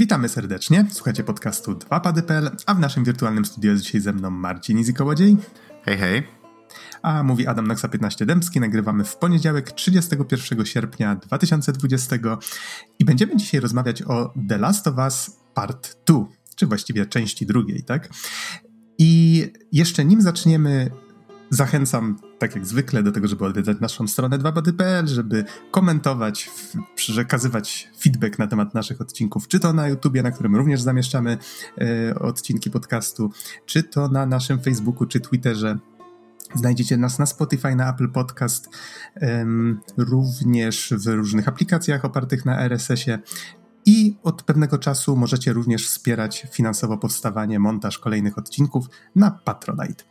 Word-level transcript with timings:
Witamy 0.00 0.28
serdecznie. 0.28 0.86
Słuchacie 0.90 1.24
podcastu 1.24 1.72
2pady.pl, 1.72 2.50
a 2.66 2.74
w 2.74 2.80
naszym 2.80 3.04
wirtualnym 3.04 3.44
studiu 3.44 3.70
jest 3.70 3.82
dzisiaj 3.82 4.00
ze 4.00 4.12
mną 4.12 4.30
Marcin 4.30 4.78
Izzy 4.78 4.92
Kołodziej. 4.92 5.36
Hej, 5.82 5.98
hej. 5.98 6.22
A 7.02 7.22
mówi 7.22 7.46
Adam 7.46 7.66
Noxa 7.66 7.88
15 7.88 8.26
Dębski. 8.26 8.60
Nagrywamy 8.60 9.04
w 9.04 9.16
poniedziałek 9.16 9.72
31 9.72 10.66
sierpnia 10.66 11.14
2020 11.14 12.16
i 12.98 13.04
będziemy 13.04 13.36
dzisiaj 13.36 13.60
rozmawiać 13.60 14.02
o 14.02 14.34
The 14.48 14.58
Last 14.58 14.86
of 14.86 14.98
Us 14.98 15.36
Part 15.54 15.96
2, 16.06 16.24
czy 16.56 16.66
właściwie 16.66 17.06
części 17.06 17.46
drugiej, 17.46 17.82
tak? 17.82 18.08
I 18.98 19.46
jeszcze 19.72 20.04
nim 20.04 20.22
zaczniemy 20.22 20.90
Zachęcam, 21.50 22.16
tak 22.40 22.54
jak 22.54 22.66
zwykle, 22.66 23.02
do 23.02 23.12
tego, 23.12 23.28
żeby 23.28 23.44
odwiedzać 23.44 23.80
naszą 23.80 24.08
stronę 24.08 24.38
2bady.pl, 24.38 25.06
żeby 25.06 25.44
komentować, 25.70 26.50
przekazywać 26.94 27.90
feedback 28.00 28.38
na 28.38 28.46
temat 28.46 28.74
naszych 28.74 29.00
odcinków, 29.00 29.48
czy 29.48 29.60
to 29.60 29.72
na 29.72 29.88
YouTubie, 29.88 30.22
na 30.22 30.30
którym 30.30 30.56
również 30.56 30.82
zamieszczamy 30.82 31.38
e, 31.80 32.14
odcinki 32.14 32.70
podcastu, 32.70 33.30
czy 33.66 33.82
to 33.82 34.08
na 34.08 34.26
naszym 34.26 34.60
Facebooku, 34.60 35.06
czy 35.06 35.20
Twitterze. 35.20 35.78
Znajdziecie 36.54 36.96
nas 36.96 37.18
na 37.18 37.26
Spotify, 37.26 37.74
na 37.74 37.94
Apple 37.94 38.08
Podcast, 38.08 38.68
um, 39.22 39.80
również 39.96 40.94
w 40.96 41.06
różnych 41.06 41.48
aplikacjach 41.48 42.04
opartych 42.04 42.44
na 42.44 42.60
RSS-ie. 42.60 43.18
I 43.86 44.16
od 44.22 44.42
pewnego 44.42 44.78
czasu 44.78 45.16
możecie 45.16 45.52
również 45.52 45.88
wspierać 45.88 46.46
finansowo 46.52 46.98
powstawanie, 46.98 47.58
montaż 47.58 47.98
kolejnych 47.98 48.38
odcinków 48.38 48.86
na 49.16 49.30
Patronite. 49.30 50.04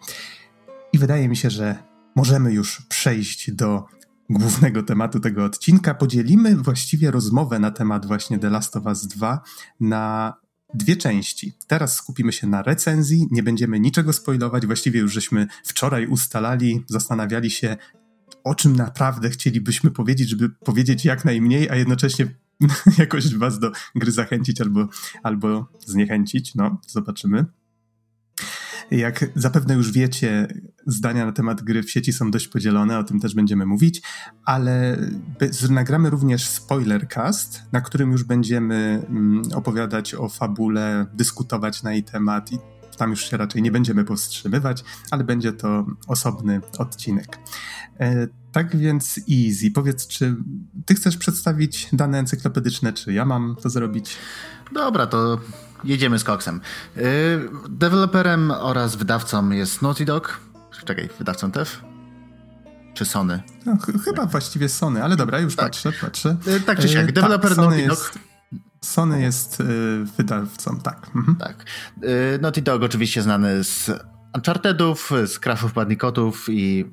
I 0.94 0.98
wydaje 0.98 1.30
mi 1.30 1.38
się, 1.38 1.50
że 1.50 1.89
możemy 2.20 2.54
już 2.54 2.82
przejść 2.82 3.52
do 3.52 3.86
głównego 4.30 4.84
tematu 4.84 5.20
tego 5.20 5.46
odcinka. 5.46 5.94
Podzielimy 5.94 6.56
właściwie 6.56 7.12
rozmowę 7.12 7.60
na 7.60 7.72
temat 7.72 8.06
właśnie 8.06 8.40
The 8.40 8.50
Last 8.50 8.76
of 8.76 8.86
Us 8.86 9.08
2 9.08 9.42
na 9.80 10.34
dwie 10.74 10.98
części. 10.98 11.54
Teraz 11.68 11.96
skupimy 11.96 12.32
się 12.32 12.48
na 12.48 12.62
recenzji, 12.62 13.28
nie 13.32 13.44
będziemy 13.44 13.80
niczego 13.80 14.14
spoilować. 14.14 14.66
Właściwie 14.66 15.00
już 15.00 15.14
żeśmy 15.14 15.48
wczoraj 15.64 16.08
ustalali, 16.08 16.84
zastanawiali 16.88 17.52
się, 17.52 17.78
o 18.44 18.56
czym 18.56 18.76
naprawdę 18.76 19.30
chcielibyśmy 19.30 19.92
powiedzieć, 19.92 20.30
żeby 20.30 20.50
powiedzieć 20.50 21.06
jak 21.06 21.26
najmniej, 21.26 21.70
a 21.70 21.76
jednocześnie 21.76 22.36
jakoś 22.98 23.36
was 23.36 23.60
do 23.60 23.72
gry 23.96 24.12
zachęcić 24.12 24.62
albo, 24.62 24.88
albo 25.24 25.72
zniechęcić. 25.86 26.56
No, 26.56 26.82
zobaczymy. 26.88 27.46
Jak 28.92 29.26
zapewne 29.36 29.74
już 29.74 29.92
wiecie, 29.92 30.48
zdania 30.88 31.26
na 31.26 31.32
temat 31.32 31.62
gry 31.62 31.84
w 31.84 31.92
sieci 31.92 32.14
są 32.14 32.32
dość 32.32 32.48
podzielone, 32.48 33.00
o 33.00 33.04
tym 33.04 33.20
też 33.20 33.36
będziemy 33.36 33.66
mówić, 33.66 34.02
ale 34.46 34.98
nagramy 35.70 36.10
również 36.10 36.48
spoilercast, 36.48 37.62
na 37.72 37.82
którym 37.82 38.12
już 38.12 38.24
będziemy 38.24 39.06
mm, 39.10 39.42
opowiadać 39.56 40.14
o 40.14 40.30
fabule, 40.30 41.06
dyskutować 41.14 41.84
na 41.84 41.94
jej 41.94 42.04
temat 42.04 42.52
i 42.52 42.58
tam 42.98 43.10
już 43.10 43.30
się 43.30 43.38
raczej 43.38 43.62
nie 43.62 43.72
będziemy 43.72 44.04
powstrzymywać, 44.04 44.84
ale 45.12 45.24
będzie 45.24 45.54
to 45.54 45.86
osobny 46.08 46.62
odcinek. 46.78 47.38
E, 48.00 48.28
tak 48.52 48.78
więc 48.78 49.20
Easy, 49.32 49.72
powiedz, 49.72 50.08
czy 50.08 50.36
ty 50.86 50.96
chcesz 50.96 51.18
przedstawić 51.18 51.90
dane 51.94 52.20
encyklopedyczne, 52.20 52.94
czy 52.94 53.14
ja 53.14 53.26
mam 53.26 53.56
to 53.62 53.70
zrobić? 53.70 54.18
Dobra, 54.74 55.08
to 55.08 55.40
jedziemy 55.84 56.20
z 56.20 56.24
koksem. 56.24 56.62
Yy, 56.96 57.04
deweloperem 57.70 58.52
oraz 58.52 58.96
wydawcą 58.96 59.50
jest 59.50 59.82
Naughty 59.82 60.06
Dog. 60.06 60.40
Czekaj, 60.86 61.10
wydawcą 61.18 61.52
też? 61.52 61.80
Czy 62.94 63.06
Sony? 63.06 63.44
No, 63.66 63.78
ch 63.78 64.04
chyba 64.06 64.26
właściwie 64.26 64.70
Sony, 64.70 65.04
ale 65.04 65.16
dobra, 65.16 65.40
już 65.40 65.56
tak. 65.56 65.66
patrzę, 65.66 65.92
patrzę. 66.02 66.38
Yy, 66.46 66.60
tak 66.60 66.80
czy 66.80 66.90
siak, 66.90 67.06
yy, 67.06 67.12
deweloper 67.12 67.50
tak, 67.50 67.58
Naughty 67.58 67.88
Dog... 67.88 68.00
Jest... 68.00 68.20
Sony 68.82 69.22
jest 69.22 69.62
y, 69.62 69.64
wydawcą, 70.18 70.80
tak. 70.80 71.08
Mhm. 71.16 71.36
Tak. 71.36 71.66
Y, 72.04 72.40
Naughty 72.42 72.62
Dog 72.62 72.84
oczywiście 72.84 73.22
znany 73.22 73.64
z 73.64 73.92
Unchartedów, 74.36 75.12
z 75.26 75.40
Crashów 75.40 75.74
Bandicotów 75.74 76.50
i 76.50 76.86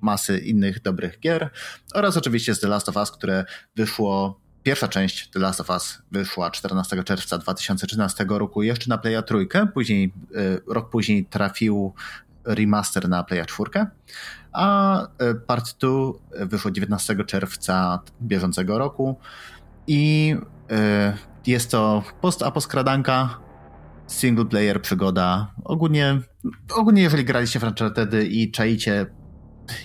masy 0.00 0.38
innych 0.38 0.82
dobrych 0.82 1.20
gier 1.20 1.50
oraz 1.94 2.16
oczywiście 2.16 2.54
z 2.54 2.60
The 2.60 2.68
Last 2.68 2.88
of 2.88 2.96
Us, 2.96 3.10
które 3.10 3.44
wyszło 3.76 4.39
Pierwsza 4.62 4.88
część 4.88 5.30
The 5.30 5.38
Last 5.38 5.60
of 5.60 5.70
Us 5.70 6.02
wyszła 6.12 6.50
14 6.50 7.04
czerwca 7.04 7.38
2013 7.38 8.26
roku 8.28 8.62
jeszcze 8.62 8.88
na 8.88 8.98
Playa 8.98 9.22
trójkę, 9.22 9.66
później, 9.66 10.12
y, 10.36 10.60
rok 10.66 10.90
później 10.90 11.24
trafił 11.24 11.94
remaster 12.44 13.08
na 13.08 13.24
Playa 13.24 13.44
4, 13.46 13.86
a 14.52 15.08
Part 15.46 15.78
2 15.80 16.46
wyszło 16.46 16.70
19 16.70 17.24
czerwca 17.24 18.00
bieżącego 18.22 18.78
roku 18.78 19.18
i 19.86 20.34
jest 21.46 21.70
to 21.70 22.02
post-aposkradanka, 22.20 23.28
single 24.06 24.44
player 24.44 24.82
przygoda. 24.82 25.52
Ogólnie, 25.64 26.20
ogólnie 26.74 27.02
jeżeli 27.02 27.24
graliście 27.24 27.58
w 27.58 27.62
Uncharted 27.62 28.14
i 28.30 28.50
czaicie 28.50 29.06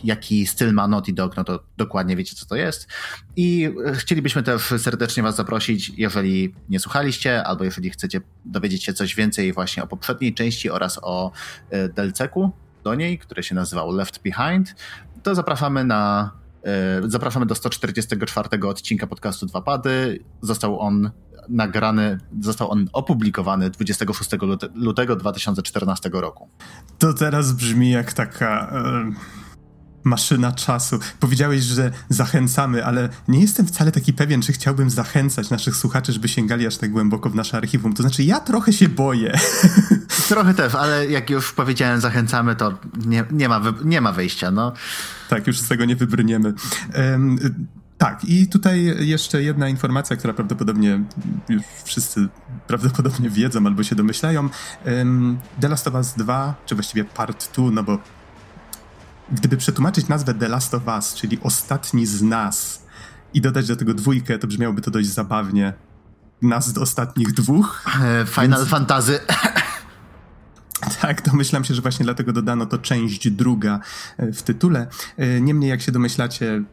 jaki 0.04 0.48
styl 0.48 0.74
ma 0.74 0.88
Naughty 0.88 1.14
Dog, 1.14 1.38
no 1.38 1.44
to 1.44 1.64
dokładnie 1.78 2.16
wiecie, 2.16 2.36
co 2.36 2.46
to 2.46 2.56
jest. 2.56 2.88
I 3.36 3.70
chcielibyśmy 3.94 4.44
też 4.44 4.62
serdecznie 4.78 5.24
Was 5.24 5.36
zaprosić, 5.36 5.92
jeżeli 5.98 6.56
nie 6.70 6.80
słuchaliście, 6.80 7.44
albo 7.44 7.64
jeżeli 7.64 7.90
chcecie 7.90 8.22
dowiedzieć 8.46 8.84
się 8.84 8.94
coś 8.94 9.16
więcej 9.16 9.54
właśnie 9.54 9.84
o 9.84 9.88
poprzedniej 9.88 10.34
części 10.34 10.70
oraz 10.70 11.00
o 11.02 11.32
e, 11.70 11.90
DLC-ku 11.90 12.52
do 12.84 12.96
niej, 12.96 13.20
które 13.20 13.44
się 13.44 13.56
nazywał 13.56 13.92
Left 13.92 14.22
Behind, 14.24 14.76
to 15.24 15.36
zapraszamy 15.36 15.84
na 15.84 16.32
e, 16.64 17.02
Zapraszamy 17.10 17.46
do 17.46 17.56
144 17.56 18.50
odcinka 18.68 19.08
podcastu 19.08 19.46
Dwa 19.46 19.62
Pady. 19.62 20.20
Został 20.42 20.80
on 20.80 21.12
nagrany, 21.50 22.18
został 22.42 22.72
on 22.72 22.86
opublikowany 22.94 23.70
26 23.70 24.30
lutego 24.76 25.16
2014 25.16 26.10
roku. 26.14 26.50
To 27.00 27.14
teraz 27.14 27.52
brzmi 27.52 27.92
jak 27.92 28.14
taka. 28.14 28.74
Yy 28.74 29.45
maszyna 30.06 30.52
czasu. 30.52 31.00
Powiedziałeś, 31.20 31.64
że 31.64 31.92
zachęcamy, 32.10 32.86
ale 32.86 33.10
nie 33.28 33.42
jestem 33.42 33.66
wcale 33.66 33.92
taki 33.92 34.14
pewien, 34.14 34.42
czy 34.42 34.54
chciałbym 34.54 34.90
zachęcać 34.90 35.50
naszych 35.50 35.76
słuchaczy, 35.76 36.14
żeby 36.14 36.28
sięgali 36.28 36.68
aż 36.68 36.78
tak 36.78 36.92
głęboko 36.92 37.30
w 37.30 37.36
nasze 37.36 37.58
archiwum. 37.58 37.94
To 37.94 38.04
znaczy, 38.04 38.24
ja 38.24 38.40
trochę 38.40 38.74
się 38.74 38.90
boję. 38.90 39.38
Trochę 40.30 40.54
też, 40.54 40.76
ale 40.76 41.08
jak 41.08 41.30
już 41.30 41.54
powiedziałem, 41.54 42.02
zachęcamy, 42.02 42.56
to 42.56 42.78
nie, 43.06 43.24
nie, 43.32 43.50
ma, 43.50 43.62
nie 43.84 44.02
ma 44.02 44.12
wyjścia. 44.12 44.52
No. 44.52 44.74
Tak, 45.30 45.48
już 45.48 45.60
z 45.60 45.68
tego 45.68 45.86
nie 45.86 45.96
wybrniemy. 45.96 46.54
Um, 46.96 47.40
tak, 47.98 48.26
i 48.26 48.48
tutaj 48.48 49.08
jeszcze 49.08 49.44
jedna 49.44 49.70
informacja, 49.70 50.16
która 50.16 50.34
prawdopodobnie 50.34 51.04
już 51.50 51.64
wszyscy 51.84 52.28
prawdopodobnie 52.68 53.30
wiedzą 53.30 53.66
albo 53.66 53.84
się 53.84 53.96
domyślają. 53.96 54.50
Um, 54.86 55.38
The 55.62 55.70
Last 55.70 55.88
of 55.88 55.94
Us 55.94 56.14
2, 56.18 56.56
czy 56.66 56.76
właściwie 56.76 57.06
Part 57.06 57.52
2, 57.56 57.72
no 57.72 57.84
bo 57.84 58.00
gdyby 59.32 59.58
przetłumaczyć 59.58 60.08
nazwę 60.08 60.34
The 60.34 60.50
Last 60.50 60.74
of 60.74 60.88
Us, 60.88 61.14
czyli 61.14 61.40
ostatni 61.42 62.06
z 62.06 62.22
nas, 62.22 62.86
i 63.34 63.42
dodać 63.42 63.68
do 63.68 63.76
tego 63.76 63.94
dwójkę, 63.94 64.40
to 64.40 64.48
brzmiałoby 64.48 64.82
to 64.82 64.92
dość 64.92 65.08
zabawnie. 65.08 65.74
Nas 66.42 66.74
do 66.74 66.82
ostatnich 66.82 67.34
dwóch. 67.34 67.86
E, 68.02 68.26
Final 68.26 68.60
Więc... 68.60 68.70
Fantasy. 68.70 69.20
Tak, 71.02 71.22
domyślam 71.22 71.64
się, 71.64 71.74
że 71.74 71.82
właśnie 71.82 72.04
dlatego 72.04 72.34
dodano 72.34 72.66
to 72.66 72.78
część 72.78 73.30
druga 73.30 73.80
e, 74.18 74.32
w 74.32 74.44
tytule. 74.44 74.88
E, 75.18 75.42
niemniej, 75.42 75.70
jak 75.70 75.82
się 75.82 75.92
domyślacie, 75.92 76.64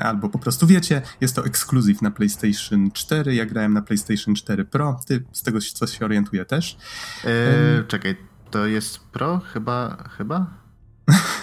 albo 0.00 0.28
po 0.28 0.38
prostu 0.38 0.66
wiecie, 0.66 1.02
jest 1.20 1.36
to 1.36 1.44
ekskluzyw 1.44 2.02
na 2.02 2.10
PlayStation 2.10 2.90
4. 2.90 3.34
Ja 3.34 3.46
grałem 3.46 3.72
na 3.72 3.82
PlayStation 3.82 4.34
4 4.34 4.64
Pro. 4.64 5.00
Ty 5.06 5.24
z 5.32 5.42
tego 5.42 5.58
co 5.74 5.86
się 5.86 6.04
orientuję 6.04 6.44
też. 6.44 6.78
Eee, 7.24 7.84
czekaj, 7.88 8.16
to 8.50 8.66
jest 8.66 8.98
Pro? 8.98 9.40
Chyba, 9.52 10.08
chyba? 10.16 10.46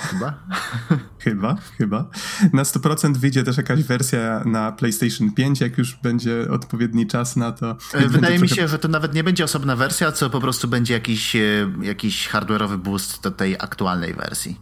Chyba? 0.10 0.34
chyba, 1.24 1.56
chyba. 1.78 2.10
Na 2.54 2.64
100% 2.64 3.18
wyjdzie 3.18 3.44
też 3.44 3.58
jakaś 3.58 3.84
wersja 3.84 4.44
na 4.46 4.72
PlayStation 4.72 5.32
5, 5.32 5.62
jak 5.62 5.78
już 5.78 5.96
będzie 5.96 6.52
odpowiedni 6.52 7.08
czas 7.08 7.36
na 7.36 7.52
to. 7.52 7.78
E, 7.94 8.08
wydaje 8.08 8.40
mi 8.40 8.50
się, 8.50 8.68
że 8.68 8.80
to 8.80 8.88
nawet 8.88 9.14
nie 9.14 9.24
będzie 9.24 9.44
osobna 9.44 9.76
wersja, 9.76 10.12
co 10.12 10.30
po 10.30 10.42
prostu 10.42 10.68
będzie 10.68 10.94
jakiś, 10.94 11.36
e, 11.36 11.40
jakiś 11.82 12.30
hardware'owy 12.30 12.78
boost 12.78 13.24
do 13.24 13.32
tej 13.32 13.56
aktualnej 13.56 14.14
wersji. 14.14 14.60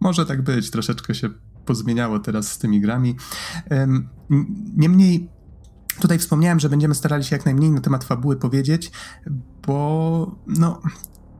Może 0.00 0.26
tak 0.26 0.42
być, 0.42 0.70
troszeczkę 0.70 1.14
się 1.14 1.30
pozmieniało 1.66 2.18
teraz 2.18 2.52
z 2.52 2.58
tymi 2.58 2.80
grami. 2.80 3.16
Niemniej 4.76 5.28
Tutaj 6.00 6.18
wspomniałem, 6.18 6.60
że 6.60 6.68
będziemy 6.68 6.94
starali 6.94 7.24
się 7.24 7.36
jak 7.36 7.44
najmniej 7.44 7.70
na 7.70 7.80
temat 7.80 8.04
fabuły 8.04 8.36
powiedzieć, 8.36 8.90
bo 9.66 10.36
no, 10.46 10.82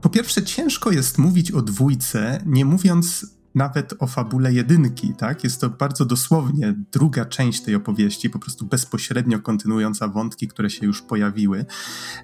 po 0.05 0.11
pierwsze, 0.11 0.43
ciężko 0.43 0.91
jest 0.91 1.19
mówić 1.19 1.51
o 1.51 1.63
dwójce, 1.63 2.43
nie 2.47 2.65
mówiąc 2.65 3.27
nawet 3.55 3.95
o 3.99 4.07
fabule 4.07 4.53
jedynki, 4.53 5.15
tak? 5.19 5.45
Jest 5.45 5.61
to 5.61 5.71
bardzo 5.71 6.05
dosłownie 6.05 6.75
druga 6.93 7.25
część 7.25 7.63
tej 7.63 7.75
opowieści, 7.75 8.31
po 8.31 8.39
prostu 8.39 8.67
bezpośrednio 8.67 9.41
kontynuująca 9.41 10.09
wątki, 10.09 10.49
które 10.49 10.71
się 10.71 10.87
już 10.87 11.03
pojawiły. 11.03 11.65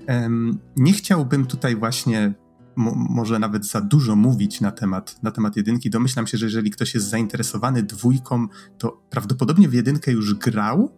Um, 0.09 0.59
nie 0.77 0.93
chciałbym 0.93 1.47
tutaj 1.47 1.77
właśnie 1.77 2.35
może 2.77 3.39
nawet 3.39 3.67
za 3.67 3.81
dużo 3.81 4.17
mówić 4.17 4.61
na 4.61 4.71
temat, 4.71 5.23
na 5.23 5.31
temat 5.31 5.57
jedynki. 5.57 5.91
Domyślam 5.91 6.27
się, 6.27 6.39
że 6.39 6.47
jeżeli 6.47 6.71
ktoś 6.71 6.95
jest 6.95 7.09
zainteresowany 7.09 7.83
dwójką, 7.83 8.49
to 8.79 9.03
prawdopodobnie 9.11 9.69
w 9.69 9.75
jedynkę 9.75 10.13
już 10.13 10.35
grał, 10.35 10.91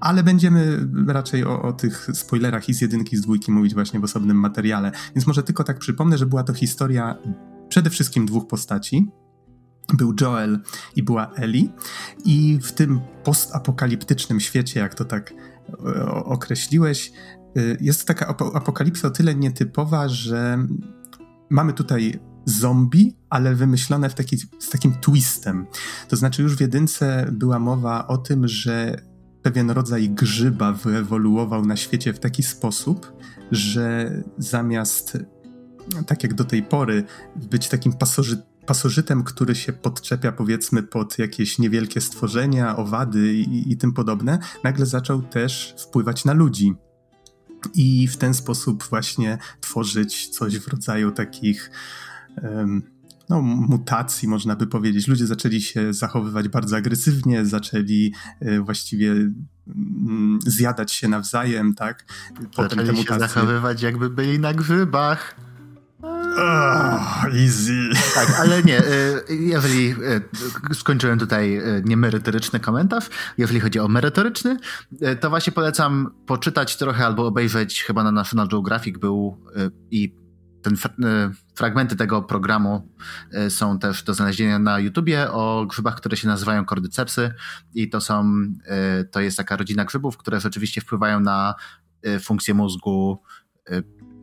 ale 0.00 0.22
będziemy 0.22 0.88
raczej 1.06 1.44
o, 1.44 1.62
o, 1.62 1.72
tych 1.72 2.08
spoilerach 2.12 2.68
i 2.68 2.74
z 2.74 2.80
jedynki, 2.80 3.14
i 3.14 3.18
z 3.18 3.22
dwójki 3.22 3.52
mówić 3.52 3.74
właśnie 3.74 4.00
w 4.00 4.04
osobnym 4.04 4.36
materiale. 4.36 4.92
Więc 5.14 5.26
może 5.26 5.42
tylko 5.42 5.64
tak 5.64 5.78
przypomnę, 5.78 6.18
że 6.18 6.26
była 6.26 6.42
to 6.42 6.54
historia 6.54 7.18
przede 7.68 7.90
wszystkim 7.90 8.26
dwóch 8.26 8.46
postaci. 8.46 9.06
Był 9.94 10.14
Joel 10.20 10.60
i 10.96 11.02
była 11.02 11.32
Ellie. 11.34 11.68
I 12.24 12.58
w 12.62 12.72
tym 12.72 13.00
postapokaliptycznym 13.24 14.40
świecie, 14.40 14.80
jak 14.80 14.94
to 14.94 15.04
tak 15.04 15.32
e, 15.86 16.06
określiłeś, 16.06 17.12
e, 17.56 17.60
jest 17.80 18.06
taka 18.06 18.26
apokalipsa 18.54 19.08
o 19.08 19.10
tyle 19.10 19.34
nietypowa, 19.34 20.08
że 20.08 20.66
mamy 21.50 21.72
tutaj 21.72 22.20
zombie, 22.44 23.16
ale 23.30 23.54
wymyślone 23.54 24.10
w 24.10 24.14
taki, 24.14 24.36
z 24.38 24.70
takim 24.70 24.94
twistem. 24.94 25.66
To 26.08 26.16
znaczy 26.16 26.42
już 26.42 26.56
w 26.56 26.60
jedynce 26.60 27.28
była 27.32 27.58
mowa 27.58 28.06
o 28.06 28.18
tym, 28.18 28.48
że 28.48 28.96
pewien 29.46 29.70
rodzaj 29.70 30.10
grzyba 30.10 30.72
wyewoluował 30.72 31.66
na 31.66 31.76
świecie 31.76 32.12
w 32.12 32.18
taki 32.18 32.42
sposób, 32.42 33.12
że 33.50 34.12
zamiast, 34.38 35.18
tak 36.06 36.22
jak 36.22 36.34
do 36.34 36.44
tej 36.44 36.62
pory, 36.62 37.04
być 37.36 37.68
takim 37.68 37.92
pasoży, 37.92 38.42
pasożytem, 38.66 39.24
który 39.24 39.54
się 39.54 39.72
podczepia 39.72 40.32
powiedzmy 40.32 40.82
pod 40.82 41.18
jakieś 41.18 41.58
niewielkie 41.58 42.00
stworzenia, 42.00 42.76
owady 42.76 43.34
i, 43.34 43.72
i 43.72 43.76
tym 43.76 43.92
podobne, 43.92 44.38
nagle 44.64 44.86
zaczął 44.86 45.22
też 45.22 45.74
wpływać 45.78 46.24
na 46.24 46.32
ludzi. 46.32 46.74
I 47.74 48.08
w 48.08 48.16
ten 48.16 48.34
sposób 48.34 48.84
właśnie 48.84 49.38
tworzyć 49.60 50.28
coś 50.28 50.58
w 50.58 50.68
rodzaju 50.68 51.12
takich 51.12 51.70
no, 53.28 53.42
mutacji, 53.42 54.28
można 54.28 54.56
by 54.56 54.66
powiedzieć. 54.66 55.08
Ludzie 55.08 55.26
zaczęli 55.26 55.60
się 55.60 55.92
zachowywać 55.92 56.48
bardzo 56.48 56.76
agresywnie, 56.76 57.46
zaczęli 57.46 58.12
e, 58.40 58.60
właściwie 58.60 59.10
mm, 59.12 60.38
zjadać 60.46 60.92
się 60.92 61.08
nawzajem, 61.08 61.74
tak? 61.74 62.04
Potem 62.56 62.78
zaczęli 62.78 62.86
te 62.86 62.92
mutacje... 62.92 63.14
się 63.14 63.34
zachowywać 63.34 63.82
jakby 63.82 64.10
byli 64.10 64.38
na 64.38 64.54
grzybach. 64.54 65.36
Oh, 66.38 67.26
easy. 67.32 67.90
Tak, 68.14 68.40
ale 68.40 68.62
nie, 68.62 68.78
e, 68.78 68.84
jeżeli 69.30 69.90
e, 69.90 70.74
skończyłem 70.74 71.18
tutaj 71.18 71.60
niemerytoryczny 71.84 72.60
komentarz, 72.60 73.08
jeżeli 73.38 73.60
chodzi 73.60 73.80
o 73.80 73.88
merytoryczny, 73.88 74.56
to 75.20 75.30
właśnie 75.30 75.52
polecam 75.52 76.10
poczytać 76.26 76.76
trochę 76.76 77.06
albo 77.06 77.26
obejrzeć, 77.26 77.82
chyba 77.82 78.04
na 78.04 78.12
National 78.12 78.48
Geographic 78.48 78.98
był 78.98 79.36
i 79.90 80.25
ten, 80.66 81.04
e, 81.04 81.30
fragmenty 81.54 81.96
tego 81.96 82.22
programu 82.22 82.88
e, 83.32 83.50
są 83.50 83.78
też 83.78 84.02
do 84.02 84.14
znalezienia 84.14 84.58
na 84.58 84.78
YouTubie 84.78 85.32
o 85.32 85.66
grzybach, 85.66 85.96
które 85.96 86.16
się 86.16 86.28
nazywają 86.28 86.64
kordycepsy 86.64 87.34
i 87.74 87.90
to 87.90 88.00
są, 88.00 88.36
e, 88.64 89.04
to 89.04 89.20
jest 89.20 89.36
taka 89.36 89.56
rodzina 89.56 89.84
grzybów, 89.84 90.16
które 90.16 90.40
rzeczywiście 90.40 90.80
wpływają 90.80 91.20
na 91.20 91.54
funkcję 92.20 92.54
mózgu 92.54 93.22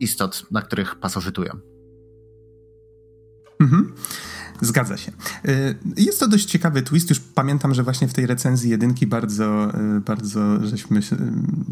istot, 0.00 0.46
na 0.50 0.62
których 0.62 0.94
pasożytują. 0.94 1.52
Mhm. 3.60 3.94
Zgadza 4.60 4.96
się. 4.96 5.12
Y, 5.48 5.78
jest 5.96 6.20
to 6.20 6.28
dość 6.28 6.44
ciekawy 6.44 6.82
twist. 6.82 7.10
Już 7.10 7.20
pamiętam, 7.20 7.74
że 7.74 7.82
właśnie 7.82 8.08
w 8.08 8.12
tej 8.12 8.26
recenzji 8.26 8.70
jedynki 8.70 9.06
bardzo, 9.06 9.72
y, 9.96 10.00
bardzo 10.00 10.66
żeśmy 10.66 10.98
y, 10.98 11.02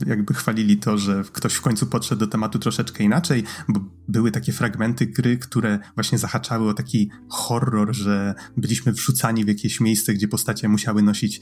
jakby 0.07 0.35
chwalili 0.35 0.77
to, 0.77 0.99
że 0.99 1.25
ktoś 1.33 1.55
w 1.55 1.61
końcu 1.61 1.87
podszedł 1.87 2.21
do 2.21 2.27
tematu 2.27 2.59
troszeczkę 2.59 3.05
inaczej, 3.05 3.45
bo 3.69 3.81
były 4.09 4.31
takie 4.31 4.53
fragmenty 4.53 5.07
gry, 5.07 5.39
które 5.39 5.79
właśnie 5.95 6.19
zahaczały 6.19 6.69
o 6.69 6.75
taki 6.75 7.11
horror, 7.29 7.95
że 7.95 8.35
byliśmy 8.57 8.93
wrzucani 8.93 9.45
w 9.45 9.49
jakieś 9.49 9.81
miejsce, 9.81 10.15
gdzie 10.15 10.29
postacie 10.29 10.69
musiały 10.69 11.03
nosić 11.03 11.41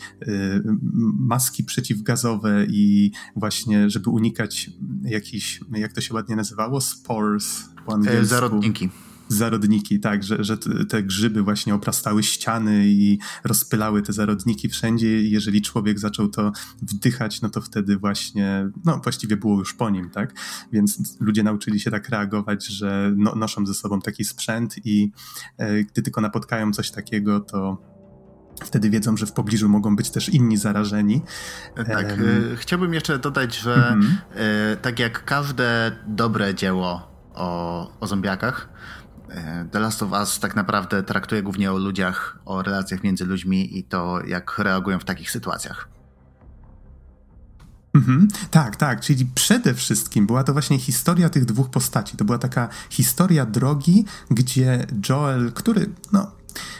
maski 1.18 1.64
przeciwgazowe 1.64 2.66
i 2.68 3.12
właśnie, 3.36 3.90
żeby 3.90 4.10
unikać 4.10 4.70
jakichś, 5.02 5.60
jak 5.72 5.92
to 5.92 6.00
się 6.00 6.14
ładnie 6.14 6.36
nazywało, 6.36 6.80
spores 6.80 7.64
po 7.86 7.94
angielsku. 7.94 8.26
Zarodniki 8.26 8.90
zarodniki, 9.30 10.00
tak, 10.00 10.22
że, 10.22 10.44
że 10.44 10.58
te 10.88 11.02
grzyby 11.02 11.42
właśnie 11.42 11.74
oprastały 11.74 12.22
ściany 12.22 12.84
i 12.86 13.18
rozpylały 13.44 14.02
te 14.02 14.12
zarodniki 14.12 14.68
wszędzie. 14.68 15.22
Jeżeli 15.22 15.62
człowiek 15.62 15.98
zaczął 15.98 16.28
to 16.28 16.52
wdychać, 16.82 17.40
no 17.40 17.50
to 17.50 17.60
wtedy 17.60 17.96
właśnie, 17.96 18.70
no 18.84 19.00
właściwie 19.02 19.36
było 19.36 19.58
już 19.58 19.74
po 19.74 19.90
nim, 19.90 20.10
tak? 20.10 20.34
Więc 20.72 21.16
ludzie 21.20 21.42
nauczyli 21.42 21.80
się 21.80 21.90
tak 21.90 22.08
reagować, 22.08 22.66
że 22.66 23.12
no, 23.16 23.34
noszą 23.34 23.66
ze 23.66 23.74
sobą 23.74 24.00
taki 24.00 24.24
sprzęt 24.24 24.86
i 24.86 25.12
e, 25.58 25.84
gdy 25.84 26.02
tylko 26.02 26.20
napotkają 26.20 26.72
coś 26.72 26.90
takiego, 26.90 27.40
to 27.40 27.90
Wtedy 28.64 28.90
wiedzą, 28.90 29.16
że 29.16 29.26
w 29.26 29.32
pobliżu 29.32 29.68
mogą 29.68 29.96
być 29.96 30.10
też 30.10 30.28
inni 30.28 30.56
zarażeni. 30.56 31.22
Tak. 31.76 32.08
Um, 32.08 32.56
chciałbym 32.56 32.94
jeszcze 32.94 33.18
dodać, 33.18 33.58
że 33.58 33.74
mm 33.74 34.00
-hmm. 34.00 34.76
tak 34.82 34.98
jak 34.98 35.24
każde 35.24 35.92
dobre 36.06 36.54
dzieło 36.54 37.10
o, 37.34 37.92
o 38.00 38.06
zombiakach, 38.06 38.68
E, 39.09 39.09
The 39.72 39.80
Last 39.80 40.02
of 40.02 40.12
Us 40.12 40.38
tak 40.38 40.56
naprawdę 40.56 41.02
traktuje 41.02 41.42
głównie 41.42 41.72
o 41.72 41.78
ludziach, 41.78 42.38
o 42.44 42.62
relacjach 42.62 43.02
między 43.02 43.24
ludźmi 43.24 43.78
i 43.78 43.84
to, 43.84 44.20
jak 44.26 44.58
reagują 44.58 44.98
w 44.98 45.04
takich 45.04 45.30
sytuacjach. 45.30 45.88
Mhm, 47.94 48.28
tak, 48.50 48.76
tak, 48.76 49.00
czyli 49.00 49.26
przede 49.34 49.74
wszystkim 49.74 50.26
była 50.26 50.44
to 50.44 50.52
właśnie 50.52 50.78
historia 50.78 51.28
tych 51.28 51.44
dwóch 51.44 51.70
postaci. 51.70 52.16
To 52.16 52.24
była 52.24 52.38
taka 52.38 52.68
historia 52.90 53.46
drogi, 53.46 54.04
gdzie 54.30 54.86
Joel, 55.08 55.52
który, 55.52 55.90
no, 56.12 56.32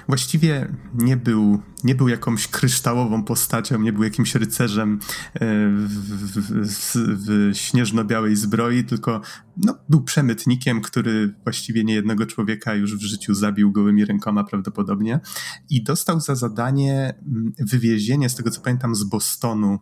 właściwie 0.08 0.74
nie 0.94 1.16
był, 1.16 1.62
nie 1.84 1.94
był 1.94 2.08
jakąś 2.08 2.48
kryształową 2.48 3.24
postacią, 3.24 3.82
nie 3.82 3.92
był 3.92 4.02
jakimś 4.02 4.34
rycerzem 4.34 4.98
e, 5.34 5.38
w, 5.70 5.96
w, 6.54 6.92
w 6.94 7.56
śnieżno-białej 7.56 8.36
zbroi, 8.36 8.84
tylko 8.84 9.20
no, 9.56 9.78
był 9.88 10.04
przemytnikiem, 10.04 10.80
który 10.80 11.34
właściwie 11.44 11.84
nie 11.84 11.94
jednego 11.94 12.26
człowieka 12.26 12.74
już 12.74 12.96
w 12.96 13.02
życiu 13.02 13.34
zabił 13.34 13.72
gołymi 13.72 14.04
rękoma 14.04 14.44
prawdopodobnie 14.44 15.20
i 15.70 15.82
dostał 15.82 16.20
za 16.20 16.34
zadanie 16.34 17.14
mm, 17.26 17.52
wywiezienie, 17.58 18.28
z 18.28 18.34
tego 18.34 18.50
co 18.50 18.60
pamiętam, 18.60 18.94
z 18.94 19.04
Bostonu 19.04 19.78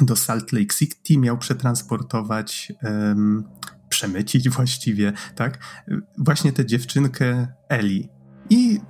do 0.00 0.16
Salt 0.16 0.52
Lake 0.52 0.74
City, 0.74 1.18
miał 1.18 1.38
przetransportować 1.38 2.72
um, 2.82 3.44
przemycić 3.88 4.48
właściwie, 4.48 5.12
tak? 5.34 5.58
Właśnie 6.18 6.52
tę 6.52 6.66
dziewczynkę 6.66 7.48
Eli, 7.68 8.08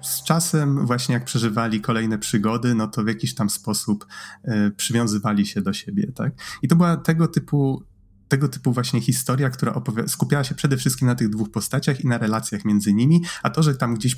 z 0.02 0.22
czasem, 0.22 0.86
właśnie 0.86 1.12
jak 1.12 1.24
przeżywali 1.24 1.80
kolejne 1.80 2.18
przygody, 2.18 2.74
no 2.74 2.88
to 2.88 3.04
w 3.04 3.08
jakiś 3.08 3.34
tam 3.34 3.50
sposób 3.50 4.06
y, 4.44 4.70
przywiązywali 4.76 5.46
się 5.46 5.62
do 5.62 5.72
siebie, 5.72 6.12
tak? 6.14 6.32
I 6.62 6.68
to 6.68 6.76
była 6.76 6.96
tego 6.96 7.28
typu, 7.28 7.82
tego 8.28 8.48
typu 8.48 8.72
właśnie 8.72 9.00
historia, 9.00 9.50
która 9.50 9.82
skupiała 10.06 10.44
się 10.44 10.54
przede 10.54 10.76
wszystkim 10.76 11.08
na 11.08 11.14
tych 11.14 11.28
dwóch 11.28 11.50
postaciach 11.50 12.00
i 12.04 12.08
na 12.08 12.18
relacjach 12.18 12.64
między 12.64 12.94
nimi, 12.94 13.22
a 13.42 13.50
to, 13.50 13.62
że 13.62 13.74
tam 13.74 13.94
gdzieś 13.94 14.16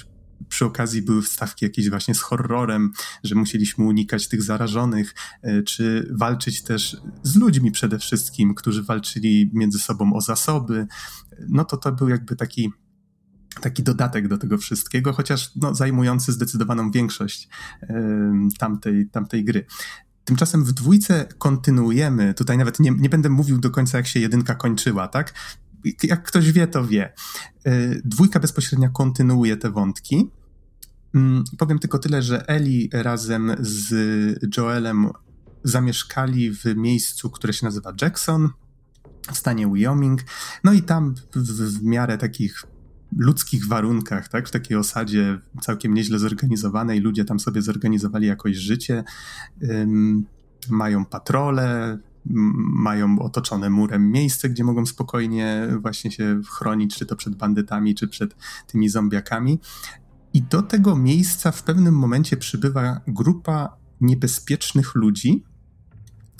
przy 0.48 0.64
okazji 0.64 1.02
były 1.02 1.22
wstawki 1.22 1.64
jakieś 1.64 1.90
właśnie 1.90 2.14
z 2.14 2.20
horrorem, 2.20 2.92
że 3.24 3.34
musieliśmy 3.34 3.84
unikać 3.84 4.28
tych 4.28 4.42
zarażonych, 4.42 5.14
y, 5.44 5.62
czy 5.62 6.08
walczyć 6.10 6.62
też 6.62 6.96
z 7.22 7.36
ludźmi 7.36 7.70
przede 7.70 7.98
wszystkim, 7.98 8.54
którzy 8.54 8.82
walczyli 8.82 9.50
między 9.54 9.78
sobą 9.78 10.12
o 10.12 10.20
zasoby, 10.20 10.86
no 11.48 11.64
to 11.64 11.76
to 11.76 11.92
był 11.92 12.08
jakby 12.08 12.36
taki 12.36 12.72
taki 13.60 13.82
dodatek 13.82 14.28
do 14.28 14.38
tego 14.38 14.58
wszystkiego, 14.58 15.12
chociaż 15.12 15.52
no, 15.56 15.74
zajmujący 15.74 16.32
zdecydowaną 16.32 16.90
większość 16.90 17.48
y, 17.82 17.88
tamtej, 18.58 19.08
tamtej 19.08 19.44
gry. 19.44 19.66
Tymczasem 20.24 20.64
w 20.64 20.72
dwójce 20.72 21.26
kontynuujemy, 21.38 22.34
tutaj 22.34 22.58
nawet 22.58 22.80
nie, 22.80 22.90
nie 22.90 23.08
będę 23.08 23.28
mówił 23.28 23.58
do 23.58 23.70
końca, 23.70 23.98
jak 23.98 24.06
się 24.06 24.20
jedynka 24.20 24.54
kończyła, 24.54 25.08
tak? 25.08 25.34
Jak 26.02 26.22
ktoś 26.22 26.52
wie, 26.52 26.66
to 26.66 26.86
wie. 26.86 27.12
Y, 27.66 28.02
dwójka 28.04 28.40
bezpośrednio 28.40 28.90
kontynuuje 28.90 29.56
te 29.56 29.70
wątki. 29.70 30.30
Y, 31.16 31.56
powiem 31.58 31.78
tylko 31.78 31.98
tyle, 31.98 32.22
że 32.22 32.48
Eli 32.48 32.90
razem 32.92 33.56
z 33.60 33.94
Joelem 34.56 35.10
zamieszkali 35.64 36.50
w 36.50 36.64
miejscu, 36.76 37.30
które 37.30 37.52
się 37.52 37.66
nazywa 37.66 37.92
Jackson, 38.02 38.48
w 39.32 39.38
stanie 39.38 39.68
Wyoming. 39.68 40.20
No 40.64 40.72
i 40.72 40.82
tam 40.82 41.14
w, 41.34 41.78
w 41.78 41.82
miarę 41.82 42.18
takich 42.18 42.64
ludzkich 43.16 43.68
warunkach, 43.68 44.28
tak? 44.28 44.48
W 44.48 44.50
takiej 44.50 44.76
osadzie 44.76 45.38
całkiem 45.60 45.94
nieźle 45.94 46.18
zorganizowanej, 46.18 47.00
ludzie 47.00 47.24
tam 47.24 47.40
sobie 47.40 47.62
zorganizowali 47.62 48.26
jakoś 48.26 48.56
życie, 48.56 49.04
ym, 49.62 50.26
mają 50.70 51.04
patrole, 51.04 51.98
mają 52.74 53.18
otoczone 53.18 53.70
murem 53.70 54.10
miejsce, 54.10 54.48
gdzie 54.48 54.64
mogą 54.64 54.86
spokojnie 54.86 55.68
właśnie 55.82 56.10
się 56.10 56.40
chronić, 56.50 56.96
czy 56.96 57.06
to 57.06 57.16
przed 57.16 57.34
bandytami, 57.34 57.94
czy 57.94 58.08
przed 58.08 58.36
tymi 58.66 58.88
zombiakami. 58.88 59.60
I 60.32 60.42
do 60.42 60.62
tego 60.62 60.96
miejsca 60.96 61.52
w 61.52 61.62
pewnym 61.62 61.94
momencie 61.94 62.36
przybywa 62.36 63.00
grupa 63.06 63.76
niebezpiecznych 64.00 64.94
ludzi, 64.94 65.44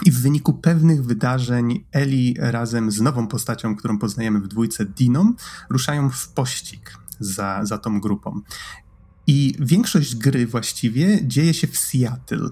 i 0.06 0.10
w 0.10 0.22
wyniku 0.22 0.54
pewnych 0.54 1.04
wydarzeń 1.04 1.84
Eli 1.92 2.36
razem 2.38 2.90
z 2.90 3.00
nową 3.00 3.26
postacią, 3.26 3.76
którą 3.76 3.98
poznajemy 3.98 4.40
w 4.40 4.48
dwójce, 4.48 4.84
Diną, 4.84 5.34
ruszają 5.70 6.10
w 6.10 6.28
pościg 6.28 6.96
za, 7.20 7.64
za 7.64 7.78
tą 7.78 8.00
grupą. 8.00 8.40
I 9.26 9.54
większość 9.60 10.16
gry 10.16 10.46
właściwie 10.46 11.26
dzieje 11.26 11.54
się 11.54 11.66
w 11.66 11.76
Seattle. 11.78 12.48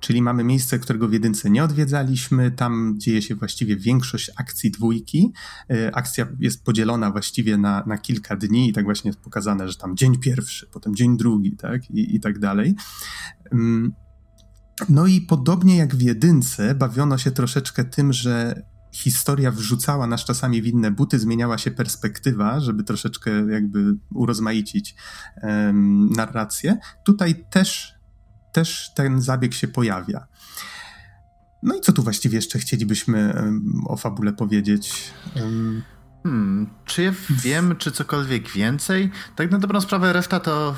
czyli 0.00 0.22
mamy 0.22 0.44
miejsce, 0.44 0.78
którego 0.78 1.08
w 1.08 1.12
jedynce 1.12 1.50
nie 1.50 1.64
odwiedzaliśmy, 1.64 2.50
tam 2.50 2.94
dzieje 2.98 3.22
się 3.22 3.34
właściwie 3.34 3.76
większość 3.76 4.30
akcji 4.36 4.70
dwójki. 4.70 5.32
E, 5.70 5.96
akcja 5.96 6.26
jest 6.40 6.64
podzielona 6.64 7.10
właściwie 7.10 7.58
na, 7.58 7.84
na 7.86 7.98
kilka 7.98 8.36
dni 8.36 8.68
i 8.68 8.72
tak 8.72 8.84
właśnie 8.84 9.08
jest 9.08 9.20
pokazane, 9.20 9.68
że 9.68 9.76
tam 9.76 9.96
dzień 9.96 10.18
pierwszy, 10.18 10.66
potem 10.66 10.96
dzień 10.96 11.16
drugi, 11.16 11.56
tak, 11.56 11.90
i, 11.90 12.16
i 12.16 12.20
tak 12.20 12.38
dalej. 12.38 12.74
No 14.88 15.06
i 15.06 15.20
podobnie 15.20 15.76
jak 15.76 15.96
w 15.96 16.00
jedynce, 16.00 16.74
bawiono 16.74 17.18
się 17.18 17.30
troszeczkę 17.30 17.84
tym, 17.84 18.12
że 18.12 18.62
historia 18.92 19.50
wrzucała 19.50 20.06
nas 20.06 20.24
czasami 20.24 20.62
w 20.62 20.66
inne 20.66 20.90
buty, 20.90 21.18
zmieniała 21.18 21.58
się 21.58 21.70
perspektywa, 21.70 22.60
żeby 22.60 22.84
troszeczkę 22.84 23.30
jakby 23.30 23.94
urozmaicić 24.14 24.94
um, 25.42 26.10
narrację. 26.10 26.78
Tutaj 27.04 27.44
też, 27.50 27.94
też 28.52 28.90
ten 28.94 29.20
zabieg 29.20 29.54
się 29.54 29.68
pojawia. 29.68 30.26
No 31.62 31.74
i 31.74 31.80
co 31.80 31.92
tu 31.92 32.02
właściwie 32.02 32.36
jeszcze 32.36 32.58
chcielibyśmy 32.58 33.32
um, 33.36 33.84
o 33.86 33.96
fabule 33.96 34.32
powiedzieć? 34.32 35.12
Um, 35.36 35.82
hmm, 36.22 36.70
czy 36.84 37.02
ja 37.02 37.12
wiem, 37.30 37.76
czy 37.76 37.92
cokolwiek 37.92 38.50
więcej? 38.50 39.10
Tak 39.36 39.50
na 39.50 39.58
dobrą 39.58 39.80
sprawę 39.80 40.12
reszta 40.12 40.40
to 40.40 40.76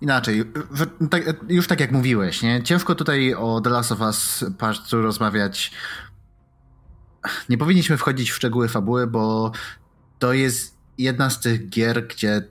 inaczej. 0.00 0.44
Tak, 1.10 1.22
już 1.48 1.66
tak 1.66 1.80
jak 1.80 1.92
mówiłeś, 1.92 2.42
nie? 2.42 2.62
Ciężko 2.62 2.94
tutaj 2.94 3.34
o 3.34 3.60
The 3.60 3.70
Last 3.70 3.92
of 3.92 4.00
Us 4.00 4.44
Part 4.58 4.92
rozmawiać 4.92 5.72
nie 7.48 7.58
powinniśmy 7.58 7.96
wchodzić 7.96 8.30
w 8.30 8.34
szczegóły 8.34 8.68
fabuły, 8.68 9.06
bo 9.06 9.52
to 10.18 10.32
jest 10.32 10.78
jedna 10.98 11.30
z 11.30 11.40
tych 11.40 11.68
gier, 11.68 12.06
gdzie 12.08 12.42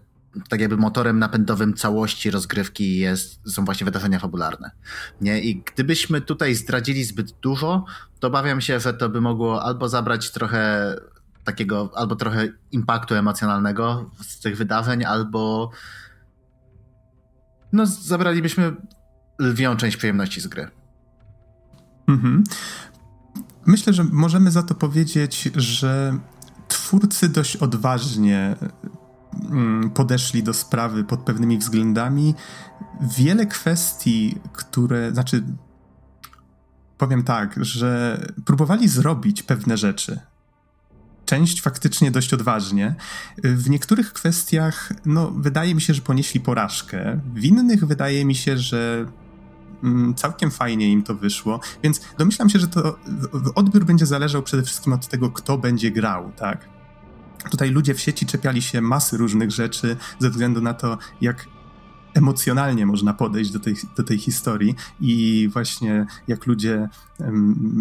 tak 0.49 0.61
jakby 0.61 0.77
motorem 0.77 1.19
napędowym 1.19 1.73
całości 1.73 2.31
rozgrywki 2.31 2.97
jest, 2.97 3.53
są 3.53 3.65
właśnie 3.65 3.85
wydarzenia 3.85 4.19
fabularne. 4.19 4.71
Nie? 5.21 5.41
I 5.41 5.63
gdybyśmy 5.73 6.21
tutaj 6.21 6.55
zdradzili 6.55 7.03
zbyt 7.03 7.31
dużo, 7.31 7.85
to 8.19 8.27
obawiam 8.27 8.61
się, 8.61 8.79
że 8.79 8.93
to 8.93 9.09
by 9.09 9.21
mogło 9.21 9.63
albo 9.63 9.89
zabrać 9.89 10.31
trochę 10.31 10.95
takiego, 11.43 11.91
albo 11.95 12.15
trochę 12.15 12.47
impaktu 12.71 13.15
emocjonalnego 13.15 14.11
z 14.21 14.39
tych 14.39 14.57
wydarzeń, 14.57 15.05
albo 15.05 15.71
no 17.73 17.85
zabralibyśmy 17.85 18.75
lwią 19.39 19.75
część 19.75 19.97
przyjemności 19.97 20.41
z 20.41 20.47
gry. 20.47 20.67
Mhm. 22.07 22.43
Myślę, 23.65 23.93
że 23.93 24.03
możemy 24.03 24.51
za 24.51 24.63
to 24.63 24.75
powiedzieć, 24.75 25.49
że 25.55 26.19
twórcy 26.67 27.29
dość 27.29 27.55
odważnie 27.55 28.55
mm, 29.49 29.89
podeszli 29.89 30.43
do 30.43 30.53
sprawy 30.53 31.03
pod 31.03 31.19
pewnymi 31.19 31.57
względami. 31.57 32.35
Wiele 33.17 33.45
kwestii, 33.45 34.37
które, 34.53 35.11
znaczy, 35.11 35.43
powiem 36.97 37.23
tak, 37.23 37.55
że 37.61 38.21
próbowali 38.45 38.87
zrobić 38.87 39.43
pewne 39.43 39.77
rzeczy. 39.77 40.19
Część 41.25 41.61
faktycznie 41.61 42.11
dość 42.11 42.33
odważnie. 42.33 42.95
W 43.37 43.69
niektórych 43.69 44.13
kwestiach, 44.13 44.93
no, 45.05 45.31
wydaje 45.31 45.75
mi 45.75 45.81
się, 45.81 45.93
że 45.93 46.01
ponieśli 46.01 46.39
porażkę. 46.39 47.19
W 47.33 47.43
innych 47.43 47.85
wydaje 47.85 48.25
mi 48.25 48.35
się, 48.35 48.57
że 48.57 49.05
Mm, 49.83 50.15
całkiem 50.15 50.51
fajnie 50.51 50.91
im 50.91 51.03
to 51.03 51.15
wyszło, 51.15 51.59
więc 51.83 52.01
domyślam 52.17 52.49
się, 52.49 52.59
że 52.59 52.67
to 52.67 52.99
odbiór 53.55 53.85
będzie 53.85 54.05
zależał 54.05 54.43
przede 54.43 54.63
wszystkim 54.63 54.93
od 54.93 55.07
tego, 55.07 55.29
kto 55.29 55.57
będzie 55.57 55.91
grał, 55.91 56.31
tak? 56.35 56.69
Tutaj 57.51 57.69
ludzie 57.69 57.93
w 57.93 57.99
sieci 57.99 58.25
czepiali 58.25 58.61
się 58.61 58.81
masy 58.81 59.17
różnych 59.17 59.51
rzeczy 59.51 59.97
ze 60.19 60.29
względu 60.29 60.61
na 60.61 60.73
to, 60.73 60.97
jak 61.21 61.47
emocjonalnie 62.13 62.85
można 62.85 63.13
podejść 63.13 63.51
do 63.51 63.59
tej, 63.59 63.75
do 63.97 64.03
tej 64.03 64.17
historii 64.17 64.75
i 65.01 65.49
właśnie 65.53 66.05
jak 66.27 66.45
ludzie 66.45 66.89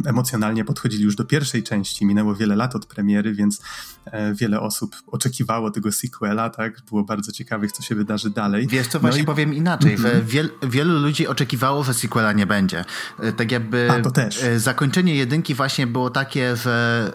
emocjonalnie 0.06 0.64
podchodzili 0.64 1.04
już 1.04 1.16
do 1.16 1.24
pierwszej 1.24 1.62
części, 1.62 2.06
minęło 2.06 2.34
wiele 2.34 2.56
lat 2.56 2.76
od 2.76 2.86
premiery, 2.86 3.34
więc 3.34 3.62
e, 4.04 4.34
wiele 4.34 4.60
osób 4.60 4.96
oczekiwało 5.06 5.70
tego 5.70 5.92
sequela, 5.92 6.50
tak? 6.50 6.82
Było 6.90 7.04
bardzo 7.04 7.32
ciekawych, 7.32 7.72
co 7.72 7.82
się 7.82 7.94
wydarzy 7.94 8.30
dalej. 8.30 8.66
Wiesz 8.66 8.86
co, 8.86 9.00
właśnie 9.00 9.18
no 9.18 9.22
i... 9.22 9.26
powiem 9.26 9.54
inaczej, 9.54 9.94
mm 9.94 10.02
-hmm. 10.02 10.14
że 10.14 10.22
wiel, 10.22 10.50
wielu 10.62 10.98
ludzi 10.98 11.26
oczekiwało, 11.26 11.84
że 11.84 11.94
sequela 11.94 12.32
nie 12.32 12.46
będzie. 12.46 12.84
E, 13.18 13.32
tak 13.32 13.52
jakby 13.52 13.90
A, 13.90 14.00
to 14.00 14.10
też. 14.10 14.42
E, 14.42 14.60
zakończenie 14.60 15.14
jedynki 15.14 15.54
właśnie 15.54 15.86
było 15.86 16.10
takie, 16.10 16.56
że 16.56 17.12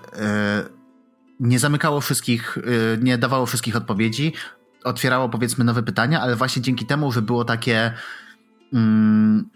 nie 1.40 1.60
zamykało 1.60 2.02
wszystkich, 2.02 2.58
nie 3.02 3.18
dawało 3.18 3.46
wszystkich 3.46 3.76
odpowiedzi, 3.76 4.34
otwierało 4.84 5.30
powiedzmy 5.30 5.64
nowe 5.64 5.84
pytania, 5.84 6.22
ale 6.22 6.36
właśnie 6.36 6.62
dzięki 6.62 6.86
temu, 6.86 7.12
że 7.12 7.22
było 7.22 7.46
takie 7.46 7.94
mm, 8.74 9.50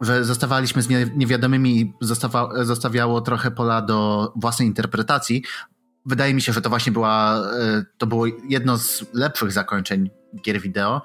że 0.00 0.24
zostawaliśmy 0.24 0.82
z 0.82 0.88
niewiadomymi 1.16 1.80
i 1.80 1.92
zostawa, 2.00 2.64
zostawiało 2.64 3.20
trochę 3.20 3.50
pola 3.50 3.82
do 3.82 4.32
własnej 4.36 4.68
interpretacji. 4.68 5.42
Wydaje 6.06 6.34
mi 6.34 6.42
się, 6.42 6.52
że 6.52 6.60
to 6.60 6.68
właśnie 6.68 6.92
była, 6.92 7.42
e, 7.60 7.84
to 7.98 8.06
było 8.06 8.26
jedno 8.48 8.78
z 8.78 9.04
lepszych 9.14 9.52
zakończeń 9.52 10.10
gier 10.44 10.60
wideo 10.60 11.02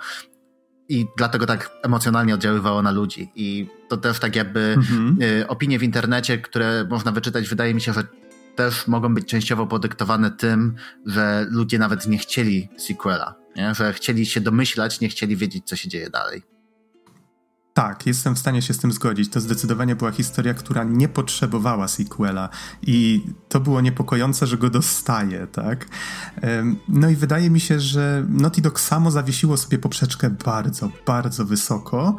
i 0.90 1.08
dlatego 1.18 1.46
tak 1.46 1.72
emocjonalnie 1.84 2.34
oddziaływało 2.34 2.82
na 2.82 2.92
ludzi. 2.92 3.32
I 3.36 3.68
to 3.90 3.98
też 3.98 4.20
tak 4.20 4.36
jakby 4.36 4.74
mhm. 4.78 5.18
E, 5.42 5.48
opinie 5.48 5.80
w 5.80 5.84
internecie, 5.84 6.38
które 6.38 6.86
można 6.90 7.12
wyczytać, 7.12 7.50
wydaje 7.50 7.74
mi 7.74 7.82
się, 7.82 7.94
że 7.94 8.04
też 8.56 8.88
mogą 8.88 9.14
być 9.14 9.28
częściowo 9.28 9.68
podyktowane 9.68 10.32
tym, 10.32 10.76
że 11.06 11.48
ludzie 11.50 11.80
nawet 11.80 12.08
nie 12.08 12.18
chcieli 12.18 12.70
sequela 12.78 13.42
nie? 13.56 13.76
że 13.76 13.94
chcieli 13.94 14.26
się 14.26 14.42
domyślać, 14.42 15.00
nie 15.00 15.10
chcieli 15.10 15.38
wiedzieć, 15.38 15.68
co 15.68 15.76
się 15.76 15.90
dzieje 15.90 16.10
dalej. 16.10 16.42
Tak, 17.74 18.06
jestem 18.06 18.36
w 18.36 18.40
stanie 18.40 18.62
się 18.62 18.74
z 18.74 18.78
tym 18.78 18.92
zgodzić. 18.92 19.30
To 19.30 19.40
zdecydowanie 19.40 19.96
była 19.96 20.12
historia, 20.12 20.54
która 20.54 20.84
nie 20.84 21.08
potrzebowała 21.08 21.88
sequela 21.88 22.50
i 22.82 23.26
to 23.50 23.60
było 23.60 23.82
niepokojące, 23.82 24.48
że 24.48 24.58
go 24.58 24.70
dostaje, 24.70 25.48
tak? 25.48 25.88
No 26.88 27.10
i 27.10 27.16
wydaje 27.16 27.50
mi 27.50 27.60
się, 27.60 27.80
że 27.80 28.26
Naughty 28.30 28.62
Dog 28.62 28.80
samo 28.80 29.12
zawiesiło 29.12 29.58
sobie 29.58 29.78
poprzeczkę 29.78 30.30
bardzo, 30.30 30.92
bardzo 31.08 31.46
wysoko. 31.46 32.18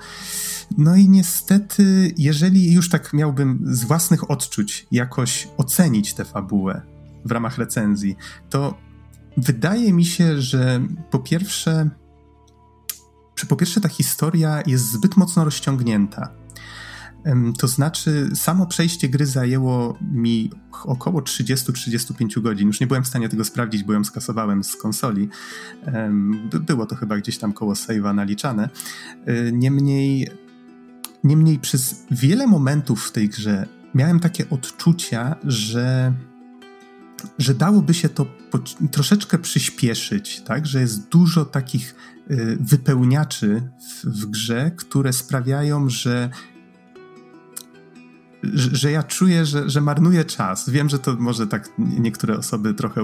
No 0.79 0.97
i 0.97 1.09
niestety, 1.09 2.15
jeżeli 2.17 2.73
już 2.73 2.89
tak 2.89 3.13
miałbym 3.13 3.61
z 3.65 3.85
własnych 3.85 4.31
odczuć 4.31 4.87
jakoś 4.91 5.49
ocenić 5.57 6.15
tę 6.15 6.25
fabułę 6.25 6.83
w 7.25 7.31
ramach 7.31 7.59
recenzji, 7.59 8.17
to 8.51 8.75
Wydaje 9.37 9.93
mi 9.93 10.05
się, 10.05 10.41
że 10.41 10.81
po 11.11 11.19
pierwsze, 11.19 11.91
po 13.49 13.57
pierwsze 13.57 13.81
ta 13.81 13.89
historia 13.89 14.63
jest 14.67 14.93
zbyt 14.93 15.17
mocno 15.17 15.45
rozciągnięta. 15.45 16.29
To 17.59 17.69
znaczy, 17.69 18.31
samo 18.35 18.67
przejście 18.67 19.09
gry 19.09 19.27
zajęło 19.27 19.99
mi 20.13 20.51
około 20.85 21.21
30-35 21.21 22.43
godzin. 22.43 22.67
Już 22.67 22.81
nie 22.81 22.87
byłem 22.87 23.05
w 23.05 23.09
stanie 23.09 23.29
tego 23.29 23.45
sprawdzić, 23.45 23.85
bo 23.85 23.93
ją 23.93 24.05
skasowałem 24.05 24.65
z 24.65 24.77
konsoli. 24.77 25.29
Było 26.61 26.87
to 26.87 26.97
chyba 26.97 27.17
gdzieś 27.17 27.39
tam 27.39 27.53
koło 27.53 27.73
save'a 27.73 28.15
naliczane. 28.15 28.69
E, 29.27 29.53
niemniej, 29.53 30.29
niemniej 31.25 31.59
przez 31.59 32.07
wiele 32.11 32.47
momentów 32.47 33.05
w 33.05 33.13
tej 33.13 33.29
grze 33.29 33.67
miałem 33.95 34.21
takie 34.21 34.51
odczucia, 34.51 35.37
że 35.45 36.13
że 37.39 37.55
dałoby 37.55 37.95
się 37.95 38.09
to 38.09 38.27
troszeczkę 38.91 39.39
przyspieszyć, 39.39 40.41
tak? 40.41 40.67
Że 40.67 40.81
jest 40.81 41.09
dużo 41.09 41.45
takich 41.45 41.95
wypełniaczy 42.61 43.63
w, 43.89 44.05
w 44.05 44.27
grze, 44.27 44.71
które 44.77 45.13
sprawiają, 45.13 45.89
że 45.89 46.31
że, 48.55 48.91
ja 48.91 49.03
czuję, 49.03 49.47
że, 49.47 49.71
że 49.71 49.81
marnuję 49.81 50.25
czas. 50.25 50.71
Wiem, 50.71 50.89
że 50.89 50.99
to 50.99 51.17
może 51.19 51.47
tak 51.47 51.69
niektóre 51.79 52.39
osoby 52.39 52.75
trochę 52.75 53.03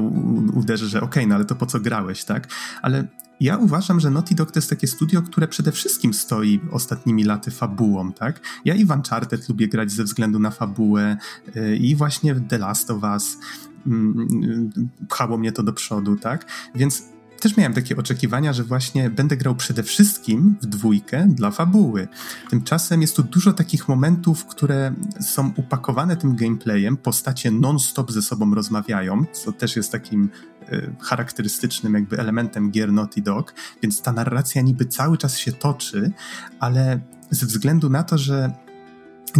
uderzy, 0.54 0.88
że 0.88 0.98
okej, 0.98 1.08
okay, 1.08 1.26
no 1.26 1.34
ale 1.34 1.44
to 1.44 1.54
po 1.54 1.66
co 1.66 1.80
grałeś, 1.80 2.24
tak? 2.24 2.48
Ale 2.82 3.08
ja 3.40 3.56
uważam, 3.56 4.00
że 4.00 4.10
Naughty 4.10 4.34
Dog 4.34 4.50
to 4.50 4.58
jest 4.58 4.70
takie 4.70 4.86
studio, 4.86 5.22
które 5.22 5.48
przede 5.48 5.72
wszystkim 5.72 6.14
stoi 6.14 6.60
ostatnimi 6.70 7.24
laty 7.24 7.50
fabułą, 7.50 8.12
tak? 8.12 8.40
Ja 8.64 8.74
i 8.74 8.84
Uncharted 8.84 9.48
lubię 9.48 9.68
grać 9.68 9.92
ze 9.92 10.04
względu 10.04 10.38
na 10.38 10.50
fabułę 10.50 11.16
y, 11.56 11.76
i 11.76 11.96
właśnie 11.96 12.34
The 12.34 12.58
Last 12.58 12.90
of 12.90 13.02
Us 13.02 13.38
Mm, 13.86 14.70
pchało 15.08 15.38
mnie 15.38 15.52
to 15.52 15.62
do 15.62 15.72
przodu, 15.72 16.16
tak? 16.16 16.46
Więc 16.74 17.02
też 17.40 17.56
miałem 17.56 17.74
takie 17.74 17.96
oczekiwania, 17.96 18.52
że 18.52 18.64
właśnie 18.64 19.10
będę 19.10 19.36
grał 19.36 19.54
przede 19.54 19.82
wszystkim 19.82 20.56
w 20.62 20.66
dwójkę 20.66 21.26
dla 21.28 21.50
fabuły. 21.50 22.08
Tymczasem 22.50 23.00
jest 23.00 23.16
tu 23.16 23.22
dużo 23.22 23.52
takich 23.52 23.88
momentów, 23.88 24.46
które 24.46 24.94
są 25.20 25.52
upakowane 25.56 26.16
tym 26.16 26.36
gameplayem, 26.36 26.96
postacie 26.96 27.50
non-stop 27.50 28.12
ze 28.12 28.22
sobą 28.22 28.54
rozmawiają, 28.54 29.24
co 29.32 29.52
też 29.52 29.76
jest 29.76 29.92
takim 29.92 30.30
y, 30.72 30.94
charakterystycznym 31.00 31.94
jakby 31.94 32.18
elementem 32.18 32.70
gier 32.70 32.92
Naughty 32.92 33.22
Dog, 33.22 33.54
więc 33.82 34.02
ta 34.02 34.12
narracja 34.12 34.62
niby 34.62 34.86
cały 34.86 35.18
czas 35.18 35.38
się 35.38 35.52
toczy, 35.52 36.12
ale 36.60 37.00
ze 37.30 37.46
względu 37.46 37.90
na 37.90 38.02
to, 38.02 38.18
że 38.18 38.52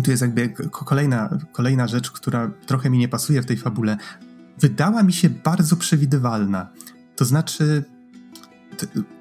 tu 0.04 0.10
jest 0.10 0.22
jakby 0.22 0.48
kolejna, 0.70 1.38
kolejna 1.52 1.88
rzecz, 1.88 2.10
która 2.10 2.50
trochę 2.66 2.90
mi 2.90 2.98
nie 2.98 3.08
pasuje 3.08 3.42
w 3.42 3.46
tej 3.46 3.56
fabule 3.56 3.96
wydała 4.58 5.02
mi 5.02 5.12
się 5.12 5.30
bardzo 5.30 5.76
przewidywalna. 5.76 6.68
To 7.18 7.24
znaczy, 7.24 7.84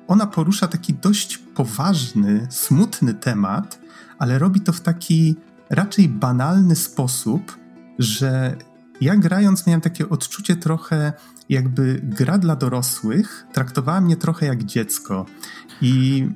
ona 0.08 0.28
porusza 0.28 0.68
taki 0.68 0.94
dość 0.94 1.38
poważny, 1.38 2.48
smutny 2.50 3.14
temat, 3.14 3.80
ale 4.20 4.40
robi 4.40 4.62
to 4.62 4.74
w 4.74 4.82
taki 4.82 5.36
raczej 5.70 6.10
banalny 6.10 6.76
sposób, 6.76 7.58
że 8.00 8.56
ja 9.02 9.16
grając 9.16 9.68
miałem 9.68 9.82
takie 9.82 10.10
odczucie 10.10 10.56
trochę 10.56 11.14
jakby 11.50 12.02
gra 12.04 12.38
dla 12.38 12.56
dorosłych 12.56 13.46
traktowała 13.54 14.02
mnie 14.02 14.18
trochę 14.18 14.46
jak 14.46 14.64
dziecko. 14.64 15.26
I 15.82 16.28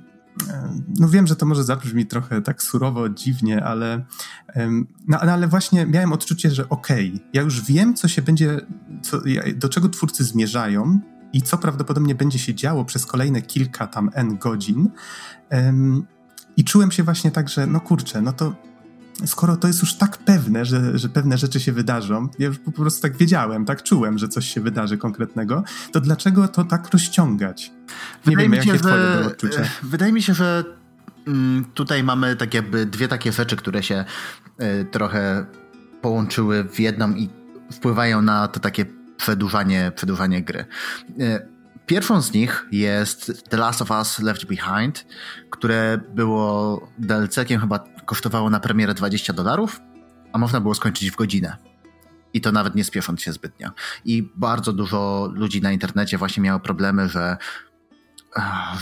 no 0.99 1.09
wiem, 1.09 1.27
że 1.27 1.35
to 1.35 1.45
może 1.45 1.63
zabrzmi 1.63 2.05
trochę 2.05 2.41
tak 2.41 2.63
surowo, 2.63 3.09
dziwnie, 3.09 3.63
ale, 3.63 4.05
no, 5.07 5.19
ale 5.19 5.47
właśnie 5.47 5.85
miałem 5.85 6.13
odczucie, 6.13 6.51
że 6.51 6.69
okej, 6.69 7.13
okay, 7.13 7.29
ja 7.33 7.41
już 7.41 7.61
wiem, 7.61 7.93
co 7.93 8.07
się 8.07 8.21
będzie, 8.21 8.57
co, 9.01 9.21
do 9.55 9.69
czego 9.69 9.89
twórcy 9.89 10.23
zmierzają 10.23 10.99
i 11.33 11.41
co 11.41 11.57
prawdopodobnie 11.57 12.15
będzie 12.15 12.39
się 12.39 12.55
działo 12.55 12.85
przez 12.85 13.05
kolejne 13.05 13.41
kilka 13.41 13.87
tam 13.87 14.09
N 14.13 14.37
godzin. 14.37 14.89
I 16.57 16.63
czułem 16.63 16.91
się 16.91 17.03
właśnie 17.03 17.31
tak, 17.31 17.49
że 17.49 17.67
no 17.67 17.79
kurczę, 17.79 18.21
no 18.21 18.33
to 18.33 18.55
skoro 19.25 19.57
to 19.57 19.67
jest 19.67 19.81
już 19.81 19.95
tak 19.95 20.17
pewne, 20.17 20.65
że, 20.65 20.99
że 20.99 21.09
pewne 21.09 21.37
rzeczy 21.37 21.59
się 21.59 21.71
wydarzą, 21.71 22.29
ja 22.39 22.47
już 22.47 22.59
po 22.59 22.71
prostu 22.71 23.01
tak 23.01 23.17
wiedziałem, 23.17 23.65
tak 23.65 23.83
czułem, 23.83 24.17
że 24.17 24.27
coś 24.27 24.53
się 24.53 24.61
wydarzy 24.61 24.97
konkretnego, 24.97 25.63
to 25.91 26.01
dlaczego 26.01 26.47
to 26.47 26.63
tak 26.63 26.89
rozciągać? 26.89 27.71
Nie 27.71 27.75
wydaje 28.25 28.49
wiem, 28.49 28.53
jakie 28.53 28.71
się, 28.71 28.79
twoje 28.79 28.95
że, 28.95 29.25
odczucia. 29.25 29.63
Wydaje 29.83 30.11
mi 30.11 30.21
się, 30.21 30.33
że 30.33 30.63
mm, 31.27 31.65
tutaj 31.73 32.03
mamy 32.03 32.35
tak 32.35 32.53
jakby 32.53 32.85
dwie 32.85 33.07
takie 33.07 33.31
rzeczy, 33.31 33.55
które 33.55 33.83
się 33.83 34.05
y, 34.61 34.85
trochę 34.85 35.45
połączyły 36.01 36.63
w 36.63 36.79
jedną 36.79 37.15
i 37.15 37.29
wpływają 37.71 38.21
na 38.21 38.47
to 38.47 38.59
takie 38.59 38.85
przedłużanie, 39.21 39.91
przedłużanie 39.95 40.41
gry. 40.41 40.65
Y, 41.19 41.51
Pierwszą 41.85 42.21
z 42.21 42.33
nich 42.33 42.65
jest 42.71 43.49
The 43.49 43.57
Last 43.57 43.81
of 43.81 43.91
Us 43.91 44.19
Left 44.19 44.45
Behind, 44.45 45.05
które 45.49 45.99
było 46.15 46.81
DLC-kiem, 46.99 47.59
chyba 47.59 47.79
kosztowało 48.05 48.49
na 48.49 48.59
premierę 48.59 48.93
20 48.93 49.33
dolarów, 49.33 49.79
a 50.33 50.37
można 50.37 50.61
było 50.61 50.75
skończyć 50.75 51.11
w 51.11 51.15
godzinę. 51.15 51.57
I 52.33 52.41
to 52.41 52.51
nawet 52.51 52.75
nie 52.75 52.83
spiesząc 52.83 53.21
się 53.21 53.31
zbytnio. 53.31 53.69
I 54.05 54.31
bardzo 54.35 54.73
dużo 54.73 55.29
ludzi 55.33 55.61
na 55.61 55.71
internecie 55.71 56.17
właśnie 56.17 56.43
miało 56.43 56.59
problemy, 56.59 57.09
że 57.09 57.37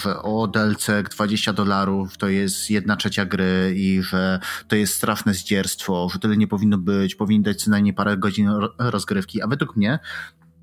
że 0.03 0.21
o 0.21 0.47
DLC 0.47 0.87
20 1.11 1.53
dolarów 1.53 2.17
to 2.17 2.27
jest 2.27 2.69
jedna 2.69 2.95
trzecia 2.95 3.25
gry 3.25 3.73
i 3.75 4.01
że 4.03 4.39
to 4.67 4.75
jest 4.75 4.93
straszne 4.93 5.33
zdzierstwo, 5.33 6.09
że 6.13 6.19
tyle 6.19 6.37
nie 6.37 6.47
powinno 6.47 6.77
być, 6.77 7.15
powinien 7.15 7.43
dać 7.43 7.63
co 7.63 7.71
najmniej 7.71 7.93
parę 7.93 8.17
godzin 8.17 8.49
rozgrywki, 8.79 9.41
a 9.41 9.47
według 9.47 9.75
mnie 9.75 9.99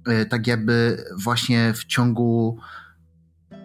E, 0.06 0.26
tak 0.26 0.46
jakby 0.46 1.04
właśnie 1.16 1.72
w 1.72 1.84
ciągu 1.84 2.58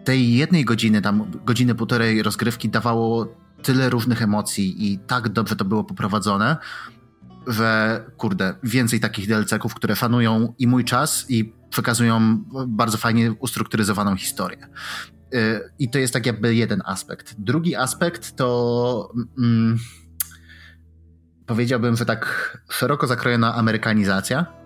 tej 0.04 0.34
jednej 0.34 0.66
godziny, 0.66 1.02
tam 1.02 1.32
godziny 1.46 1.76
półtorej 1.76 2.24
rozgrywki 2.24 2.70
dawało 2.70 3.36
tyle 3.64 3.90
różnych 3.90 4.22
emocji 4.22 4.92
i 4.92 5.00
tak 5.00 5.30
dobrze 5.30 5.56
to 5.56 5.66
było 5.66 5.84
poprowadzone, 5.84 6.58
że 7.48 8.04
kurde, 8.18 8.56
więcej 8.64 9.00
takich 9.00 9.28
DLC-ków, 9.28 9.74
które 9.74 9.96
fanują 9.96 10.54
i 10.60 10.68
mój 10.68 10.86
czas 10.86 11.26
i 11.30 11.54
przekazują 11.70 12.44
bardzo 12.68 12.98
fajnie 12.98 13.32
ustrukturyzowaną 13.32 14.16
historię. 14.16 14.68
E, 15.34 15.60
I 15.80 15.90
to 15.90 16.00
jest 16.00 16.14
tak 16.14 16.26
jakby 16.26 16.56
jeden 16.56 16.82
aspekt. 16.86 17.36
Drugi 17.38 17.76
aspekt 17.76 18.36
to 18.36 19.12
mm, 19.38 19.78
powiedziałbym, 21.46 21.96
że 21.96 22.06
tak 22.06 22.58
szeroko 22.70 23.08
zakrojona 23.08 23.56
amerykanizacja 23.56 24.62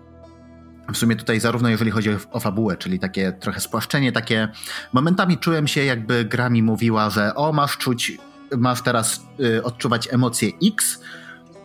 w 0.92 0.96
sumie 0.96 1.16
tutaj 1.16 1.40
zarówno 1.40 1.68
jeżeli 1.68 1.90
chodzi 1.90 2.10
o 2.30 2.40
fabułę, 2.40 2.76
czyli 2.76 2.98
takie 2.98 3.32
trochę 3.32 3.60
spłaszczenie, 3.60 4.12
takie 4.12 4.48
momentami 4.92 5.38
czułem 5.38 5.66
się 5.66 5.84
jakby 5.84 6.24
gra 6.24 6.50
mi 6.50 6.62
mówiła, 6.62 7.10
że 7.10 7.34
o 7.34 7.52
masz 7.52 7.78
czuć, 7.78 8.18
masz 8.56 8.82
teraz 8.82 9.26
y, 9.40 9.62
odczuwać 9.62 10.08
emocję 10.12 10.50
X, 10.64 11.00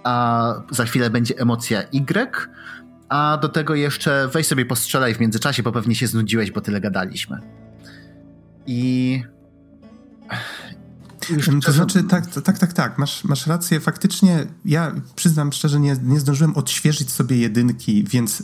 a 0.03 0.53
za 0.71 0.85
chwilę 0.85 1.09
będzie 1.09 1.37
emocja 1.37 1.81
Y, 1.81 2.49
a 3.09 3.37
do 3.41 3.49
tego 3.49 3.75
jeszcze 3.75 4.29
weź 4.33 4.47
sobie 4.47 4.65
postrzelaj 4.65 5.15
w 5.15 5.19
międzyczasie, 5.19 5.63
bo 5.63 5.71
pewnie 5.71 5.95
się 5.95 6.07
znudziłeś, 6.07 6.51
bo 6.51 6.61
tyle 6.61 6.81
gadaliśmy. 6.81 7.37
I 8.67 9.23
już 11.29 11.49
to 11.65 11.71
znaczy, 11.71 12.03
tak, 12.03 12.25
tak, 12.43 12.59
tak, 12.59 12.73
tak, 12.73 12.97
masz, 12.97 13.23
masz 13.23 13.47
rację. 13.47 13.79
Faktycznie, 13.79 14.45
ja 14.65 14.95
przyznam 15.15 15.51
szczerze, 15.51 15.79
nie, 15.79 15.95
nie 16.03 16.19
zdążyłem 16.19 16.55
odświeżyć 16.55 17.11
sobie 17.11 17.37
jedynki, 17.37 18.03
więc 18.03 18.43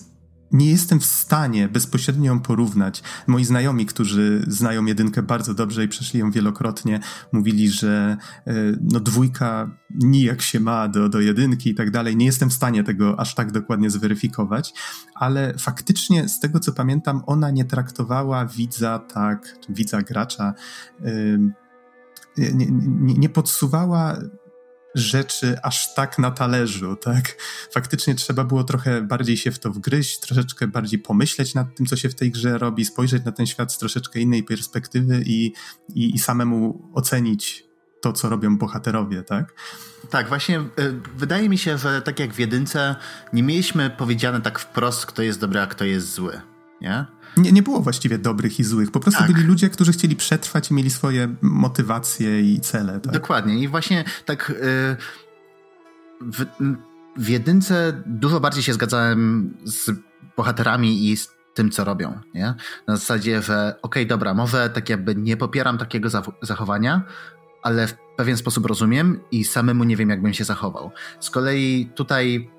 nie 0.51 0.71
jestem 0.71 0.99
w 0.99 1.05
stanie 1.05 1.67
bezpośrednio 1.67 2.33
ją 2.33 2.39
porównać. 2.39 3.03
Moi 3.27 3.45
znajomi, 3.45 3.85
którzy 3.85 4.43
znają 4.47 4.85
jedynkę 4.85 5.21
bardzo 5.21 5.53
dobrze 5.53 5.83
i 5.83 5.87
przeszli 5.87 6.19
ją 6.19 6.31
wielokrotnie, 6.31 6.99
mówili, 7.31 7.69
że 7.69 8.17
e, 8.47 8.53
no, 8.81 8.99
dwójka 8.99 9.71
nijak 9.89 10.41
się 10.41 10.59
ma 10.59 10.87
do, 10.87 11.09
do 11.09 11.19
jedynki 11.19 11.69
i 11.69 11.75
tak 11.75 11.91
dalej. 11.91 12.17
Nie 12.17 12.25
jestem 12.25 12.49
w 12.49 12.53
stanie 12.53 12.83
tego 12.83 13.19
aż 13.19 13.35
tak 13.35 13.51
dokładnie 13.51 13.89
zweryfikować, 13.89 14.73
ale 15.15 15.53
faktycznie 15.57 16.29
z 16.29 16.39
tego 16.39 16.59
co 16.59 16.73
pamiętam, 16.73 17.23
ona 17.25 17.51
nie 17.51 17.65
traktowała 17.65 18.45
widza 18.45 18.99
tak, 18.99 19.55
widza 19.69 20.01
gracza, 20.01 20.53
nie, 22.37 22.67
nie, 22.99 23.13
nie 23.13 23.29
podsuwała 23.29 24.17
rzeczy 24.95 25.57
aż 25.63 25.93
tak 25.93 26.19
na 26.19 26.31
talerzu, 26.31 26.95
tak? 26.95 27.37
Faktycznie 27.71 28.15
trzeba 28.15 28.43
było 28.43 28.63
trochę 28.63 29.01
bardziej 29.01 29.37
się 29.37 29.51
w 29.51 29.59
to 29.59 29.71
wgryźć, 29.71 30.19
troszeczkę 30.19 30.67
bardziej 30.67 30.99
pomyśleć 30.99 31.53
nad 31.53 31.75
tym, 31.75 31.85
co 31.85 31.95
się 31.95 32.09
w 32.09 32.15
tej 32.15 32.31
grze 32.31 32.57
robi, 32.57 32.85
spojrzeć 32.85 33.25
na 33.25 33.31
ten 33.31 33.47
świat 33.47 33.73
z 33.73 33.77
troszeczkę 33.77 34.19
innej 34.19 34.43
perspektywy 34.43 35.23
i, 35.25 35.53
i, 35.95 36.15
i 36.15 36.19
samemu 36.19 36.89
ocenić 36.93 37.67
to, 38.01 38.13
co 38.13 38.29
robią 38.29 38.57
bohaterowie, 38.57 39.23
tak? 39.23 39.53
Tak, 40.09 40.27
właśnie 40.27 40.59
y, 40.59 41.01
wydaje 41.15 41.49
mi 41.49 41.57
się, 41.57 41.77
że 41.77 42.01
tak 42.01 42.19
jak 42.19 42.33
w 42.33 42.39
jedynce 42.39 42.95
nie 43.33 43.43
mieliśmy 43.43 43.89
powiedziane 43.89 44.41
tak 44.41 44.59
wprost, 44.59 45.05
kto 45.05 45.21
jest 45.21 45.39
dobry, 45.39 45.59
a 45.59 45.67
kto 45.67 45.85
jest 45.85 46.13
zły, 46.13 46.41
nie? 46.81 47.05
Nie, 47.37 47.51
nie 47.51 47.63
było 47.63 47.81
właściwie 47.81 48.17
dobrych 48.17 48.59
i 48.59 48.63
złych. 48.63 48.91
Po 48.91 48.99
prostu 48.99 49.21
tak. 49.21 49.31
byli 49.31 49.47
ludzie, 49.47 49.69
którzy 49.69 49.91
chcieli 49.91 50.15
przetrwać 50.15 50.71
i 50.71 50.73
mieli 50.73 50.89
swoje 50.89 51.35
motywacje 51.41 52.41
i 52.41 52.59
cele. 52.59 52.99
Tak? 52.99 53.13
Dokładnie. 53.13 53.59
I 53.59 53.67
właśnie 53.67 54.03
tak. 54.25 54.53
Yy, 54.61 54.97
w, 56.21 56.45
w 57.17 57.29
jedynce 57.29 58.03
dużo 58.05 58.39
bardziej 58.39 58.63
się 58.63 58.73
zgadzałem 58.73 59.53
z 59.63 59.91
bohaterami 60.37 61.09
i 61.09 61.17
z 61.17 61.29
tym, 61.53 61.71
co 61.71 61.83
robią. 61.83 62.19
Nie? 62.33 62.53
Na 62.87 62.95
zasadzie, 62.95 63.41
że 63.41 63.75
okej, 63.81 64.03
okay, 64.03 64.05
dobra, 64.05 64.33
może 64.33 64.69
tak 64.69 64.89
jakby 64.89 65.15
nie 65.15 65.37
popieram 65.37 65.77
takiego 65.77 66.09
zachowania, 66.41 67.03
ale 67.63 67.87
w 67.87 67.95
pewien 68.17 68.37
sposób 68.37 68.65
rozumiem 68.65 69.19
i 69.31 69.43
samemu 69.43 69.83
nie 69.83 69.97
wiem, 69.97 70.09
jakbym 70.09 70.33
się 70.33 70.43
zachował. 70.43 70.91
Z 71.19 71.29
kolei 71.29 71.91
tutaj 71.95 72.49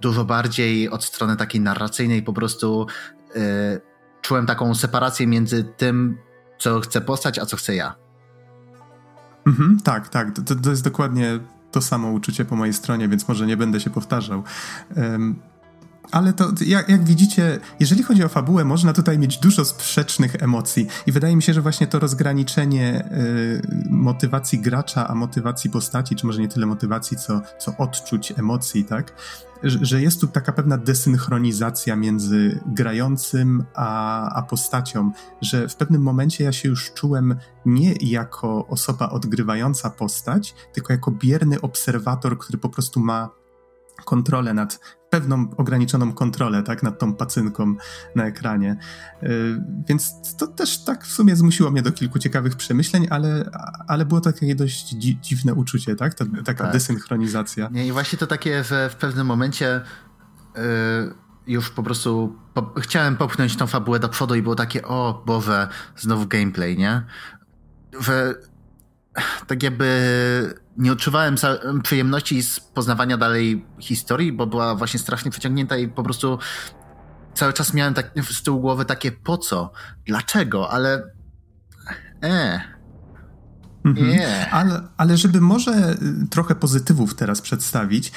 dużo 0.00 0.24
bardziej 0.24 0.88
od 0.88 1.04
strony 1.04 1.36
takiej 1.36 1.60
narracyjnej 1.60 2.22
po 2.22 2.32
prostu 2.32 2.86
yy, 3.34 3.42
czułem 4.24 4.46
taką 4.46 4.74
separację 4.74 5.26
między 5.26 5.64
tym, 5.64 6.18
co 6.58 6.80
chce 6.80 7.00
postać, 7.00 7.38
a 7.38 7.46
co 7.46 7.56
chcę 7.56 7.74
ja. 7.74 7.94
Mhm, 9.46 9.80
tak, 9.84 10.08
tak. 10.08 10.32
To, 10.36 10.54
to 10.54 10.70
jest 10.70 10.84
dokładnie 10.84 11.38
to 11.72 11.82
samo 11.82 12.08
uczucie 12.08 12.44
po 12.44 12.56
mojej 12.56 12.74
stronie, 12.74 13.08
więc 13.08 13.28
może 13.28 13.46
nie 13.46 13.56
będę 13.56 13.80
się 13.80 13.90
powtarzał. 13.90 14.42
Um, 14.96 15.36
ale 16.14 16.32
to, 16.32 16.50
jak, 16.66 16.88
jak, 16.88 17.04
widzicie, 17.04 17.58
jeżeli 17.80 18.02
chodzi 18.02 18.24
o 18.24 18.28
fabułę, 18.28 18.64
można 18.64 18.92
tutaj 18.92 19.18
mieć 19.18 19.38
dużo 19.38 19.64
sprzecznych 19.64 20.42
emocji. 20.42 20.86
I 21.06 21.12
wydaje 21.12 21.36
mi 21.36 21.42
się, 21.42 21.54
że 21.54 21.60
właśnie 21.60 21.86
to 21.86 21.98
rozgraniczenie 21.98 23.08
y, 23.12 23.86
motywacji 23.90 24.58
gracza, 24.58 25.08
a 25.08 25.14
motywacji 25.14 25.70
postaci, 25.70 26.16
czy 26.16 26.26
może 26.26 26.40
nie 26.40 26.48
tyle 26.48 26.66
motywacji, 26.66 27.16
co, 27.16 27.40
co 27.58 27.76
odczuć 27.76 28.32
emocji, 28.36 28.84
tak? 28.84 29.12
że 29.62 30.02
jest 30.02 30.20
tu 30.20 30.26
taka 30.26 30.52
pewna 30.52 30.78
desynchronizacja 30.78 31.96
między 31.96 32.60
grającym 32.66 33.64
a, 33.74 34.28
a 34.30 34.42
postacią, 34.42 35.12
że 35.40 35.68
w 35.68 35.76
pewnym 35.76 36.02
momencie 36.02 36.44
ja 36.44 36.52
się 36.52 36.68
już 36.68 36.92
czułem 36.92 37.36
nie 37.66 37.92
jako 38.00 38.66
osoba 38.66 39.08
odgrywająca 39.08 39.90
postać, 39.90 40.54
tylko 40.72 40.92
jako 40.92 41.10
bierny 41.10 41.60
obserwator, 41.60 42.38
który 42.38 42.58
po 42.58 42.68
prostu 42.68 43.00
ma 43.00 43.30
kontrolę 44.04 44.54
nad 44.54 44.80
pewną 45.14 45.50
ograniczoną 45.56 46.12
kontrolę, 46.12 46.62
tak, 46.62 46.82
nad 46.82 46.98
tą 46.98 47.14
pacynką 47.14 47.74
na 48.14 48.26
ekranie. 48.26 48.76
Yy, 49.22 49.28
więc 49.88 50.14
to 50.36 50.46
też 50.46 50.84
tak 50.84 51.04
w 51.04 51.12
sumie 51.12 51.36
zmusiło 51.36 51.70
mnie 51.70 51.82
do 51.82 51.92
kilku 51.92 52.18
ciekawych 52.18 52.56
przemyśleń, 52.56 53.06
ale, 53.10 53.50
ale 53.88 54.04
było 54.04 54.20
to 54.20 54.32
takie 54.32 54.54
dość 54.54 54.94
dzi 54.94 55.18
dziwne 55.20 55.54
uczucie, 55.54 55.96
tak, 55.96 56.14
Ta, 56.14 56.24
taka 56.44 56.64
tak. 56.64 56.72
desynchronizacja. 56.72 57.68
Nie, 57.72 57.86
I 57.86 57.92
właśnie 57.92 58.18
to 58.18 58.26
takie, 58.26 58.64
że 58.64 58.90
w 58.90 58.96
pewnym 58.96 59.26
momencie 59.26 59.80
yy, 60.54 60.62
już 61.46 61.70
po 61.70 61.82
prostu 61.82 62.36
po 62.54 62.72
chciałem 62.80 63.16
popchnąć 63.16 63.56
tą 63.56 63.66
fabułę 63.66 63.98
do 63.98 64.08
przodu 64.08 64.34
i 64.34 64.42
było 64.42 64.54
takie, 64.54 64.82
o 64.84 65.22
Boże, 65.26 65.68
znowu 65.96 66.26
gameplay, 66.26 66.78
nie? 66.78 67.02
Że 68.00 68.34
tak 69.46 69.62
jakby 69.62 70.63
nie 70.76 70.92
odczuwałem 70.92 71.36
przyjemności 71.82 72.42
z 72.42 72.60
poznawania 72.60 73.16
dalej 73.16 73.66
historii, 73.80 74.32
bo 74.32 74.46
była 74.46 74.74
właśnie 74.74 75.00
strasznie 75.00 75.30
przeciągnięta 75.30 75.76
i 75.76 75.88
po 75.88 76.02
prostu 76.02 76.38
cały 77.34 77.52
czas 77.52 77.74
miałem 77.74 77.94
tak 77.94 78.10
z 78.30 78.42
tyłu 78.42 78.60
głowy 78.60 78.84
takie 78.84 79.12
po 79.12 79.38
co, 79.38 79.72
dlaczego, 80.06 80.70
ale 80.70 81.10
e. 82.22 82.60
Mhm. 83.84 84.10
Yeah. 84.10 84.54
Ale, 84.54 84.82
ale 84.96 85.16
żeby 85.16 85.40
może 85.40 85.92
y, 86.24 86.28
trochę 86.30 86.54
pozytywów 86.54 87.14
teraz 87.14 87.40
przedstawić, 87.40 88.12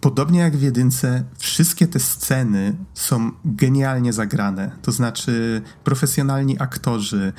podobnie 0.00 0.40
jak 0.40 0.56
w 0.56 0.62
jedynce, 0.62 1.24
wszystkie 1.38 1.86
te 1.86 2.00
sceny 2.00 2.76
są 2.94 3.30
genialnie 3.44 4.12
zagrane. 4.12 4.70
To 4.82 4.92
znaczy 4.92 5.62
profesjonalni 5.84 6.60
aktorzy, 6.60 7.32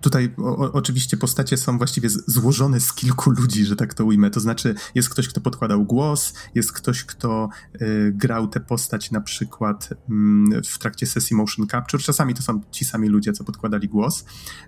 tutaj 0.00 0.34
o, 0.38 0.72
oczywiście 0.72 1.16
postacie 1.16 1.56
są 1.56 1.78
właściwie 1.78 2.08
złożone 2.10 2.80
z 2.80 2.92
kilku 2.92 3.30
ludzi, 3.30 3.64
że 3.64 3.76
tak 3.76 3.94
to 3.94 4.04
ujmę. 4.04 4.30
To 4.30 4.40
znaczy 4.40 4.74
jest 4.94 5.08
ktoś, 5.08 5.28
kto 5.28 5.40
podkładał 5.40 5.84
głos, 5.84 6.34
jest 6.54 6.72
ktoś, 6.72 7.04
kto 7.04 7.48
y, 7.82 8.12
grał 8.14 8.48
tę 8.48 8.60
postać 8.60 9.10
na 9.10 9.20
przykład 9.20 9.92
y, 9.92 10.62
w 10.62 10.78
trakcie 10.78 11.06
sesji 11.06 11.36
motion 11.36 11.66
capture. 11.66 12.02
Czasami 12.02 12.34
to 12.34 12.42
są 12.42 12.60
ci 12.70 12.84
sami 12.84 13.08
ludzie, 13.08 13.32
co 13.32 13.44
podkładali 13.44 13.88
głos. 13.88 14.24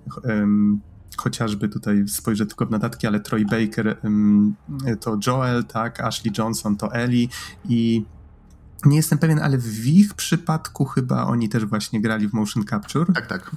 Y, 0.06 0.20
chociażby 1.16 1.68
tutaj 1.68 2.04
spojrzę 2.08 2.46
tylko 2.46 2.66
w 2.66 2.70
notatki, 2.70 3.06
ale 3.06 3.20
Troy 3.20 3.44
Baker 3.44 3.96
to 5.00 5.18
Joel, 5.26 5.64
tak, 5.64 6.00
Ashley 6.00 6.32
Johnson 6.38 6.76
to 6.76 6.94
Ellie 6.94 7.28
i 7.68 8.04
nie 8.84 8.96
jestem 8.96 9.18
pewien, 9.18 9.38
ale 9.38 9.58
w 9.58 9.86
ich 9.86 10.14
przypadku 10.14 10.84
chyba 10.84 11.24
oni 11.24 11.48
też 11.48 11.64
właśnie 11.64 12.00
grali 12.00 12.28
w 12.28 12.32
motion 12.32 12.64
capture. 12.64 13.12
Tak, 13.12 13.26
tak. 13.26 13.50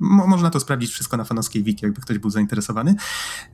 Mo 0.00 0.26
można 0.26 0.50
to 0.50 0.60
sprawdzić 0.60 0.90
wszystko 0.90 1.16
na 1.16 1.24
fanowskiej 1.24 1.62
wiki, 1.62 1.84
jakby 1.84 2.00
ktoś 2.00 2.18
był 2.18 2.30
zainteresowany 2.30 2.94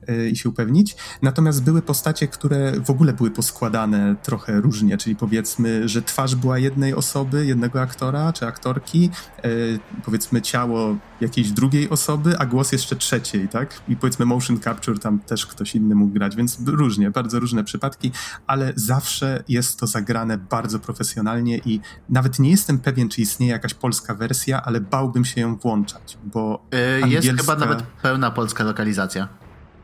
yy, 0.07 0.29
i 0.29 0.35
się 0.35 0.49
upewnić. 0.49 0.95
Natomiast 1.21 1.63
były 1.63 1.81
postacie, 1.81 2.27
które 2.27 2.71
w 2.79 2.89
ogóle 2.89 3.13
były 3.13 3.31
poskładane 3.31 4.15
trochę 4.23 4.61
różnie, 4.61 4.97
czyli 4.97 5.15
powiedzmy, 5.15 5.89
że 5.89 6.01
twarz 6.01 6.35
była 6.35 6.57
jednej 6.57 6.93
osoby, 6.93 7.45
jednego 7.45 7.81
aktora 7.81 8.33
czy 8.33 8.47
aktorki, 8.47 9.09
yy, 9.43 9.79
powiedzmy 10.05 10.41
ciało 10.41 10.97
jakiejś 11.21 11.51
drugiej 11.51 11.89
osoby, 11.89 12.37
a 12.39 12.45
głos 12.45 12.71
jeszcze 12.71 12.95
trzeciej, 12.95 13.47
tak? 13.47 13.81
I 13.87 13.95
powiedzmy 13.95 14.25
motion 14.25 14.59
capture 14.59 14.99
tam 14.99 15.19
też 15.19 15.45
ktoś 15.45 15.75
inny 15.75 15.95
mógł 15.95 16.13
grać, 16.13 16.35
więc 16.35 16.57
różnie, 16.65 17.11
bardzo 17.11 17.39
różne 17.39 17.63
przypadki, 17.63 18.11
ale 18.47 18.73
zawsze 18.75 19.43
jest 19.47 19.79
to 19.79 19.87
zagrane 19.87 20.37
bardzo 20.37 20.79
profesjonalnie 20.79 21.57
i 21.57 21.79
nawet 22.09 22.39
nie 22.39 22.51
jestem 22.51 22.79
pewien, 22.79 23.09
czy 23.09 23.21
istnieje 23.21 23.51
jakaś 23.51 23.73
polska 23.73 24.15
wersja, 24.15 24.61
ale 24.63 24.81
bałbym 24.81 25.25
się 25.25 25.41
ją 25.41 25.55
włączać, 25.55 26.17
bo 26.23 26.65
yy, 26.71 27.03
angielska... 27.03 27.31
Jest 27.31 27.41
chyba 27.41 27.55
nawet 27.55 27.83
pełna 27.83 28.31
polska 28.31 28.63
lokalizacja. 28.63 29.27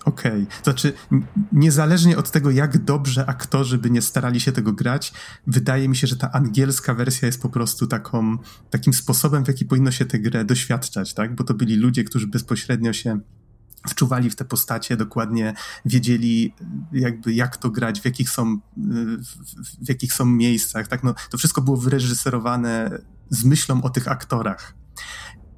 Okej, 0.05 0.43
okay. 0.43 0.45
to 0.45 0.71
znaczy 0.71 0.93
niezależnie 1.51 2.17
od 2.17 2.31
tego, 2.31 2.51
jak 2.51 2.83
dobrze 2.83 3.25
aktorzy 3.25 3.77
by 3.77 3.89
nie 3.89 4.01
starali 4.01 4.39
się 4.39 4.51
tego 4.51 4.73
grać, 4.73 5.13
wydaje 5.47 5.89
mi 5.89 5.95
się, 5.95 6.07
że 6.07 6.15
ta 6.15 6.31
angielska 6.31 6.93
wersja 6.93 7.25
jest 7.25 7.41
po 7.41 7.49
prostu 7.49 7.87
taką, 7.87 8.37
takim 8.69 8.93
sposobem, 8.93 9.45
w 9.45 9.47
jaki 9.47 9.65
powinno 9.65 9.91
się 9.91 10.05
tę 10.05 10.19
grę 10.19 10.45
doświadczać, 10.45 11.13
tak? 11.13 11.35
Bo 11.35 11.43
to 11.43 11.53
byli 11.53 11.75
ludzie, 11.75 12.03
którzy 12.03 12.27
bezpośrednio 12.27 12.93
się 12.93 13.19
wczuwali 13.87 14.29
w 14.29 14.35
te 14.35 14.45
postacie, 14.45 14.97
dokładnie 14.97 15.53
wiedzieli 15.85 16.53
jakby 16.91 17.33
jak 17.33 17.57
to 17.57 17.69
grać, 17.69 18.01
w 18.01 18.05
jakich 18.05 18.29
są, 18.29 18.59
w, 18.77 19.85
w 19.85 19.89
jakich 19.89 20.13
są 20.13 20.25
miejscach, 20.25 20.87
tak? 20.87 21.03
No, 21.03 21.15
to 21.29 21.37
wszystko 21.37 21.61
było 21.61 21.77
wyreżyserowane 21.77 22.99
z 23.29 23.45
myślą 23.45 23.81
o 23.81 23.89
tych 23.89 24.07
aktorach. 24.07 24.73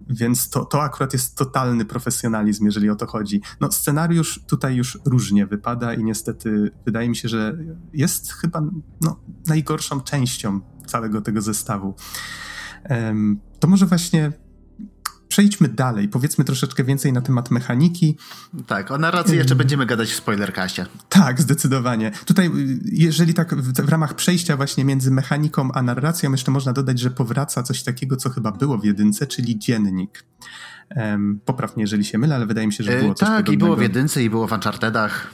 Więc 0.09 0.49
to, 0.49 0.65
to 0.65 0.81
akurat 0.81 1.13
jest 1.13 1.37
totalny 1.37 1.85
profesjonalizm, 1.85 2.65
jeżeli 2.65 2.89
o 2.89 2.95
to 2.95 3.07
chodzi. 3.07 3.41
No, 3.61 3.71
scenariusz 3.71 4.39
tutaj 4.47 4.75
już 4.75 4.99
różnie 5.05 5.45
wypada 5.45 5.93
i 5.93 6.03
niestety 6.03 6.71
wydaje 6.85 7.09
mi 7.09 7.15
się, 7.15 7.29
że 7.29 7.57
jest 7.93 8.33
chyba 8.33 8.61
no, 9.01 9.19
najgorszą 9.47 10.01
częścią 10.01 10.61
całego 10.85 11.21
tego 11.21 11.41
zestawu. 11.41 11.95
Um, 12.89 13.39
to 13.59 13.67
może 13.67 13.85
właśnie 13.85 14.33
przejdźmy 15.27 15.67
dalej, 15.67 16.07
powiedzmy 16.07 16.45
troszeczkę 16.45 16.83
więcej 16.83 17.13
na 17.13 17.21
temat 17.21 17.51
mechaniki. 17.51 18.17
Tak, 18.67 18.91
o 18.91 18.97
narracji 18.97 19.37
jeszcze 19.37 19.55
będziemy 19.55 19.85
gadać 19.85 20.09
w 20.09 20.15
spoilerkaście. 20.15 20.85
Tak, 21.09 21.41
zdecydowanie. 21.41 22.11
Tutaj, 22.25 22.51
jeżeli 22.85 23.33
tak 23.33 23.55
w, 23.55 23.85
w, 23.85 23.89
ramach 23.89 24.13
przejścia 24.13 24.57
właśnie 24.57 24.85
między 24.85 25.11
mechaniką 25.11 25.69
a 25.73 25.81
narracją, 25.81 26.31
jeszcze 26.31 26.51
można 26.51 26.73
dodać, 26.73 26.99
że 26.99 27.11
powraca 27.11 27.63
coś 27.63 27.83
takiego, 27.83 28.15
co 28.15 28.29
chyba 28.29 28.51
było 28.51 28.77
w 28.77 28.85
jedynce, 28.85 29.27
czyli 29.27 29.59
dziennik. 29.59 30.23
Um, 30.95 31.39
poprawnie, 31.45 31.83
jeżeli 31.83 32.05
się 32.05 32.17
mylę, 32.17 32.35
ale 32.35 32.45
wydaje 32.45 32.67
mi 32.67 32.73
się, 32.73 32.83
że 32.83 32.99
było 32.99 33.13
coś 33.13 33.27
Tak, 33.27 33.37
podobnego. 33.37 33.53
i 33.53 33.57
było 33.57 33.75
w 33.75 33.81
jedynce, 33.81 34.23
i 34.23 34.29
było 34.29 34.47
w 34.47 34.51
Unchartedach. 34.51 35.33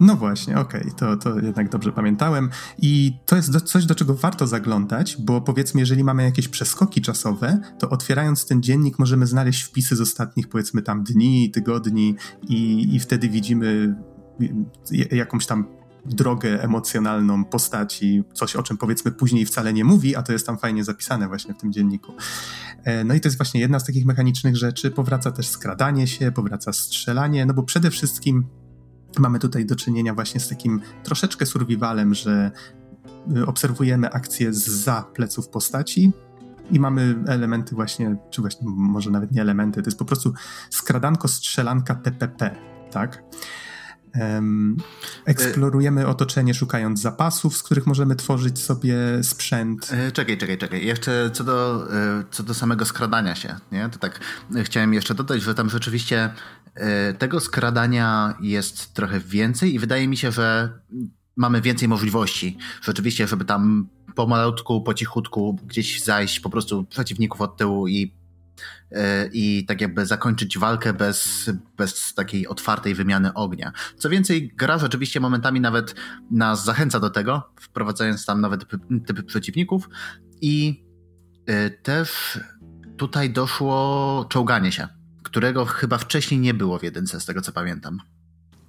No 0.00 0.16
właśnie, 0.16 0.58
okej, 0.58 0.80
okay, 0.80 0.92
to, 0.92 1.16
to 1.16 1.38
jednak 1.38 1.68
dobrze 1.68 1.92
pamiętałem. 1.92 2.50
I 2.78 3.18
to 3.26 3.36
jest 3.36 3.52
do, 3.52 3.60
coś, 3.60 3.86
do 3.86 3.94
czego 3.94 4.14
warto 4.14 4.46
zaglądać, 4.46 5.16
bo 5.16 5.40
powiedzmy, 5.40 5.80
jeżeli 5.80 6.04
mamy 6.04 6.22
jakieś 6.22 6.48
przeskoki 6.48 7.00
czasowe, 7.00 7.60
to 7.78 7.90
otwierając 7.90 8.46
ten 8.46 8.62
dziennik 8.62 8.98
możemy 8.98 9.26
znaleźć 9.26 9.62
wpisy 9.62 9.96
z 9.96 10.00
ostatnich, 10.00 10.48
powiedzmy 10.48 10.82
tam 10.82 11.04
dni, 11.04 11.50
tygodni 11.50 12.16
i, 12.48 12.88
i 12.94 13.00
wtedy 13.00 13.28
widzimy 13.28 13.96
jakąś 15.10 15.46
tam 15.46 15.66
drogę 16.04 16.62
emocjonalną 16.62 17.44
postaci, 17.44 18.22
coś 18.32 18.56
o 18.56 18.62
czym 18.62 18.76
powiedzmy 18.76 19.12
później 19.12 19.46
wcale 19.46 19.72
nie 19.72 19.84
mówi, 19.84 20.16
a 20.16 20.22
to 20.22 20.32
jest 20.32 20.46
tam 20.46 20.58
fajnie 20.58 20.84
zapisane 20.84 21.28
właśnie 21.28 21.54
w 21.54 21.58
tym 21.58 21.72
dzienniku. 21.72 22.12
E, 22.84 23.04
no 23.04 23.14
i 23.14 23.20
to 23.20 23.28
jest 23.28 23.38
właśnie 23.38 23.60
jedna 23.60 23.80
z 23.80 23.84
takich 23.84 24.06
mechanicznych 24.06 24.56
rzeczy. 24.56 24.90
Powraca 24.90 25.30
też 25.32 25.48
skradanie 25.48 26.06
się, 26.06 26.32
powraca 26.32 26.72
strzelanie, 26.72 27.46
no 27.46 27.54
bo 27.54 27.62
przede 27.62 27.90
wszystkim 27.90 28.44
Mamy 29.18 29.38
tutaj 29.38 29.66
do 29.66 29.76
czynienia 29.76 30.14
właśnie 30.14 30.40
z 30.40 30.48
takim 30.48 30.80
troszeczkę 31.02 31.46
survivalem, 31.46 32.14
że 32.14 32.50
y, 33.36 33.46
obserwujemy 33.46 34.10
akcje 34.10 34.52
za 34.52 35.02
pleców 35.14 35.48
postaci 35.48 36.12
i 36.70 36.80
mamy 36.80 37.14
elementy 37.26 37.74
właśnie, 37.74 38.16
czy 38.30 38.40
właśnie 38.40 38.66
może 38.68 39.10
nawet 39.10 39.32
nie 39.32 39.42
elementy, 39.42 39.82
to 39.82 39.88
jest 39.88 39.98
po 39.98 40.04
prostu 40.04 40.32
skradanko, 40.70 41.28
strzelanka 41.28 41.94
TPP, 41.94 42.56
tak? 42.90 43.22
Um, 44.20 44.76
eksplorujemy 45.24 46.06
otoczenie 46.06 46.54
szukając 46.54 47.00
zapasów, 47.00 47.56
z 47.56 47.62
których 47.62 47.86
możemy 47.86 48.16
tworzyć 48.16 48.58
sobie 48.58 48.96
sprzęt. 49.22 49.90
E, 49.92 50.12
czekaj, 50.12 50.38
czekaj, 50.38 50.58
czekaj. 50.58 50.86
Jeszcze 50.86 51.30
co 51.32 51.44
do, 51.44 51.86
e, 51.94 52.24
co 52.30 52.42
do 52.42 52.54
samego 52.54 52.84
skradania 52.84 53.34
się, 53.34 53.56
nie? 53.72 53.88
To 53.88 53.98
tak 53.98 54.20
chciałem 54.64 54.94
jeszcze 54.94 55.14
dodać, 55.14 55.42
że 55.42 55.54
tam 55.54 55.70
rzeczywiście 55.70 56.30
E, 56.59 56.59
tego 57.18 57.40
skradania 57.40 58.34
jest 58.40 58.94
trochę 58.94 59.20
więcej 59.20 59.74
i 59.74 59.78
wydaje 59.78 60.08
mi 60.08 60.16
się, 60.16 60.32
że 60.32 60.78
mamy 61.36 61.60
więcej 61.60 61.88
możliwości. 61.88 62.58
Rzeczywiście, 62.82 63.26
żeby 63.26 63.44
tam 63.44 63.88
pomalutku, 64.14 64.82
po 64.82 64.94
cichutku 64.94 65.58
gdzieś 65.66 66.02
zajść 66.02 66.40
po 66.40 66.50
prostu 66.50 66.84
przeciwników 66.84 67.40
od 67.40 67.56
tyłu 67.56 67.88
i, 67.88 68.14
e, 68.92 69.28
i 69.32 69.64
tak 69.66 69.80
jakby 69.80 70.06
zakończyć 70.06 70.58
walkę 70.58 70.92
bez, 70.92 71.50
bez 71.76 72.14
takiej 72.14 72.46
otwartej 72.46 72.94
wymiany 72.94 73.34
ognia. 73.34 73.72
Co 73.96 74.10
więcej, 74.10 74.52
gra 74.56 74.78
rzeczywiście 74.78 75.20
momentami 75.20 75.60
nawet 75.60 75.94
nas 76.30 76.64
zachęca 76.64 77.00
do 77.00 77.10
tego, 77.10 77.52
wprowadzając 77.60 78.26
tam 78.26 78.40
nawet 78.40 78.64
typy 79.06 79.22
przeciwników 79.22 79.88
i 80.40 80.84
e, 81.46 81.70
też 81.70 82.40
tutaj 82.96 83.30
doszło 83.30 84.26
czołganie 84.30 84.72
się 84.72 84.99
którego 85.22 85.64
chyba 85.64 85.98
wcześniej 85.98 86.40
nie 86.40 86.54
było 86.54 86.78
w 86.78 86.82
jedynce, 86.82 87.20
z 87.20 87.26
tego 87.26 87.40
co 87.40 87.52
pamiętam. 87.52 88.00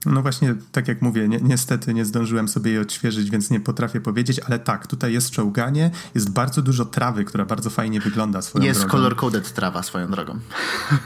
No 0.06 0.22
właśnie, 0.22 0.56
tak 0.72 0.88
jak 0.88 1.02
mówię, 1.02 1.28
ni 1.28 1.38
niestety 1.42 1.94
nie 1.94 2.06
zdążyłem 2.06 2.48
sobie 2.48 2.72
jej 2.72 2.80
odświeżyć, 2.80 3.30
więc 3.30 3.50
nie 3.50 3.60
potrafię 3.60 4.02
powiedzieć, 4.02 4.40
ale 4.40 4.60
tak, 4.60 4.88
tutaj 4.88 5.14
jest 5.14 5.32
czołganie, 5.32 5.92
jest 6.16 6.30
bardzo 6.30 6.62
dużo 6.62 6.86
trawy, 6.86 7.26
która 7.26 7.46
bardzo 7.46 7.70
fajnie 7.70 8.00
wygląda 8.00 8.42
swoją 8.42 8.66
jest 8.66 8.80
drogą. 8.80 8.98
Jest 8.98 9.16
color-coded 9.16 9.52
trawa 9.54 9.84
swoją 9.84 10.12
drogą. 10.12 10.40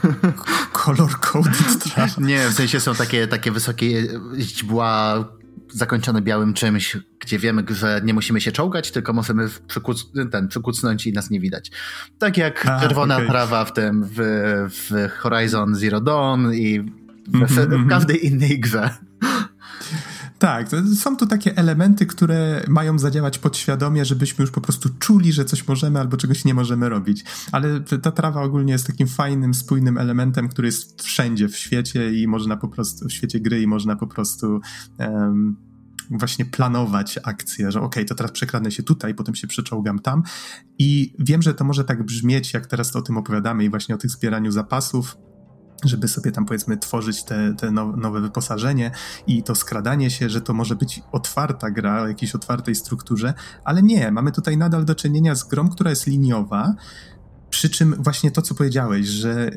Color-coded 0.84 1.78
trawa? 1.94 2.12
Nie, 2.18 2.48
w 2.48 2.52
sensie 2.52 2.80
są 2.80 2.94
takie, 2.94 3.26
takie 3.26 3.52
wysokie 3.52 4.08
źdźbła 4.38 5.24
zakończone 5.72 6.22
białym 6.22 6.54
czymś, 6.54 6.96
gdzie 7.20 7.38
wiemy, 7.38 7.64
że 7.70 8.00
nie 8.04 8.14
musimy 8.14 8.40
się 8.40 8.52
czołgać, 8.52 8.90
tylko 8.90 9.12
możemy 9.12 9.48
przykuc 9.68 10.12
ten, 10.32 10.48
przykucnąć 10.48 11.06
i 11.06 11.12
nas 11.12 11.30
nie 11.30 11.40
widać. 11.40 11.70
Tak 12.18 12.36
jak 12.36 12.66
Aha, 12.66 12.80
czerwona 12.80 13.16
okay. 13.16 13.28
trawa 13.28 13.64
w 13.64 13.72
tym, 13.72 14.04
w, 14.04 14.18
w 14.70 15.10
Horizon 15.18 15.74
Zero 15.74 16.00
Dawn 16.00 16.52
i 16.52 16.80
w, 16.80 17.34
mm 17.34 17.46
-hmm. 17.46 17.86
w 17.86 17.88
każdej 17.88 18.26
innej 18.26 18.60
grze. 18.60 18.90
Tak, 20.38 20.68
są 20.96 21.16
tu 21.16 21.26
takie 21.26 21.56
elementy, 21.56 22.06
które 22.06 22.64
mają 22.68 22.98
zadziałać 22.98 23.38
podświadomie, 23.38 24.04
żebyśmy 24.04 24.42
już 24.42 24.50
po 24.50 24.60
prostu 24.60 24.88
czuli, 24.98 25.32
że 25.32 25.44
coś 25.44 25.68
możemy 25.68 26.00
albo 26.00 26.16
czegoś 26.16 26.44
nie 26.44 26.54
możemy 26.54 26.88
robić. 26.88 27.24
Ale 27.52 27.80
ta 27.80 28.12
trawa 28.12 28.42
ogólnie 28.42 28.72
jest 28.72 28.86
takim 28.86 29.06
fajnym, 29.06 29.54
spójnym 29.54 29.98
elementem, 29.98 30.48
który 30.48 30.68
jest 30.68 31.02
wszędzie 31.02 31.48
w 31.48 31.56
świecie 31.56 32.12
i 32.12 32.28
można 32.28 32.56
po 32.56 32.68
prostu, 32.68 33.08
w 33.08 33.12
świecie 33.12 33.40
gry 33.40 33.62
i 33.62 33.66
można 33.66 33.96
po 33.96 34.06
prostu 34.06 34.60
um, 34.98 35.56
właśnie 36.10 36.44
planować 36.44 37.18
akcję, 37.22 37.72
że 37.72 37.78
okej, 37.80 37.88
okay, 37.88 38.04
to 38.04 38.14
teraz 38.14 38.32
przekradnę 38.32 38.70
się 38.70 38.82
tutaj, 38.82 39.14
potem 39.14 39.34
się 39.34 39.46
przeczołgam 39.46 39.98
tam. 39.98 40.22
I 40.78 41.14
wiem, 41.18 41.42
że 41.42 41.54
to 41.54 41.64
może 41.64 41.84
tak 41.84 42.02
brzmieć, 42.02 42.54
jak 42.54 42.66
teraz 42.66 42.96
o 42.96 43.02
tym 43.02 43.16
opowiadamy 43.16 43.64
i 43.64 43.70
właśnie 43.70 43.94
o 43.94 43.98
tych 43.98 44.10
zbieraniu 44.10 44.52
zapasów, 44.52 45.16
żeby 45.84 46.08
sobie 46.08 46.32
tam 46.32 46.46
powiedzmy 46.46 46.76
tworzyć 46.76 47.24
te, 47.24 47.54
te 47.54 47.70
nowe 47.70 48.20
wyposażenie 48.20 48.90
i 49.26 49.42
to 49.42 49.54
skradanie 49.54 50.10
się, 50.10 50.30
że 50.30 50.40
to 50.40 50.52
może 50.54 50.76
być 50.76 51.02
otwarta 51.12 51.70
gra 51.70 52.02
o 52.02 52.08
jakiejś 52.08 52.34
otwartej 52.34 52.74
strukturze, 52.74 53.34
ale 53.64 53.82
nie, 53.82 54.10
mamy 54.10 54.32
tutaj 54.32 54.56
nadal 54.56 54.84
do 54.84 54.94
czynienia 54.94 55.34
z 55.34 55.44
grą, 55.44 55.68
która 55.68 55.90
jest 55.90 56.06
liniowa, 56.06 56.74
przy 57.50 57.70
czym 57.70 57.94
właśnie 57.98 58.30
to, 58.30 58.42
co 58.42 58.54
powiedziałeś, 58.54 59.06
że 59.06 59.50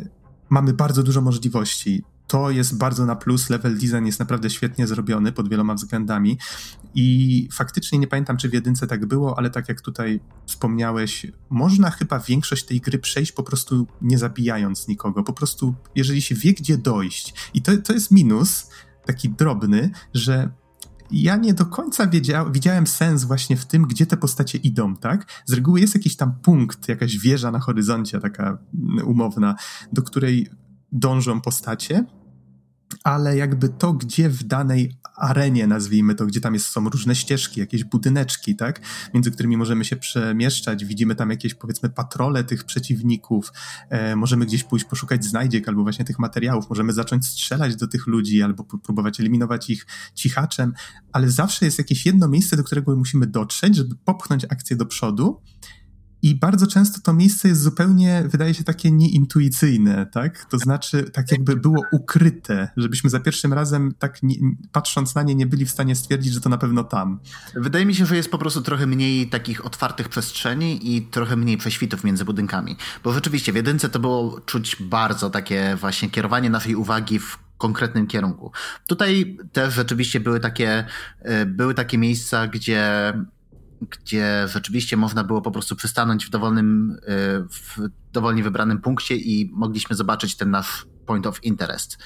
mamy 0.49 0.73
bardzo 0.73 1.03
dużo 1.03 1.21
możliwości. 1.21 2.03
To 2.29 2.51
jest 2.51 2.77
bardzo 2.77 3.05
na 3.05 3.15
plus. 3.15 3.49
Level 3.49 3.77
design 3.77 4.05
jest 4.05 4.19
naprawdę 4.19 4.49
świetnie 4.49 4.87
zrobiony 4.87 5.31
pod 5.31 5.49
wieloma 5.49 5.73
względami. 5.73 6.37
I 6.95 7.49
faktycznie 7.51 7.99
nie 7.99 8.07
pamiętam, 8.07 8.37
czy 8.37 8.49
w 8.49 8.53
jedynce 8.53 8.87
tak 8.87 9.05
było, 9.05 9.37
ale 9.37 9.49
tak 9.49 9.69
jak 9.69 9.81
tutaj 9.81 10.19
wspomniałeś, 10.45 11.27
można 11.49 11.91
chyba 11.91 12.19
większość 12.19 12.65
tej 12.65 12.81
gry 12.81 12.99
przejść 12.99 13.31
po 13.31 13.43
prostu 13.43 13.87
nie 14.01 14.17
zabijając 14.17 14.87
nikogo. 14.87 15.23
Po 15.23 15.33
prostu, 15.33 15.75
jeżeli 15.95 16.21
się 16.21 16.35
wie, 16.35 16.53
gdzie 16.53 16.77
dojść. 16.77 17.33
I 17.53 17.61
to, 17.61 17.77
to 17.77 17.93
jest 17.93 18.11
minus, 18.11 18.69
taki 19.05 19.29
drobny, 19.29 19.91
że 20.13 20.51
ja 21.11 21.35
nie 21.35 21.53
do 21.53 21.65
końca 21.65 22.07
wiedział, 22.07 22.51
widziałem 22.51 22.87
sens 22.87 23.23
właśnie 23.23 23.57
w 23.57 23.65
tym, 23.65 23.83
gdzie 23.87 24.05
te 24.05 24.17
postacie 24.17 24.57
idą, 24.57 24.95
tak? 24.95 25.25
Z 25.45 25.53
reguły 25.53 25.79
jest 25.79 25.95
jakiś 25.95 26.15
tam 26.15 26.33
punkt, 26.41 26.89
jakaś 26.89 27.17
wieża 27.17 27.51
na 27.51 27.59
horyzoncie, 27.59 28.19
taka 28.19 28.57
umowna, 29.05 29.55
do 29.93 30.01
której 30.01 30.47
dążą 30.91 31.41
postacie, 31.41 32.05
ale 33.03 33.37
jakby 33.37 33.69
to, 33.69 33.93
gdzie 33.93 34.29
w 34.29 34.43
danej 34.43 34.99
arenie, 35.19 35.67
nazwijmy 35.67 36.15
to, 36.15 36.25
gdzie 36.25 36.41
tam 36.41 36.53
jest, 36.53 36.65
są 36.65 36.89
różne 36.89 37.15
ścieżki, 37.15 37.59
jakieś 37.59 37.83
budyneczki, 37.83 38.55
tak, 38.55 38.81
między 39.13 39.31
którymi 39.31 39.57
możemy 39.57 39.85
się 39.85 39.95
przemieszczać, 39.95 40.85
widzimy 40.85 41.15
tam 41.15 41.29
jakieś, 41.29 41.53
powiedzmy, 41.53 41.89
patrole 41.89 42.43
tych 42.43 42.63
przeciwników, 42.63 43.53
e, 43.89 44.15
możemy 44.15 44.45
gdzieś 44.45 44.63
pójść 44.63 44.85
poszukać 44.85 45.25
znajdziek 45.25 45.67
albo 45.67 45.83
właśnie 45.83 46.05
tych 46.05 46.19
materiałów, 46.19 46.69
możemy 46.69 46.93
zacząć 46.93 47.25
strzelać 47.25 47.75
do 47.75 47.87
tych 47.87 48.07
ludzi 48.07 48.43
albo 48.43 48.63
próbować 48.63 49.19
eliminować 49.19 49.69
ich 49.69 49.85
cichaczem, 50.15 50.73
ale 51.11 51.29
zawsze 51.29 51.65
jest 51.65 51.77
jakieś 51.77 52.05
jedno 52.05 52.27
miejsce, 52.27 52.57
do 52.57 52.63
którego 52.63 52.95
musimy 52.95 53.27
dotrzeć, 53.27 53.75
żeby 53.75 53.95
popchnąć 54.05 54.45
akcję 54.49 54.75
do 54.75 54.85
przodu 54.85 55.41
i 56.21 56.35
bardzo 56.35 56.67
często 56.67 57.01
to 57.01 57.13
miejsce 57.13 57.47
jest 57.47 57.61
zupełnie, 57.61 58.23
wydaje 58.25 58.53
się, 58.53 58.63
takie 58.63 58.91
nieintuicyjne, 58.91 60.05
tak? 60.05 60.45
To 60.45 60.57
znaczy, 60.57 61.03
tak 61.03 61.31
jakby 61.31 61.55
było 61.55 61.81
ukryte, 61.91 62.69
żebyśmy 62.77 63.09
za 63.09 63.19
pierwszym 63.19 63.53
razem, 63.53 63.93
tak 63.99 64.23
nie, 64.23 64.35
patrząc 64.71 65.15
na 65.15 65.23
nie, 65.23 65.35
nie 65.35 65.45
byli 65.45 65.65
w 65.65 65.71
stanie 65.71 65.95
stwierdzić, 65.95 66.33
że 66.33 66.41
to 66.41 66.49
na 66.49 66.57
pewno 66.57 66.83
tam. 66.83 67.19
Wydaje 67.55 67.85
mi 67.85 67.95
się, 67.95 68.05
że 68.05 68.15
jest 68.15 68.31
po 68.31 68.37
prostu 68.37 68.61
trochę 68.61 68.87
mniej 68.87 69.29
takich 69.29 69.65
otwartych 69.65 70.09
przestrzeni 70.09 70.95
i 70.95 71.01
trochę 71.01 71.35
mniej 71.35 71.57
prześwitów 71.57 72.03
między 72.03 72.25
budynkami. 72.25 72.77
Bo 73.03 73.13
rzeczywiście 73.13 73.53
w 73.53 73.55
jedynce 73.55 73.89
to 73.89 73.99
było 73.99 74.41
czuć 74.41 74.75
bardzo 74.79 75.29
takie 75.29 75.75
właśnie 75.79 76.09
kierowanie 76.09 76.49
naszej 76.49 76.75
uwagi 76.75 77.19
w 77.19 77.37
konkretnym 77.57 78.07
kierunku. 78.07 78.51
Tutaj 78.87 79.37
też 79.51 79.73
rzeczywiście 79.73 80.19
były 80.19 80.39
takie, 80.39 80.85
e, 81.19 81.45
były 81.45 81.73
takie 81.73 81.97
miejsca, 81.97 82.47
gdzie 82.47 83.13
gdzie 83.81 84.47
rzeczywiście 84.47 84.97
można 84.97 85.23
było 85.23 85.41
po 85.41 85.51
prostu 85.51 85.75
przystanąć 85.75 86.25
w 86.25 86.29
dowolnym, 86.29 86.97
e, 87.01 87.15
w 87.39 87.89
dowolnie 88.13 88.43
wybranym 88.43 88.81
punkcie 88.81 89.15
i 89.15 89.51
mogliśmy 89.53 89.95
zobaczyć 89.95 90.35
ten 90.35 90.51
nasz 90.51 90.85
point 91.05 91.27
of 91.27 91.43
interest. 91.43 91.97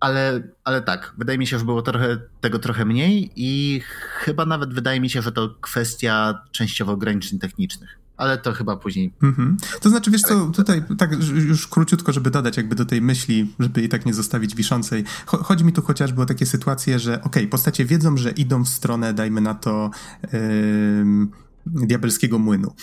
Ale, 0.00 0.42
ale 0.64 0.82
tak, 0.82 1.14
wydaje 1.18 1.38
mi 1.38 1.46
się, 1.46 1.58
że 1.58 1.64
było 1.64 1.82
trochę, 1.82 2.16
tego 2.40 2.58
trochę 2.58 2.84
mniej 2.84 3.32
i 3.36 3.80
chyba 4.20 4.46
nawet 4.46 4.74
wydaje 4.74 5.00
mi 5.00 5.10
się, 5.10 5.22
że 5.22 5.32
to 5.32 5.54
kwestia 5.60 6.42
częściowo 6.52 6.92
ograniczeń 6.92 7.38
technicznych 7.38 8.05
ale 8.16 8.38
to 8.38 8.52
chyba 8.52 8.76
później. 8.76 9.12
Mhm. 9.22 9.56
To 9.80 9.90
znaczy, 9.90 10.10
wiesz 10.10 10.22
co, 10.22 10.46
tutaj 10.46 10.82
tak 10.98 11.10
już 11.34 11.68
króciutko, 11.68 12.12
żeby 12.12 12.30
dodać 12.30 12.56
jakby 12.56 12.74
do 12.74 12.84
tej 12.84 13.02
myśli, 13.02 13.54
żeby 13.58 13.80
jej 13.80 13.88
tak 13.88 14.06
nie 14.06 14.14
zostawić 14.14 14.54
wiszącej. 14.54 15.04
Chodzi 15.26 15.64
mi 15.64 15.72
tu 15.72 15.82
chociażby 15.82 16.22
o 16.22 16.26
takie 16.26 16.46
sytuacje, 16.46 16.98
że 16.98 17.14
okej, 17.14 17.26
okay, 17.26 17.46
postacie 17.46 17.84
wiedzą, 17.84 18.16
że 18.16 18.30
idą 18.30 18.64
w 18.64 18.68
stronę, 18.68 19.14
dajmy 19.14 19.40
na 19.40 19.54
to, 19.54 19.90
yy, 20.32 21.26
diabelskiego 21.66 22.38
młynu. 22.38 22.74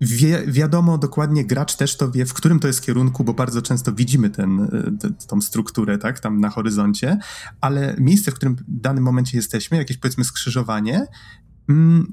Wie, 0.00 0.42
wiadomo 0.46 0.98
dokładnie, 0.98 1.44
gracz 1.44 1.76
też 1.76 1.96
to 1.96 2.10
wie, 2.10 2.26
w 2.26 2.34
którym 2.34 2.60
to 2.60 2.66
jest 2.66 2.82
kierunku, 2.82 3.24
bo 3.24 3.34
bardzo 3.34 3.62
często 3.62 3.92
widzimy 3.92 4.30
ten, 4.30 4.60
e, 4.60 5.26
tą 5.26 5.40
strukturę, 5.40 5.98
tak, 5.98 6.20
tam 6.20 6.40
na 6.40 6.50
horyzoncie, 6.50 7.18
ale 7.60 7.96
miejsce, 7.98 8.30
w 8.30 8.34
którym 8.34 8.56
w 8.56 8.62
danym 8.68 9.04
momencie 9.04 9.36
jesteśmy, 9.36 9.76
jakieś 9.76 9.96
powiedzmy 9.96 10.24
skrzyżowanie, 10.24 11.06
Mm, 11.06 11.49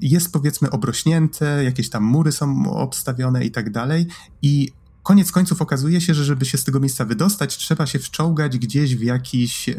jest 0.00 0.32
powiedzmy 0.32 0.70
obrośnięte, 0.70 1.64
jakieś 1.64 1.90
tam 1.90 2.04
mury 2.04 2.32
są 2.32 2.72
obstawione 2.72 3.44
i 3.44 3.50
tak 3.50 3.70
dalej. 3.70 4.06
I 4.42 4.72
koniec 5.02 5.32
końców 5.32 5.62
okazuje 5.62 6.00
się, 6.00 6.14
że 6.14 6.24
żeby 6.24 6.44
się 6.44 6.58
z 6.58 6.64
tego 6.64 6.80
miejsca 6.80 7.04
wydostać, 7.04 7.56
trzeba 7.56 7.86
się 7.86 7.98
wczołgać 7.98 8.58
gdzieś 8.58 8.96
w 8.96 9.02
jakiś, 9.02 9.70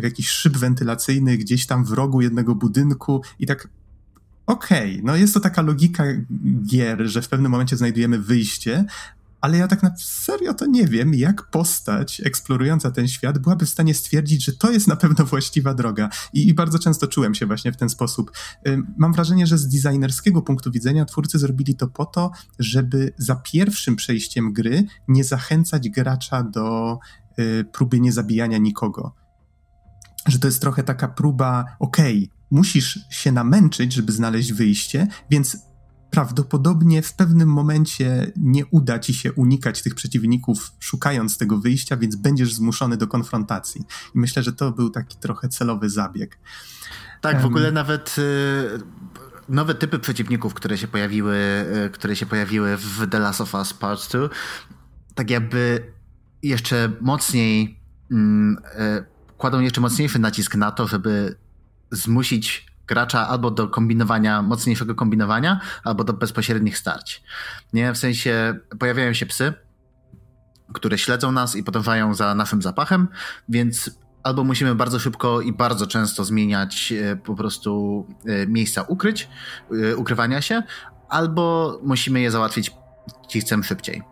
w 0.00 0.02
jakiś 0.02 0.28
szyb 0.28 0.56
wentylacyjny, 0.56 1.36
gdzieś 1.38 1.66
tam 1.66 1.84
w 1.84 1.92
rogu 1.92 2.20
jednego 2.20 2.54
budynku 2.54 3.22
i 3.38 3.46
tak 3.46 3.68
okej, 4.46 4.92
okay, 4.92 5.02
no 5.04 5.16
jest 5.16 5.34
to 5.34 5.40
taka 5.40 5.62
logika 5.62 6.04
gier, 6.70 7.06
że 7.06 7.22
w 7.22 7.28
pewnym 7.28 7.52
momencie 7.52 7.76
znajdujemy 7.76 8.18
wyjście, 8.18 8.84
ale 9.44 9.58
ja 9.58 9.68
tak 9.68 9.82
na 9.82 9.96
serio 9.96 10.54
to 10.54 10.66
nie 10.66 10.86
wiem, 10.86 11.14
jak 11.14 11.50
postać 11.50 12.22
eksplorująca 12.24 12.90
ten 12.90 13.08
świat 13.08 13.38
byłaby 13.38 13.66
w 13.66 13.68
stanie 13.68 13.94
stwierdzić, 13.94 14.44
że 14.44 14.52
to 14.52 14.70
jest 14.70 14.86
na 14.86 14.96
pewno 14.96 15.24
właściwa 15.24 15.74
droga. 15.74 16.08
I, 16.32 16.48
I, 16.48 16.54
bardzo 16.54 16.78
często 16.78 17.06
czułem 17.06 17.34
się 17.34 17.46
właśnie 17.46 17.72
w 17.72 17.76
ten 17.76 17.88
sposób. 17.88 18.32
Mam 18.96 19.12
wrażenie, 19.12 19.46
że 19.46 19.58
z 19.58 19.68
designerskiego 19.68 20.42
punktu 20.42 20.70
widzenia 20.70 21.04
twórcy 21.04 21.38
zrobili 21.38 21.76
to 21.76 21.88
po 21.88 22.06
to, 22.06 22.30
żeby 22.58 23.12
za 23.18 23.36
pierwszym 23.36 23.96
przejściem 23.96 24.52
gry 24.52 24.84
nie 25.08 25.24
zachęcać 25.24 25.88
gracza 25.88 26.42
do 26.42 26.98
y, 27.38 27.64
próby 27.72 28.00
niezabijania 28.00 28.58
nikogo. 28.58 29.14
Że 30.26 30.38
to 30.38 30.48
jest 30.48 30.60
trochę 30.60 30.82
taka 30.82 31.08
próba, 31.08 31.64
okej, 31.78 32.18
okay, 32.18 32.36
musisz 32.50 32.98
się 33.10 33.32
namęczyć, 33.32 33.92
żeby 33.92 34.12
znaleźć 34.12 34.52
wyjście, 34.52 35.06
więc 35.30 35.56
prawdopodobnie 36.14 37.02
w 37.02 37.14
pewnym 37.14 37.48
momencie 37.48 38.32
nie 38.36 38.66
uda 38.66 38.98
ci 38.98 39.14
się 39.14 39.32
unikać 39.32 39.82
tych 39.82 39.94
przeciwników, 39.94 40.72
szukając 40.80 41.38
tego 41.38 41.58
wyjścia, 41.58 41.96
więc 41.96 42.16
będziesz 42.16 42.54
zmuszony 42.54 42.96
do 42.96 43.06
konfrontacji. 43.06 43.84
I 44.14 44.18
myślę, 44.18 44.42
że 44.42 44.52
to 44.52 44.70
był 44.70 44.90
taki 44.90 45.16
trochę 45.16 45.48
celowy 45.48 45.90
zabieg. 45.90 46.38
Tak, 47.20 47.42
w 47.42 47.46
ogóle 47.46 47.72
nawet 47.72 48.16
y, 48.18 48.78
nowe 49.48 49.74
typy 49.74 49.98
przeciwników, 49.98 50.54
które 50.54 50.78
się 50.78 50.88
pojawiły, 50.88 51.36
y, 51.86 51.90
które 51.90 52.16
się 52.16 52.26
pojawiły 52.26 52.76
w 52.76 53.06
The 53.10 53.18
Last 53.18 53.40
of 53.40 53.54
Us 53.54 53.74
Part 53.74 54.12
2, 54.12 54.28
tak 55.14 55.30
jakby 55.30 55.92
jeszcze 56.42 56.92
mocniej 57.00 57.80
mm, 58.10 58.58
y, 59.00 59.04
kładą 59.38 59.60
jeszcze 59.60 59.80
mocniejszy 59.80 60.18
nacisk 60.18 60.54
na 60.54 60.72
to, 60.72 60.86
żeby 60.86 61.36
zmusić 61.90 62.73
gracza 62.86 63.28
albo 63.28 63.50
do 63.50 63.68
kombinowania, 63.68 64.42
mocniejszego 64.42 64.94
kombinowania, 64.94 65.60
albo 65.84 66.04
do 66.04 66.12
bezpośrednich 66.12 66.78
starć. 66.78 67.22
Nie, 67.72 67.92
w 67.92 67.98
sensie 67.98 68.58
pojawiają 68.78 69.12
się 69.12 69.26
psy, 69.26 69.52
które 70.74 70.98
śledzą 70.98 71.32
nas 71.32 71.56
i 71.56 71.64
podążają 71.64 72.14
za 72.14 72.34
naszym 72.34 72.62
zapachem, 72.62 73.08
więc 73.48 73.90
albo 74.24 74.44
musimy 74.44 74.74
bardzo 74.74 74.98
szybko 74.98 75.40
i 75.40 75.52
bardzo 75.52 75.86
często 75.86 76.24
zmieniać 76.24 76.92
e, 76.92 77.16
po 77.16 77.34
prostu 77.34 78.06
e, 78.26 78.46
miejsca 78.46 78.82
ukryć, 78.82 79.28
e, 79.70 79.96
ukrywania 79.96 80.42
się, 80.42 80.62
albo 81.08 81.78
musimy 81.82 82.20
je 82.20 82.30
załatwić 82.30 82.72
chcemy 83.40 83.64
szybciej. 83.64 84.02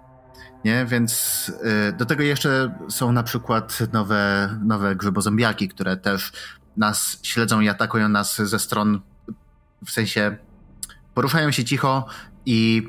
Nie? 0.65 0.87
Więc 0.87 1.53
do 1.99 2.07
tego 2.07 2.23
jeszcze 2.23 2.75
są 2.89 3.13
na 3.13 3.23
przykład 3.23 3.79
nowe, 3.93 4.51
nowe 4.65 4.97
grzybozombiaki, 4.97 5.69
które 5.69 5.97
też 5.97 6.33
nas 6.77 7.19
śledzą 7.23 7.61
i 7.61 7.69
atakują 7.69 8.09
nas 8.09 8.37
ze 8.37 8.59
stron, 8.59 9.01
w 9.87 9.91
sensie 9.91 10.37
poruszają 11.15 11.51
się 11.51 11.65
cicho 11.65 12.07
i 12.47 12.89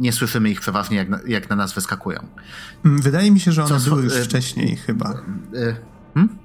nie 0.00 0.12
słyszymy 0.12 0.50
ich 0.50 0.60
przeważnie, 0.60 0.96
jak 0.96 1.08
na, 1.08 1.18
jak 1.26 1.50
na 1.50 1.56
nas 1.56 1.72
wyskakują. 1.72 2.26
Mm, 2.84 3.02
wydaje 3.02 3.30
mi 3.30 3.40
się, 3.40 3.52
że 3.52 3.64
one 3.64 3.80
Co, 3.80 3.90
były 3.90 4.02
już 4.02 4.16
y 4.16 4.24
wcześniej 4.24 4.76
chyba. 4.76 5.10
Y 5.54 5.76
hmm? 6.14 6.38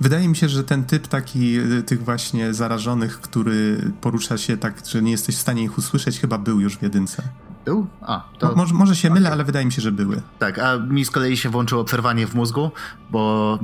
Wydaje 0.00 0.28
mi 0.28 0.36
się, 0.36 0.48
że 0.48 0.64
ten 0.64 0.84
typ 0.84 1.08
taki 1.08 1.58
y, 1.58 1.82
tych 1.82 2.04
właśnie 2.04 2.54
zarażonych, 2.54 3.20
który 3.20 3.92
porusza 4.00 4.38
się 4.38 4.56
tak, 4.56 4.86
że 4.86 5.02
nie 5.02 5.10
jesteś 5.10 5.36
w 5.36 5.40
stanie 5.40 5.62
ich 5.62 5.78
usłyszeć, 5.78 6.20
chyba 6.20 6.38
był 6.38 6.60
już 6.60 6.76
w 6.78 6.82
jedynce. 6.82 7.22
Był? 7.64 7.86
A, 8.00 8.24
to... 8.38 8.54
może, 8.56 8.74
może 8.74 8.96
się 8.96 9.10
mylę, 9.10 9.20
okay. 9.20 9.32
ale 9.32 9.44
wydaje 9.44 9.66
mi 9.66 9.72
się, 9.72 9.82
że 9.82 9.92
były. 9.92 10.22
Tak, 10.38 10.58
a 10.58 10.78
mi 10.78 11.04
z 11.04 11.10
kolei 11.10 11.36
się 11.36 11.48
włączyło 11.48 11.84
przerwanie 11.84 12.26
w 12.26 12.34
mózgu, 12.34 12.70
bo... 13.10 13.58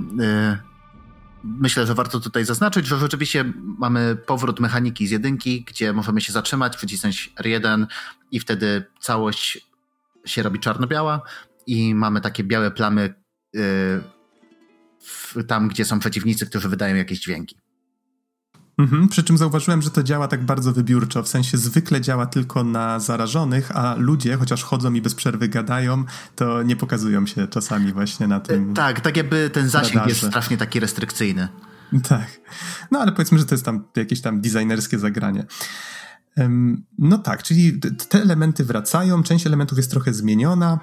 Myślę, 1.47 1.87
że 1.87 1.95
warto 1.95 2.21
tutaj 2.21 2.45
zaznaczyć, 2.45 2.87
że 2.87 2.99
rzeczywiście 2.99 3.53
mamy 3.79 4.17
powrót 4.17 4.61
mechaniki 4.61 5.07
z 5.07 5.11
jedynki, 5.11 5.65
gdzie 5.65 5.93
możemy 5.93 6.21
się 6.21 6.33
zatrzymać, 6.33 6.77
wycisnąć 6.77 7.33
R1 7.41 7.87
i 8.31 8.41
wtedy 8.41 8.85
całość 9.01 9.69
się 10.25 10.43
robi 10.43 10.61
czarno-biała 10.61 11.21
i 11.67 11.95
mamy 11.95 12.21
takie 12.21 12.45
białe 12.45 12.71
plamy 12.71 13.15
yy, 13.53 15.45
tam, 15.49 15.69
gdzie 15.69 15.85
są 15.85 15.99
przeciwnicy, 15.99 16.47
którzy 16.47 16.69
wydają 16.69 16.97
jakieś 16.97 17.21
dźwięki. 17.21 17.57
Mhm, 18.79 19.09
przy 19.09 19.25
czym 19.25 19.39
zauważyłem, 19.39 19.83
że 19.83 19.91
to 19.91 20.03
działa 20.03 20.29
tak 20.29 20.45
bardzo 20.45 20.73
wybiórczo, 20.73 21.23
w 21.23 21.29
sensie 21.29 21.59
zwykle 21.59 22.01
działa 22.01 22.27
tylko 22.27 22.65
na 22.65 23.01
zarażonych, 23.01 23.77
a 23.77 23.95
ludzie, 23.99 24.37
chociaż 24.37 24.63
chodzą 24.65 24.95
i 24.95 25.03
bez 25.03 25.15
przerwy 25.15 25.49
gadają, 25.49 26.05
to 26.35 26.63
nie 26.63 26.77
pokazują 26.77 27.27
się 27.27 27.49
czasami 27.49 27.93
właśnie 27.93 28.27
na 28.27 28.41
tym. 28.41 28.71
E, 28.71 28.75
tak, 28.75 29.01
tak 29.01 29.17
jakby 29.17 29.51
ten 29.51 29.69
zasięg 29.69 29.95
radarze. 29.95 30.09
jest 30.09 30.27
strasznie 30.27 30.57
taki 30.57 30.81
restrykcyjny. 30.81 31.49
Tak. 32.09 32.41
No 32.91 32.99
ale 32.99 33.13
powiedzmy, 33.13 33.39
że 33.39 33.45
to 33.45 33.55
jest 33.55 33.65
tam 33.65 33.85
jakieś 33.97 34.21
tam 34.21 34.41
designerskie 34.41 34.99
zagranie. 34.99 35.47
No 36.99 37.19
tak, 37.19 37.43
czyli 37.43 37.81
te 38.09 38.23
elementy 38.23 38.65
wracają, 38.65 39.23
część 39.23 39.47
elementów 39.47 39.79
jest 39.79 39.91
trochę 39.91 40.15
zmieniona. 40.15 40.79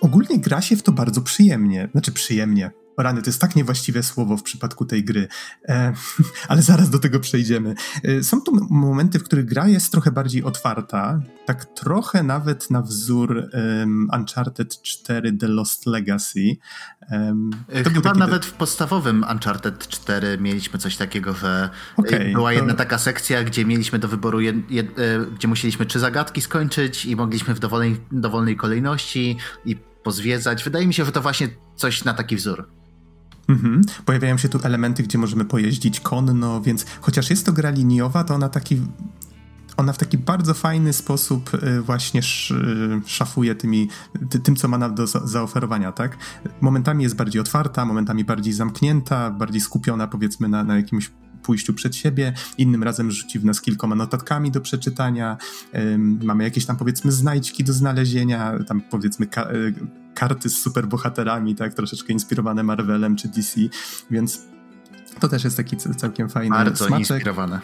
ogólnie 0.00 0.38
gra 0.38 0.60
się 0.60 0.76
w 0.76 0.82
to 0.82 0.92
bardzo 0.92 1.20
przyjemnie. 1.20 1.88
Znaczy 1.92 2.12
przyjemnie. 2.12 2.70
Rany, 3.02 3.22
to 3.22 3.30
jest 3.30 3.40
tak 3.40 3.56
niewłaściwe 3.56 4.02
słowo 4.02 4.36
w 4.36 4.42
przypadku 4.42 4.84
tej 4.84 5.04
gry, 5.04 5.28
e, 5.68 5.92
ale 6.48 6.62
zaraz 6.62 6.90
do 6.90 6.98
tego 6.98 7.20
przejdziemy. 7.20 7.74
E, 8.04 8.22
są 8.22 8.40
tu 8.40 8.66
momenty, 8.70 9.18
w 9.18 9.24
których 9.24 9.44
gra 9.44 9.68
jest 9.68 9.92
trochę 9.92 10.10
bardziej 10.10 10.44
otwarta, 10.44 11.20
tak 11.46 11.64
trochę 11.64 12.22
nawet 12.22 12.70
na 12.70 12.82
wzór 12.82 13.50
um, 13.52 14.08
Uncharted 14.12 14.82
4 14.82 15.32
The 15.32 15.48
Lost 15.48 15.86
Legacy. 15.86 16.56
Um, 17.10 17.50
Chyba 17.94 18.14
nawet 18.14 18.46
w 18.46 18.52
podstawowym 18.52 19.24
Uncharted 19.30 19.88
4 19.88 20.38
mieliśmy 20.40 20.78
coś 20.78 20.96
takiego, 20.96 21.34
że 21.34 21.70
e, 21.98 22.02
okay, 22.02 22.32
była 22.32 22.52
jedna 22.52 22.72
to... 22.72 22.78
taka 22.78 22.98
sekcja, 22.98 23.44
gdzie 23.44 23.64
mieliśmy 23.64 23.98
do 23.98 24.08
wyboru, 24.08 24.40
jed, 24.40 24.70
jed, 24.70 24.86
gdzie 25.34 25.48
musieliśmy 25.48 25.86
trzy 25.86 25.98
zagadki 25.98 26.40
skończyć 26.40 27.06
i 27.06 27.16
mogliśmy 27.16 27.54
w 27.54 27.58
dowolnej, 27.58 28.00
dowolnej 28.12 28.56
kolejności 28.56 29.36
i 29.64 29.76
pozwiedzać. 30.02 30.64
Wydaje 30.64 30.86
mi 30.86 30.94
się, 30.94 31.04
że 31.04 31.12
to 31.12 31.22
właśnie 31.22 31.48
coś 31.76 32.04
na 32.04 32.14
taki 32.14 32.36
wzór. 32.36 32.79
Mhm. 33.50 33.82
Pojawiają 34.04 34.38
się 34.38 34.48
tu 34.48 34.58
elementy, 34.62 35.02
gdzie 35.02 35.18
możemy 35.18 35.44
pojeździć 35.44 36.00
konno, 36.00 36.60
więc 36.60 36.86
chociaż 37.00 37.30
jest 37.30 37.46
to 37.46 37.52
gra 37.52 37.70
liniowa, 37.70 38.24
to 38.24 38.34
ona 38.34 38.48
taki 38.48 38.80
ona 39.76 39.92
w 39.92 39.98
taki 39.98 40.18
bardzo 40.18 40.54
fajny 40.54 40.92
sposób 40.92 41.54
y, 41.54 41.82
właśnie 41.82 42.20
y, 42.20 42.22
szafuje 43.06 43.54
tymi, 43.54 43.88
tym, 44.42 44.56
co 44.56 44.68
ma 44.68 44.88
do 44.88 45.06
zaoferowania, 45.06 45.92
tak? 45.92 46.16
Momentami 46.60 47.02
jest 47.02 47.16
bardziej 47.16 47.40
otwarta, 47.40 47.84
momentami 47.84 48.24
bardziej 48.24 48.52
zamknięta, 48.52 49.30
bardziej 49.30 49.60
skupiona 49.60 50.06
powiedzmy 50.06 50.48
na, 50.48 50.64
na 50.64 50.76
jakimś 50.76 51.10
pójściu 51.42 51.74
przed 51.74 51.96
siebie, 51.96 52.32
innym 52.58 52.82
razem 52.82 53.10
rzuci 53.10 53.38
w 53.38 53.44
nas 53.44 53.60
kilkoma 53.60 53.94
notatkami 53.94 54.50
do 54.50 54.60
przeczytania, 54.60 55.36
mamy 56.22 56.44
jakieś 56.44 56.66
tam 56.66 56.76
powiedzmy 56.76 57.12
znajdźki 57.12 57.64
do 57.64 57.72
znalezienia, 57.72 58.52
tam 58.66 58.80
powiedzmy 58.80 59.26
y, 59.26 59.74
karty 60.14 60.50
z 60.50 60.58
superbohaterami, 60.58 61.54
tak, 61.54 61.74
troszeczkę 61.74 62.12
inspirowane 62.12 62.62
Marvelem 62.62 63.16
czy 63.16 63.28
DC, 63.28 63.60
więc 64.10 64.40
to 65.20 65.28
też 65.28 65.44
jest 65.44 65.56
taki 65.56 65.76
całkiem 65.76 66.28
fajny 66.28 66.50
Bardzo 66.50 66.86
smaczek. 66.86 67.00
inspirowane. 67.00 67.60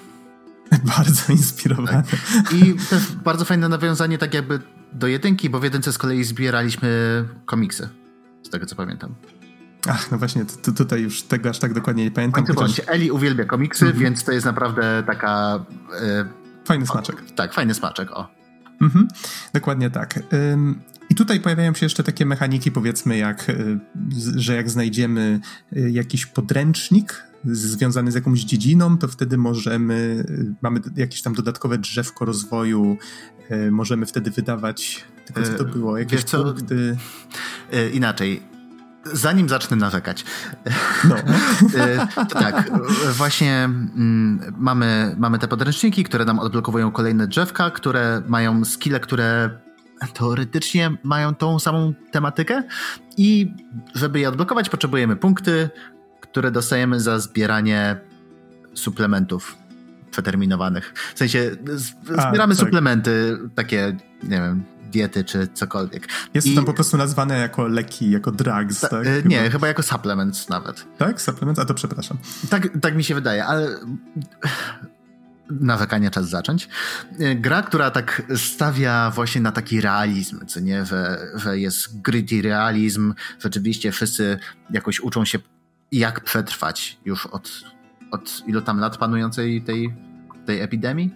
bardzo 0.98 1.32
inspirowane. 1.32 2.02
Tak. 2.02 2.52
I 2.52 2.74
też 2.90 3.12
bardzo 3.12 3.44
fajne 3.44 3.68
nawiązanie 3.68 4.18
tak 4.18 4.34
jakby 4.34 4.60
do 4.92 5.06
jedynki, 5.06 5.50
bo 5.50 5.60
w 5.60 5.64
jedynce 5.64 5.92
z 5.92 5.98
kolei 5.98 6.24
zbieraliśmy 6.24 7.24
komiksy, 7.46 7.88
z 8.42 8.50
tego 8.50 8.66
co 8.66 8.76
pamiętam. 8.76 9.14
Ach, 9.88 10.10
no 10.10 10.18
właśnie, 10.18 10.44
tutaj 10.76 11.02
już 11.02 11.22
tego 11.22 11.50
aż 11.50 11.58
tak 11.58 11.74
dokładnie 11.74 12.04
nie 12.04 12.10
pamiętam. 12.10 12.46
Chociaż... 12.46 12.56
Bądź, 12.56 12.80
Eli 12.86 13.10
uwielbia 13.10 13.44
komiksy, 13.44 13.86
-hmm. 13.86 13.96
więc 13.96 14.24
to 14.24 14.32
jest 14.32 14.46
naprawdę 14.46 15.02
taka... 15.06 15.64
E, 16.00 16.28
fajny 16.64 16.86
smaczek. 16.86 17.16
O, 17.16 17.34
tak, 17.34 17.54
fajny 17.54 17.74
smaczek, 17.74 18.10
o. 18.10 18.28
Mhm, 18.80 19.08
dokładnie 19.54 19.90
tak. 19.90 20.20
Ym, 20.32 20.80
tutaj 21.16 21.40
pojawiają 21.40 21.74
się 21.74 21.86
jeszcze 21.86 22.02
takie 22.02 22.26
mechaniki, 22.26 22.72
powiedzmy, 22.72 23.16
jak, 23.16 23.48
y, 23.48 23.78
że 24.36 24.54
jak 24.54 24.70
znajdziemy 24.70 25.40
y, 25.76 25.90
jakiś 25.90 26.26
podręcznik 26.26 27.26
związany 27.44 28.12
z 28.12 28.14
jakąś 28.14 28.40
dziedziną, 28.40 28.98
to 28.98 29.08
wtedy 29.08 29.38
możemy, 29.38 30.24
y, 30.30 30.54
mamy 30.62 30.80
jakieś 30.96 31.22
tam 31.22 31.34
dodatkowe 31.34 31.78
drzewko 31.78 32.24
rozwoju, 32.24 32.98
możemy 33.70 34.06
wtedy 34.06 34.30
wydawać, 34.30 35.04
tylko 35.24 35.42
co 35.42 35.54
to 35.54 35.64
było, 35.64 35.98
jakieś 35.98 36.22
Wiesz 36.22 36.30
punkty. 36.30 36.96
Inaczej, 37.92 38.42
Zanim 39.12 39.48
zacznę 39.48 39.76
narzekać. 39.76 40.24
No. 41.08 41.16
tak, 42.40 42.70
właśnie 43.12 43.64
mm, 43.64 44.54
mamy, 44.58 45.14
mamy 45.18 45.38
te 45.38 45.48
podręczniki, 45.48 46.04
które 46.04 46.24
nam 46.24 46.38
odblokowują 46.38 46.90
kolejne 46.90 47.26
drzewka, 47.26 47.70
które 47.70 48.22
mają 48.28 48.64
skille, 48.64 49.00
które 49.00 49.50
teoretycznie 50.14 50.96
mają 51.02 51.34
tą 51.34 51.58
samą 51.58 51.94
tematykę 52.10 52.62
i 53.16 53.54
żeby 53.94 54.20
je 54.20 54.28
odblokować 54.28 54.68
potrzebujemy 54.68 55.16
punkty, 55.16 55.70
które 56.20 56.50
dostajemy 56.50 57.00
za 57.00 57.18
zbieranie 57.18 57.96
suplementów 58.74 59.56
przeterminowanych. 60.10 60.94
W 61.14 61.18
sensie 61.18 61.50
zbieramy 62.04 62.54
A, 62.54 62.56
tak. 62.56 62.56
suplementy 62.56 63.38
takie, 63.54 63.96
nie 64.22 64.40
wiem, 64.40 64.64
diety 64.92 65.24
czy 65.24 65.48
cokolwiek. 65.54 66.08
Jest 66.34 66.46
I... 66.46 66.50
to 66.50 66.56
tam 66.56 66.64
po 66.64 66.72
prostu 66.72 66.96
nazwane 66.96 67.38
jako 67.38 67.68
leki, 67.68 68.10
jako 68.10 68.32
drugs, 68.32 68.80
Ta, 68.80 68.88
tak? 68.88 69.06
E, 69.06 69.22
nie, 69.22 69.36
chyba. 69.38 69.50
chyba 69.50 69.68
jako 69.68 69.82
supplements 69.82 70.48
nawet. 70.48 70.84
Tak? 70.98 71.20
Supplements? 71.20 71.60
A 71.60 71.64
to 71.64 71.74
przepraszam. 71.74 72.18
Tak, 72.50 72.68
tak 72.80 72.96
mi 72.96 73.04
się 73.04 73.14
wydaje, 73.14 73.44
ale 73.46 73.68
nawykanie 75.50 76.10
czas 76.10 76.28
zacząć. 76.28 76.68
E, 77.18 77.34
gra, 77.34 77.62
która 77.62 77.90
tak 77.90 78.22
stawia 78.36 79.10
właśnie 79.10 79.40
na 79.40 79.52
taki 79.52 79.80
realizm, 79.80 80.46
co 80.46 80.60
nie, 80.60 80.84
że, 80.84 81.30
że 81.34 81.58
jest 81.58 82.02
gritty 82.02 82.42
realizm, 82.42 83.14
rzeczywiście 83.38 83.92
wszyscy 83.92 84.38
jakoś 84.70 85.00
uczą 85.00 85.24
się 85.24 85.38
jak 85.92 86.20
przetrwać 86.20 86.98
już 87.04 87.26
od, 87.26 87.50
od 88.10 88.42
ilu 88.46 88.62
tam 88.62 88.78
lat 88.78 88.96
panującej 88.96 89.62
tej, 89.62 89.94
tej 90.46 90.60
epidemii 90.60 91.10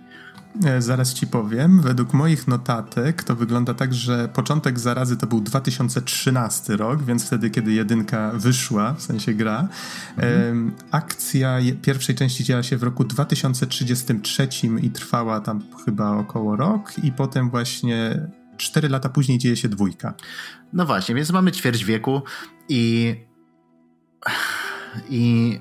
zaraz 0.79 1.15
ci 1.15 1.27
powiem. 1.27 1.81
Według 1.81 2.13
moich 2.13 2.49
notatek 2.49 3.25
to 3.25 3.37
wygląda 3.37 3.75
tak, 3.75 3.95
że 3.95 4.29
początek 4.29 4.79
zarazy 4.79 5.17
to 5.17 5.27
był 5.27 5.41
2013 5.41 6.77
rok, 6.77 7.03
więc 7.03 7.27
wtedy, 7.27 7.51
kiedy 7.51 7.73
jedynka 7.73 8.31
wyszła, 8.35 8.95
w 8.95 9.03
sensie 9.03 9.35
gra. 9.35 9.69
Mhm. 10.17 10.73
Akcja 10.91 11.59
pierwszej 11.83 12.15
części 12.15 12.45
działa 12.45 12.63
się 12.63 12.77
w 12.77 12.83
roku 12.83 13.05
2033 13.05 14.49
i 14.83 14.91
trwała 14.91 15.41
tam 15.41 15.63
chyba 15.85 16.11
około 16.17 16.57
rok 16.57 16.93
i 17.03 17.13
potem 17.13 17.51
właśnie 17.51 18.29
4 18.57 18.89
lata 18.89 19.09
później 19.09 19.39
dzieje 19.39 19.57
się 19.57 19.69
dwójka. 19.69 20.15
No 20.73 20.87
właśnie, 20.87 21.15
więc 21.15 21.31
mamy 21.31 21.53
ćwierć 21.53 21.85
wieku 21.85 22.23
i 22.69 23.15
i 25.11 25.59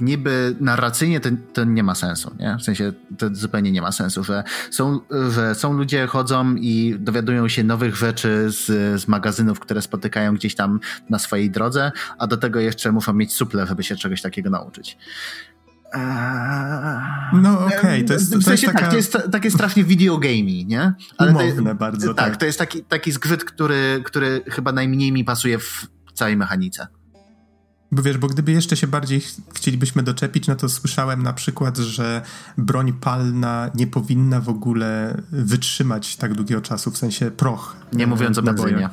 niby 0.00 0.56
narracyjnie 0.60 1.20
to, 1.20 1.28
to, 1.52 1.64
nie 1.64 1.82
ma 1.82 1.94
sensu, 1.94 2.36
nie? 2.38 2.56
W 2.60 2.62
sensie 2.62 2.92
to 3.18 3.26
zupełnie 3.32 3.72
nie 3.72 3.82
ma 3.82 3.92
sensu, 3.92 4.24
że 4.24 4.44
są, 4.70 5.00
że 5.30 5.54
są 5.54 5.72
ludzie 5.72 6.06
chodzą 6.06 6.54
i 6.54 6.96
dowiadują 6.98 7.48
się 7.48 7.64
nowych 7.64 7.96
rzeczy 7.96 8.46
z, 8.50 8.66
z 9.00 9.08
magazynów, 9.08 9.60
które 9.60 9.82
spotykają 9.82 10.34
gdzieś 10.34 10.54
tam 10.54 10.80
na 11.10 11.18
swojej 11.18 11.50
drodze, 11.50 11.92
a 12.18 12.26
do 12.26 12.36
tego 12.36 12.60
jeszcze 12.60 12.92
muszą 12.92 13.12
mieć 13.12 13.32
suple, 13.32 13.66
żeby 13.66 13.82
się 13.82 13.96
czegoś 13.96 14.22
takiego 14.22 14.50
nauczyć. 14.50 14.98
No 17.32 17.66
okej, 17.66 17.78
okay. 17.78 18.04
to 18.04 18.12
jest, 18.12 18.36
w 18.36 18.42
sensie, 18.42 18.50
jest 18.50 18.64
taka... 18.66 18.78
tak, 18.78 18.90
to 18.90 18.96
jest 18.96 19.18
takie 19.32 19.50
strasznie 19.50 19.84
videogamey, 19.84 20.66
nie? 20.66 20.92
Ale 21.18 21.30
Umowne 21.30 21.70
to, 21.70 21.74
bardzo, 21.74 22.14
tak. 22.14 22.26
Tak, 22.26 22.36
to 22.36 22.46
jest 22.46 22.58
taki, 22.58 22.84
taki 22.84 23.12
zgrzyt, 23.12 23.44
który, 23.44 24.02
który 24.04 24.42
chyba 24.48 24.72
najmniej 24.72 25.12
mi 25.12 25.24
pasuje 25.24 25.58
w 25.58 25.86
całej 26.14 26.36
mechanice. 26.36 26.86
Bo 27.92 28.02
wiesz, 28.02 28.18
bo 28.18 28.26
gdyby 28.26 28.52
jeszcze 28.52 28.76
się 28.76 28.86
bardziej 28.86 29.20
ch 29.20 29.34
chcielibyśmy 29.54 30.02
doczepić, 30.02 30.46
no 30.46 30.56
to 30.56 30.68
słyszałem 30.68 31.22
na 31.22 31.32
przykład, 31.32 31.76
że 31.78 32.22
broń 32.58 32.92
palna 32.92 33.70
nie 33.74 33.86
powinna 33.86 34.40
w 34.40 34.48
ogóle 34.48 35.22
wytrzymać 35.32 36.16
tak 36.16 36.34
długiego 36.34 36.60
czasu, 36.60 36.90
w 36.90 36.98
sensie 36.98 37.30
proch. 37.30 37.76
Nie 37.92 38.06
mówiąc 38.06 38.38
o 38.38 38.42
benzynie. 38.42 38.88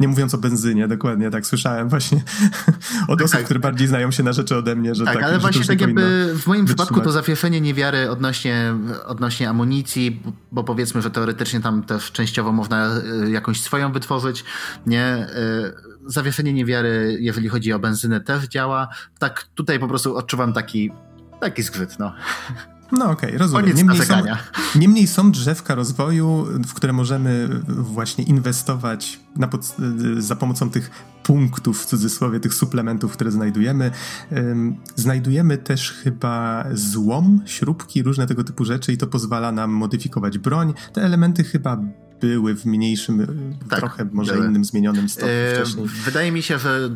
Nie 0.00 0.08
mówiąc 0.08 0.34
o 0.34 0.38
benzynie, 0.38 0.88
dokładnie, 0.88 1.30
tak 1.30 1.46
słyszałem 1.46 1.88
właśnie 1.88 2.22
od 3.08 3.22
osób, 3.22 3.36
tak. 3.36 3.44
które 3.44 3.60
bardziej 3.60 3.88
znają 3.88 4.10
się 4.10 4.22
na 4.22 4.32
rzeczy 4.32 4.56
ode 4.56 4.76
mnie, 4.76 4.94
że 4.94 5.04
tak. 5.04 5.14
tak 5.14 5.22
ale 5.22 5.38
właśnie 5.38 5.64
tak 5.64 5.80
jakby 5.80 6.34
w 6.38 6.46
moim 6.46 6.66
przypadku 6.66 7.00
to 7.00 7.12
zawieszenie 7.12 7.60
niewiary 7.60 8.10
odnośnie, 8.10 8.74
odnośnie 9.06 9.48
amunicji, 9.48 10.22
bo 10.52 10.64
powiedzmy, 10.64 11.02
że 11.02 11.10
teoretycznie 11.10 11.60
tam 11.60 11.82
też 11.82 12.12
częściowo 12.12 12.52
można 12.52 12.86
e, 12.86 13.30
jakąś 13.30 13.60
swoją 13.60 13.92
wytworzyć, 13.92 14.44
nie? 14.86 15.26
Zawieszenie 16.06 16.52
niewiary, 16.52 17.18
jeżeli 17.20 17.48
chodzi 17.48 17.72
o 17.72 17.78
benzynę, 17.78 18.20
też 18.20 18.44
działa. 18.44 18.88
Tak, 19.18 19.46
tutaj 19.54 19.78
po 19.78 19.88
prostu 19.88 20.16
odczuwam 20.16 20.52
taki, 20.52 20.90
taki 21.40 21.62
zgrzyt, 21.62 21.98
no. 21.98 22.12
No 22.92 23.10
okej, 23.10 23.28
okay, 23.28 23.38
rozumiem. 23.38 23.76
Niemniej 23.76 24.06
są, 24.06 24.14
niemniej 24.74 25.06
są 25.06 25.32
drzewka 25.32 25.74
rozwoju, 25.74 26.46
w 26.66 26.74
które 26.74 26.92
możemy 26.92 27.48
właśnie 27.68 28.24
inwestować 28.24 29.20
pod, 29.50 29.76
za 30.18 30.36
pomocą 30.36 30.70
tych 30.70 30.90
punktów, 31.22 31.82
w 31.82 31.86
cudzysłowie, 31.86 32.40
tych 32.40 32.54
suplementów, 32.54 33.12
które 33.12 33.30
znajdujemy. 33.30 33.90
Znajdujemy 34.94 35.58
też 35.58 35.92
chyba 35.92 36.64
złom, 36.72 37.42
śrubki, 37.46 38.02
różne 38.02 38.26
tego 38.26 38.44
typu 38.44 38.64
rzeczy 38.64 38.92
i 38.92 38.96
to 38.96 39.06
pozwala 39.06 39.52
nam 39.52 39.70
modyfikować 39.70 40.38
broń. 40.38 40.74
Te 40.92 41.02
elementy 41.02 41.44
chyba 41.44 41.78
były 42.26 42.54
w 42.54 42.66
mniejszym, 42.66 43.26
tak, 43.68 43.78
trochę 43.78 44.08
może 44.12 44.32
były. 44.32 44.46
innym 44.46 44.64
zmienionym 44.64 45.08
stopniu 45.08 45.28
yy, 45.28 45.54
wcześniej. 45.54 45.86
Wydaje 46.04 46.32
mi 46.32 46.42
się, 46.42 46.58
że 46.58 46.90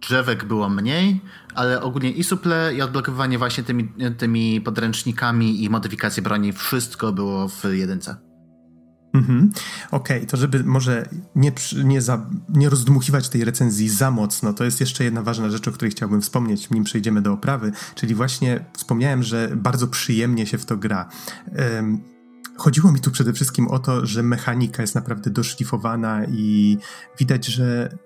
drzewek 0.00 0.44
było 0.44 0.68
mniej, 0.68 1.20
ale 1.54 1.82
ogólnie 1.82 2.10
i 2.10 2.24
suple, 2.24 2.74
i 2.74 2.82
odblokowywanie 2.82 3.38
właśnie 3.38 3.64
tymi, 3.64 3.92
tymi 4.18 4.60
podręcznikami 4.60 5.64
i 5.64 5.70
modyfikacje 5.70 6.22
broni, 6.22 6.52
wszystko 6.52 7.12
było 7.12 7.48
w 7.48 7.64
jedynce. 7.70 8.16
Mhm. 9.14 9.50
Okej, 9.90 10.16
okay, 10.16 10.26
to 10.26 10.36
żeby 10.36 10.64
może 10.64 11.08
nie, 11.36 11.52
nie, 11.84 12.02
za, 12.02 12.26
nie 12.48 12.68
rozdmuchiwać 12.68 13.28
tej 13.28 13.44
recenzji 13.44 13.88
za 13.88 14.10
mocno, 14.10 14.52
to 14.52 14.64
jest 14.64 14.80
jeszcze 14.80 15.04
jedna 15.04 15.22
ważna 15.22 15.50
rzecz, 15.50 15.68
o 15.68 15.72
której 15.72 15.90
chciałbym 15.90 16.20
wspomnieć, 16.20 16.70
nim 16.70 16.84
przejdziemy 16.84 17.22
do 17.22 17.32
oprawy, 17.32 17.72
czyli 17.94 18.14
właśnie 18.14 18.64
wspomniałem, 18.76 19.22
że 19.22 19.50
bardzo 19.56 19.88
przyjemnie 19.88 20.46
się 20.46 20.58
w 20.58 20.64
to 20.64 20.76
gra. 20.76 21.08
Um, 21.76 22.11
chodziło 22.62 22.92
mi 22.92 23.00
tu 23.00 23.10
przede 23.10 23.32
wszystkim 23.32 23.68
o 23.68 23.78
to, 23.78 24.06
że 24.06 24.22
mechanika 24.22 24.82
jest 24.82 24.94
naprawdę 24.94 25.30
doszlifowana 25.30 26.24
i 26.24 26.78
widać, 27.18 27.46
że 27.46 27.96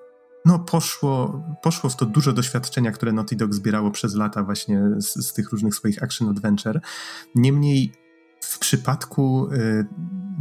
no 0.45 0.59
poszło, 0.59 1.43
poszło 1.63 1.91
w 1.91 1.97
to 1.97 2.07
dużo 2.07 2.33
doświadczenia, 2.33 2.93
które 2.93 3.13
Naughty 3.13 3.37
Dog 3.37 3.55
zbierało 3.55 3.91
przez 3.91 4.15
lata 4.15 4.43
właśnie 4.43 4.83
z, 4.97 5.27
z 5.27 5.33
tych 5.33 5.51
różnych 5.51 5.75
swoich 5.75 6.03
action 6.03 6.29
adventure. 6.29 6.81
Niemniej 7.35 7.93
w 8.41 8.59
przypadku 8.59 9.49
y, 9.53 9.87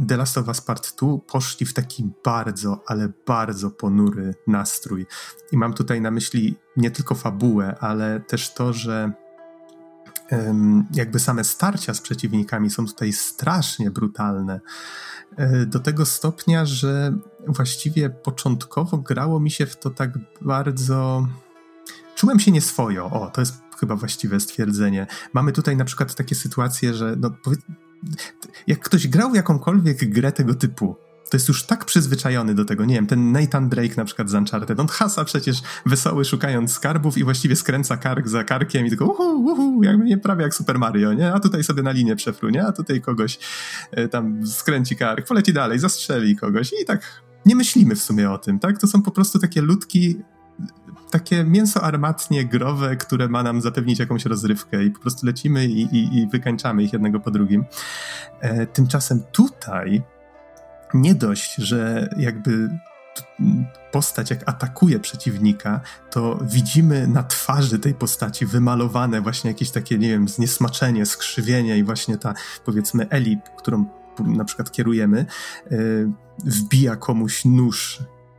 The 0.08 0.16
Last 0.16 0.38
of 0.38 0.48
Us 0.48 0.60
Part 0.60 0.96
2 0.98 1.18
poszli 1.26 1.66
w 1.66 1.74
taki 1.74 2.10
bardzo, 2.24 2.82
ale 2.86 3.08
bardzo 3.26 3.70
ponury 3.70 4.34
nastrój. 4.46 5.06
I 5.52 5.56
mam 5.56 5.74
tutaj 5.74 6.00
na 6.00 6.10
myśli 6.10 6.56
nie 6.76 6.90
tylko 6.90 7.14
fabułę, 7.14 7.76
ale 7.80 8.20
też 8.20 8.54
to, 8.54 8.72
że 8.72 9.12
jakby 10.94 11.18
same 11.18 11.44
starcia 11.44 11.94
z 11.94 12.00
przeciwnikami 12.00 12.70
są 12.70 12.86
tutaj 12.86 13.12
strasznie 13.12 13.90
brutalne. 13.90 14.60
E, 15.36 15.66
do 15.66 15.80
tego 15.80 16.06
stopnia, 16.06 16.66
że 16.66 17.16
właściwie 17.46 18.10
początkowo 18.10 18.98
grało 18.98 19.40
mi 19.40 19.50
się 19.50 19.66
w 19.66 19.76
to 19.76 19.90
tak 19.90 20.10
bardzo. 20.40 21.28
Czułem 22.14 22.40
się 22.40 22.50
nieswojo. 22.50 23.10
O, 23.10 23.30
to 23.30 23.40
jest 23.40 23.54
chyba 23.78 23.96
właściwe 23.96 24.40
stwierdzenie. 24.40 25.06
Mamy 25.32 25.52
tutaj 25.52 25.76
na 25.76 25.84
przykład 25.84 26.14
takie 26.14 26.34
sytuacje, 26.34 26.94
że 26.94 27.16
no, 27.18 27.30
jak 28.66 28.80
ktoś 28.80 29.08
grał 29.08 29.30
w 29.30 29.34
jakąkolwiek 29.34 30.10
grę 30.10 30.32
tego 30.32 30.54
typu, 30.54 30.96
to 31.30 31.36
jest 31.36 31.48
już 31.48 31.64
tak 31.64 31.84
przyzwyczajony 31.84 32.54
do 32.54 32.64
tego. 32.64 32.84
Nie 32.84 32.94
wiem, 32.94 33.06
ten 33.06 33.32
Nathan 33.32 33.68
Drake 33.68 33.94
na 33.96 34.04
przykład 34.04 34.30
z 34.30 34.34
Uncharted, 34.34 34.80
on 34.80 34.88
hasa 34.88 35.24
przecież 35.24 35.62
wesoły 35.86 36.24
szukając 36.24 36.72
skarbów 36.72 37.18
i 37.18 37.24
właściwie 37.24 37.56
skręca 37.56 37.96
kark 37.96 38.28
za 38.28 38.44
karkiem 38.44 38.86
i 38.86 38.88
tylko 38.88 39.04
uhu, 39.04 39.44
uhu, 39.44 39.82
jakby 39.82 40.04
nie 40.04 40.18
prawie 40.18 40.42
jak 40.42 40.54
Super 40.54 40.78
Mario, 40.78 41.12
nie? 41.12 41.32
A 41.32 41.40
tutaj 41.40 41.64
sobie 41.64 41.82
na 41.82 41.90
linię 41.90 42.16
przefrunie, 42.16 42.66
a 42.66 42.72
tutaj 42.72 43.00
kogoś 43.00 43.38
e, 43.90 44.08
tam 44.08 44.46
skręci 44.46 44.96
kark, 44.96 45.26
poleci 45.26 45.52
dalej, 45.52 45.78
zastrzeli 45.78 46.36
kogoś 46.36 46.72
i 46.82 46.84
tak 46.84 47.22
nie 47.46 47.56
myślimy 47.56 47.94
w 47.94 48.02
sumie 48.02 48.30
o 48.30 48.38
tym, 48.38 48.58
tak? 48.58 48.78
To 48.78 48.86
są 48.86 49.02
po 49.02 49.10
prostu 49.10 49.38
takie 49.38 49.62
ludki 49.62 50.16
takie 51.10 51.44
mięso 51.44 51.82
armatnie 51.82 52.44
growe, 52.44 52.96
które 52.96 53.28
ma 53.28 53.42
nam 53.42 53.60
zapewnić 53.60 53.98
jakąś 53.98 54.24
rozrywkę 54.24 54.84
i 54.84 54.90
po 54.90 55.00
prostu 55.00 55.26
lecimy 55.26 55.66
i, 55.66 55.82
i, 55.82 56.18
i 56.18 56.26
wykańczamy 56.28 56.82
ich 56.82 56.92
jednego 56.92 57.20
po 57.20 57.30
drugim. 57.30 57.64
E, 58.40 58.66
tymczasem 58.66 59.22
tutaj 59.32 60.02
nie 61.00 61.14
dość, 61.14 61.54
że 61.54 62.08
jakby 62.16 62.70
postać 63.92 64.30
jak 64.30 64.48
atakuje 64.48 65.00
przeciwnika, 65.00 65.80
to 66.10 66.38
widzimy 66.42 67.06
na 67.06 67.22
twarzy 67.22 67.78
tej 67.78 67.94
postaci 67.94 68.46
wymalowane 68.46 69.20
właśnie 69.20 69.50
jakieś 69.50 69.70
takie, 69.70 69.98
nie 69.98 70.08
wiem, 70.08 70.28
zniesmaczenie, 70.28 71.06
skrzywienie 71.06 71.78
i 71.78 71.84
właśnie 71.84 72.18
ta, 72.18 72.34
powiedzmy, 72.64 73.08
Eli, 73.10 73.38
którą 73.58 73.84
na 74.18 74.44
przykład 74.44 74.72
kierujemy, 74.72 75.26
yy, 75.70 76.12
wbija 76.44 76.96
komuś 76.96 77.44
nóż 77.44 77.98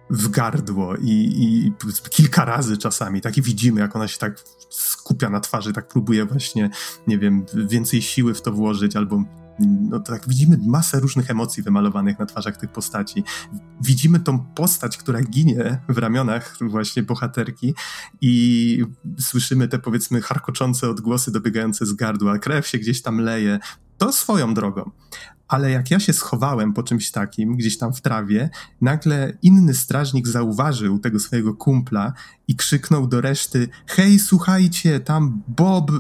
w 0.09 0.29
gardło 0.29 0.95
i, 0.95 1.33
i 1.37 1.73
kilka 2.09 2.45
razy 2.45 2.77
czasami, 2.77 3.21
tak 3.21 3.37
i 3.37 3.41
widzimy, 3.41 3.81
jak 3.81 3.95
ona 3.95 4.07
się 4.07 4.17
tak 4.17 4.39
skupia 4.69 5.29
na 5.29 5.39
twarzy, 5.39 5.73
tak 5.73 5.87
próbuje 5.87 6.25
właśnie, 6.25 6.69
nie 7.07 7.17
wiem, 7.17 7.45
więcej 7.53 8.01
siły 8.01 8.33
w 8.33 8.41
to 8.41 8.51
włożyć, 8.51 8.95
albo 8.95 9.23
no 9.59 9.99
tak 9.99 10.27
widzimy 10.27 10.57
masę 10.65 10.99
różnych 10.99 11.31
emocji 11.31 11.63
wymalowanych 11.63 12.19
na 12.19 12.25
twarzach 12.25 12.57
tych 12.57 12.71
postaci. 12.71 13.23
Widzimy 13.81 14.19
tą 14.19 14.39
postać, 14.39 14.97
która 14.97 15.21
ginie 15.21 15.81
w 15.89 15.97
ramionach 15.97 16.57
właśnie 16.61 17.03
bohaterki 17.03 17.73
i 18.21 18.85
słyszymy 19.19 19.67
te 19.67 19.79
powiedzmy 19.79 20.21
charkoczące 20.21 20.89
odgłosy 20.89 21.31
dobiegające 21.31 21.85
z 21.85 21.93
gardła, 21.93 22.39
krew 22.39 22.67
się 22.67 22.77
gdzieś 22.77 23.01
tam 23.01 23.19
leje. 23.21 23.59
To 23.97 24.11
swoją 24.11 24.53
drogą. 24.53 24.91
Ale 25.47 25.71
jak 25.71 25.91
ja 25.91 25.99
się 25.99 26.13
schowałem 26.13 26.73
po 26.73 26.83
czymś 26.83 27.11
takim, 27.11 27.55
gdzieś 27.55 27.77
tam 27.77 27.93
w 27.93 28.01
trawie, 28.01 28.49
nagle 28.81 29.37
inny 29.41 29.73
strażnik 29.73 30.27
zauważył 30.27 30.99
tego 30.99 31.19
swojego 31.19 31.53
kumpla 31.53 32.13
i 32.47 32.55
krzyknął 32.55 33.07
do 33.07 33.21
reszty: 33.21 33.69
Hej, 33.87 34.19
słuchajcie, 34.19 34.99
tam 34.99 35.43
Bob 35.47 35.91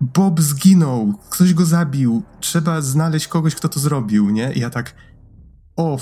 Bob 0.00 0.40
zginął, 0.40 1.14
ktoś 1.30 1.54
go 1.54 1.64
zabił, 1.64 2.22
trzeba 2.40 2.80
znaleźć 2.80 3.28
kogoś, 3.28 3.54
kto 3.54 3.68
to 3.68 3.80
zrobił, 3.80 4.30
nie? 4.30 4.52
I 4.52 4.60
ja 4.60 4.70
tak, 4.70 4.94
o, 5.76 5.98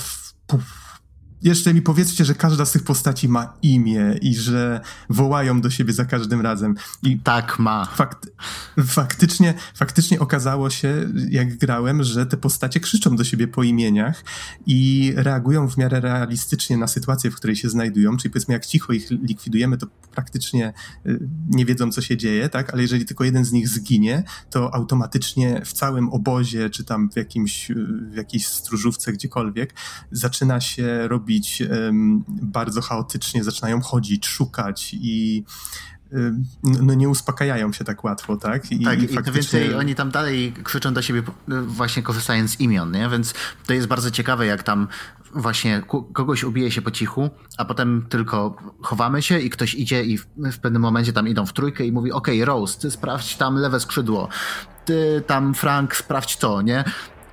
puf, 0.47 0.88
jeszcze 1.43 1.75
mi 1.75 1.83
powiedzcie, 1.83 2.25
że 2.25 2.35
każda 2.35 2.65
z 2.65 2.73
tych 2.73 2.83
postaci 2.83 3.29
ma 3.29 3.53
imię 3.63 4.19
i 4.23 4.35
że 4.35 4.81
wołają 5.11 5.61
do 5.61 5.71
siebie 5.71 5.93
za 5.93 6.05
każdym 6.05 6.41
razem. 6.41 6.75
I 7.03 7.19
tak 7.19 7.59
ma. 7.59 7.85
Fakt, 7.85 8.31
faktycznie, 8.87 9.55
faktycznie 9.75 10.21
okazało 10.21 10.71
się, 10.71 11.09
jak 11.31 11.57
grałem, 11.57 12.03
że 12.03 12.27
te 12.27 12.37
postacie 12.37 12.81
krzyczą 12.81 13.17
do 13.17 13.25
siebie 13.25 13.49
po 13.49 13.63
imieniach 13.63 14.25
i 14.67 15.13
reagują 15.17 15.69
w 15.69 15.77
miarę 15.77 16.01
realistycznie 16.01 16.77
na 16.77 16.87
sytuację, 16.87 17.31
w 17.31 17.37
której 17.37 17.57
się 17.57 17.69
znajdują. 17.69 18.17
Czyli 18.17 18.31
powiedzmy, 18.31 18.55
jak 18.55 18.67
cicho 18.67 18.93
ich 18.93 19.11
likwidujemy, 19.11 19.79
to 19.79 19.87
praktycznie 20.13 20.73
y, 21.07 21.29
nie 21.51 21.65
wiedzą, 21.65 21.93
co 21.93 22.03
się 22.03 22.17
dzieje, 22.17 22.49
tak? 22.49 22.73
Ale 22.73 22.83
jeżeli 22.83 23.05
tylko 23.05 23.25
jeden 23.25 23.45
z 23.45 23.53
nich 23.53 23.69
zginie, 23.69 24.23
to 24.51 24.75
automatycznie 24.75 25.63
w 25.65 25.73
całym 25.73 26.09
obozie, 26.09 26.71
czy 26.71 26.85
tam 26.85 27.11
w, 27.11 27.17
jakimś, 27.17 27.73
w 28.13 28.17
jakiejś 28.17 28.47
stróżówce, 28.47 29.13
gdziekolwiek, 29.13 29.75
zaczyna 30.11 30.61
się 30.61 31.09
robić 31.09 31.28
robić 31.29 31.63
bardzo 32.29 32.81
chaotycznie, 32.81 33.45
zaczynają 33.45 33.81
chodzić, 33.81 34.27
szukać 34.27 34.95
i 34.95 35.45
no 36.63 36.95
nie 36.95 37.09
uspokajają 37.09 37.73
się 37.73 37.85
tak 37.85 38.05
łatwo, 38.05 38.37
tak? 38.37 38.73
I, 38.73 38.85
tak, 38.85 39.03
i, 39.03 39.09
faktycznie... 39.09 39.61
więcej 39.61 39.75
oni 39.75 39.95
tam 39.95 40.11
dalej 40.11 40.53
krzyczą 40.65 40.95
do 40.95 41.03
siebie 41.03 41.23
właśnie 41.67 42.03
korzystając 42.03 42.51
z 42.51 42.61
imion, 42.61 42.93
nie? 42.93 43.09
Więc 43.09 43.35
to 43.67 43.73
jest 43.73 43.87
bardzo 43.87 44.11
ciekawe, 44.11 44.47
jak 44.47 44.63
tam 44.63 44.89
właśnie 45.35 45.83
kogoś 46.13 46.45
ubije 46.45 46.71
się 46.71 46.83
po 46.83 46.91
cichu, 46.91 47.31
a 47.59 47.65
potem 47.65 48.07
tylko 48.09 48.57
chowamy 48.83 49.23
się 49.23 49.39
i 49.39 49.51
ktoś 49.51 49.75
idzie 49.75 50.05
i 50.05 50.19
w, 50.19 50.27
w 50.53 50.59
pewnym 50.59 50.83
momencie 50.83 51.13
tam 51.13 51.29
idą 51.29 51.47
w 51.47 51.53
trójkę 51.53 51.87
i 51.87 51.93
mówi, 51.93 52.13
okej, 52.13 52.43
okay, 52.43 52.45
Rose, 52.45 52.81
ty 52.81 52.91
sprawdź 52.91 53.37
tam 53.37 53.57
lewe 53.57 53.81
skrzydło, 53.81 54.29
ty 54.85 55.23
tam 55.27 55.55
Frank, 55.55 55.97
sprawdź 55.97 56.37
to, 56.37 56.63
nie? 56.63 56.85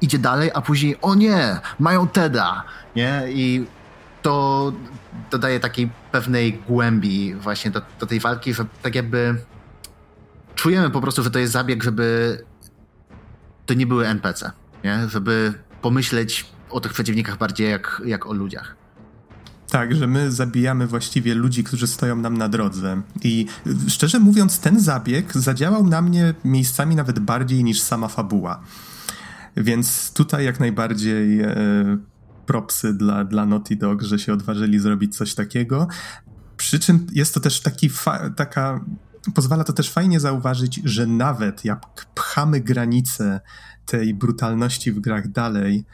Idzie 0.01 0.19
dalej, 0.19 0.51
a 0.53 0.61
później, 0.61 1.01
o 1.01 1.15
nie, 1.15 1.59
mają 1.79 2.07
Teda, 2.07 2.63
nie? 2.95 3.23
I 3.29 3.65
to 4.25 4.73
dodaje 5.31 5.59
takiej 5.59 5.89
pewnej 6.11 6.53
głębi 6.67 7.35
właśnie 7.35 7.71
do, 7.71 7.81
do 7.99 8.05
tej 8.05 8.19
walki, 8.19 8.53
że 8.53 8.65
tak 8.81 8.95
jakby 8.95 9.35
czujemy 10.55 10.89
po 10.89 11.01
prostu, 11.01 11.23
że 11.23 11.31
to 11.31 11.39
jest 11.39 11.53
zabieg, 11.53 11.83
żeby 11.83 12.37
to 13.65 13.73
nie 13.73 13.87
były 13.87 14.07
NPC, 14.07 14.51
nie? 14.83 15.09
żeby 15.09 15.53
pomyśleć 15.81 16.45
o 16.69 16.79
tych 16.79 16.93
przeciwnikach 16.93 17.37
bardziej 17.37 17.71
jak, 17.71 18.01
jak 18.05 18.25
o 18.25 18.33
ludziach. 18.33 18.75
Tak, 19.69 19.95
że 19.95 20.07
my 20.07 20.31
zabijamy 20.31 20.87
właściwie 20.87 21.35
ludzi, 21.35 21.63
którzy 21.63 21.87
stoją 21.87 22.15
nam 22.15 22.37
na 22.37 22.49
drodze. 22.49 23.01
I 23.23 23.45
szczerze 23.87 24.19
mówiąc, 24.19 24.59
ten 24.59 24.79
zabieg 24.79 25.33
zadziałał 25.33 25.87
na 25.87 26.01
mnie 26.01 26.33
miejscami 26.43 26.95
nawet 26.95 27.19
bardziej 27.19 27.63
niż 27.63 27.81
sama 27.81 28.07
fabuła. 28.07 28.61
Więc 29.57 30.13
tutaj 30.13 30.45
jak 30.45 30.59
najbardziej 30.59 31.41
e, 31.41 31.55
propsy 32.45 32.93
dla, 32.93 33.23
dla 33.23 33.45
Naughty 33.45 33.75
Dog, 33.75 34.01
że 34.01 34.19
się 34.19 34.33
odważyli 34.33 34.79
zrobić 34.79 35.17
coś 35.17 35.35
takiego. 35.35 35.87
Przy 36.57 36.79
czym 36.79 37.07
jest 37.13 37.33
to 37.33 37.39
też 37.39 37.61
taki 37.61 37.89
taka. 38.35 38.85
Pozwala 39.35 39.63
to 39.63 39.73
też 39.73 39.89
fajnie 39.91 40.19
zauważyć, 40.19 40.81
że 40.83 41.07
nawet 41.07 41.65
jak 41.65 42.05
pchamy 42.15 42.59
granice 42.59 43.41
tej 43.85 44.13
brutalności 44.13 44.91
w 44.91 44.99
grach 44.99 45.27
dalej, 45.27 45.85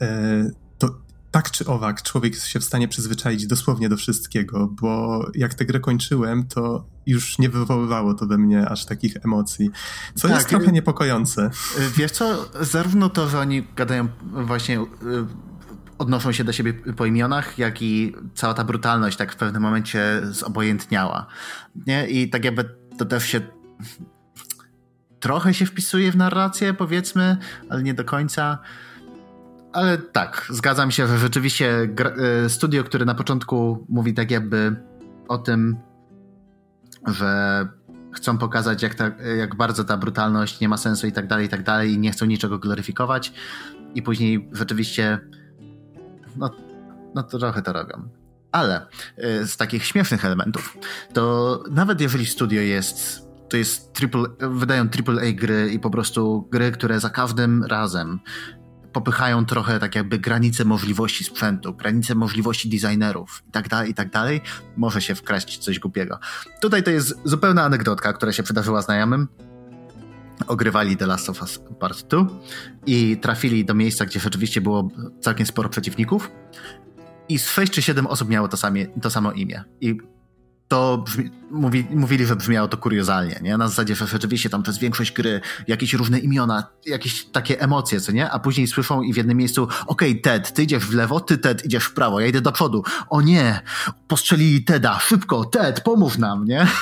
e, 0.00 0.50
to 0.78 1.00
tak 1.30 1.50
czy 1.50 1.66
owak 1.66 2.02
człowiek 2.02 2.36
się 2.36 2.60
w 2.60 2.64
stanie 2.64 2.88
przyzwyczaić 2.88 3.46
dosłownie 3.46 3.88
do 3.88 3.96
wszystkiego, 3.96 4.68
bo 4.80 5.26
jak 5.34 5.54
tę 5.54 5.64
grę 5.64 5.80
kończyłem, 5.80 6.46
to 6.46 6.86
już 7.06 7.38
nie 7.38 7.48
wywoływało 7.48 8.14
to 8.14 8.26
we 8.26 8.38
mnie 8.38 8.68
aż 8.68 8.84
takich 8.84 9.16
emocji, 9.24 9.70
co 10.14 10.28
tak, 10.28 10.36
jest 10.36 10.48
trochę 10.48 10.72
niepokojące. 10.72 11.50
Wiesz 11.96 12.10
co, 12.12 12.48
zarówno 12.60 13.08
to, 13.08 13.28
że 13.28 13.38
oni 13.40 13.66
gadają 13.76 14.08
właśnie 14.46 14.80
odnoszą 15.98 16.32
się 16.32 16.44
do 16.44 16.52
siebie 16.52 16.74
po 16.74 17.06
imionach, 17.06 17.58
jak 17.58 17.82
i 17.82 18.14
cała 18.34 18.54
ta 18.54 18.64
brutalność 18.64 19.16
tak 19.16 19.32
w 19.32 19.36
pewnym 19.36 19.62
momencie 19.62 20.20
zobojętniała. 20.22 21.26
Nie? 21.86 22.06
I 22.06 22.30
tak 22.30 22.44
jakby 22.44 22.64
to 22.98 23.04
też 23.04 23.24
się 23.24 23.40
trochę 25.20 25.54
się 25.54 25.66
wpisuje 25.66 26.12
w 26.12 26.16
narrację, 26.16 26.74
powiedzmy, 26.74 27.36
ale 27.68 27.82
nie 27.82 27.94
do 27.94 28.04
końca. 28.04 28.58
Ale 29.72 29.98
tak, 29.98 30.46
zgadzam 30.50 30.90
się, 30.90 31.06
że 31.06 31.18
rzeczywiście 31.18 31.88
e, 32.44 32.48
studio, 32.48 32.84
które 32.84 33.04
na 33.04 33.14
początku 33.14 33.86
mówi 33.88 34.14
tak 34.14 34.30
jakby 34.30 34.76
o 35.28 35.38
tym, 35.38 35.76
że 37.06 37.68
chcą 38.12 38.38
pokazać, 38.38 38.82
jak, 38.82 38.94
ta, 38.94 39.10
jak 39.38 39.54
bardzo 39.54 39.84
ta 39.84 39.96
brutalność 39.96 40.60
nie 40.60 40.68
ma 40.68 40.76
sensu 40.76 41.06
i 41.06 41.12
tak 41.12 41.26
dalej, 41.26 41.46
i 41.46 41.48
tak 41.48 41.62
dalej, 41.62 41.92
i 41.92 41.98
nie 41.98 42.10
chcą 42.10 42.26
niczego 42.26 42.58
gloryfikować. 42.58 43.32
I 43.94 44.02
później 44.02 44.48
rzeczywiście 44.52 45.18
no, 46.36 46.50
no 47.14 47.22
to 47.22 47.38
trochę 47.38 47.62
to 47.62 47.72
robią. 47.72 48.08
Ale 48.52 48.86
y, 49.18 49.46
z 49.46 49.56
takich 49.56 49.84
śmiesznych 49.84 50.24
elementów, 50.24 50.76
to 51.12 51.64
nawet 51.70 52.00
jeżeli 52.00 52.26
studio 52.26 52.60
jest, 52.60 53.28
to 53.48 53.56
jest 53.56 53.92
triple, 53.92 54.24
wydają 54.40 54.82
AAA 54.82 55.32
gry 55.34 55.70
i 55.72 55.78
po 55.78 55.90
prostu 55.90 56.48
gry, 56.52 56.72
które 56.72 57.00
za 57.00 57.10
każdym 57.10 57.64
razem 57.64 58.20
popychają 58.96 59.46
trochę 59.46 59.78
tak 59.78 59.94
jakby 59.94 60.18
granice 60.18 60.64
możliwości 60.64 61.24
sprzętu, 61.24 61.74
granice 61.74 62.14
możliwości 62.14 62.68
designerów 62.68 63.42
i 63.48 63.50
tak 63.50 63.68
dalej, 63.68 63.90
i 63.90 63.94
tak 63.94 64.10
dalej, 64.10 64.40
może 64.76 65.02
się 65.02 65.14
wkraść 65.14 65.58
coś 65.58 65.78
głupiego. 65.78 66.18
Tutaj 66.60 66.82
to 66.82 66.90
jest 66.90 67.14
zupełna 67.24 67.64
anegdotka, 67.64 68.12
która 68.12 68.32
się 68.32 68.42
przydarzyła 68.42 68.82
znajomym. 68.82 69.28
Ogrywali 70.46 70.96
The 70.96 71.06
Last 71.06 71.30
of 71.30 71.42
Us 71.42 71.60
Part 71.80 72.08
2 72.08 72.26
i 72.86 73.16
trafili 73.16 73.64
do 73.64 73.74
miejsca, 73.74 74.06
gdzie 74.06 74.20
rzeczywiście 74.20 74.60
było 74.60 74.88
całkiem 75.20 75.46
sporo 75.46 75.68
przeciwników 75.68 76.30
i 77.28 77.38
z 77.38 77.48
6 77.48 77.72
czy 77.72 77.82
7 77.82 78.06
osób 78.06 78.28
miało 78.28 78.48
to, 78.48 78.56
to 79.02 79.10
samo 79.10 79.32
imię. 79.32 79.64
I 79.80 79.98
to 80.68 80.98
brzmi, 80.98 81.30
mówi, 81.50 81.86
mówili, 81.90 82.26
że 82.26 82.36
brzmiało 82.36 82.68
to 82.68 82.76
kuriozalnie, 82.76 83.40
nie? 83.42 83.56
Na 83.56 83.68
zasadzie, 83.68 83.94
że 83.94 84.06
rzeczywiście 84.06 84.50
tam 84.50 84.62
przez 84.62 84.78
większość 84.78 85.12
gry 85.12 85.40
jakieś 85.66 85.94
różne 85.94 86.18
imiona, 86.18 86.66
jakieś 86.86 87.24
takie 87.24 87.60
emocje, 87.60 88.00
co 88.00 88.12
nie? 88.12 88.30
A 88.30 88.38
później 88.38 88.66
słyszą 88.66 89.02
i 89.02 89.12
w 89.12 89.16
jednym 89.16 89.36
miejscu, 89.36 89.62
okej, 89.86 90.10
okay, 90.10 90.22
Ted, 90.22 90.52
ty 90.52 90.62
idziesz 90.62 90.84
w 90.84 90.94
lewo, 90.94 91.20
ty 91.20 91.38
Ted 91.38 91.64
idziesz 91.64 91.84
w 91.84 91.94
prawo, 91.94 92.20
ja 92.20 92.26
idę 92.26 92.40
do 92.40 92.52
przodu. 92.52 92.84
O 93.10 93.22
nie, 93.22 93.60
postrzelili 94.08 94.64
Teda, 94.64 94.98
szybko, 94.98 95.44
Ted, 95.44 95.80
pomów 95.80 96.18
nam, 96.18 96.44
nie? 96.44 96.66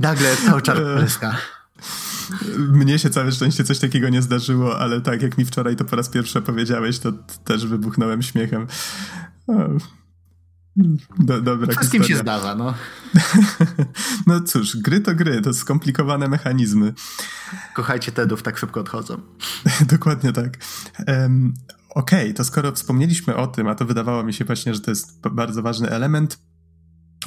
I 0.00 0.02
nagle 0.02 0.36
cały 0.36 0.62
czar 0.62 0.76
pryska. 0.96 1.36
Mnie 2.58 2.98
się 2.98 3.10
całe 3.10 3.32
szczęście 3.32 3.64
coś 3.64 3.78
takiego 3.78 4.08
nie 4.08 4.22
zdarzyło, 4.22 4.78
ale 4.78 5.00
tak 5.00 5.22
jak 5.22 5.38
mi 5.38 5.44
wczoraj 5.44 5.76
to 5.76 5.84
po 5.84 5.96
raz 5.96 6.08
pierwszy 6.08 6.42
powiedziałeś, 6.42 6.98
to 6.98 7.12
też 7.44 7.66
wybuchnąłem 7.66 8.22
śmiechem. 8.22 8.66
Do, 11.18 11.40
dobra 11.40 11.72
Wszystkim 11.72 12.02
historia. 12.02 12.16
się 12.16 12.22
zdarza, 12.22 12.54
no. 12.54 12.74
no 14.26 14.40
cóż, 14.40 14.76
gry 14.76 15.00
to 15.00 15.14
gry, 15.14 15.40
to 15.40 15.54
skomplikowane 15.54 16.28
mechanizmy. 16.28 16.94
Kochajcie 17.74 18.12
Tedów, 18.12 18.42
tak 18.42 18.58
szybko 18.58 18.80
odchodzą. 18.80 19.20
Dokładnie 19.92 20.32
tak. 20.32 20.58
Um, 21.08 21.54
Okej, 21.94 22.22
okay, 22.22 22.34
to 22.34 22.44
skoro 22.44 22.72
wspomnieliśmy 22.72 23.36
o 23.36 23.46
tym, 23.46 23.68
a 23.68 23.74
to 23.74 23.84
wydawało 23.84 24.24
mi 24.24 24.32
się 24.32 24.44
właśnie, 24.44 24.74
że 24.74 24.80
to 24.80 24.90
jest 24.90 25.28
bardzo 25.28 25.62
ważny 25.62 25.90
element, 25.90 26.38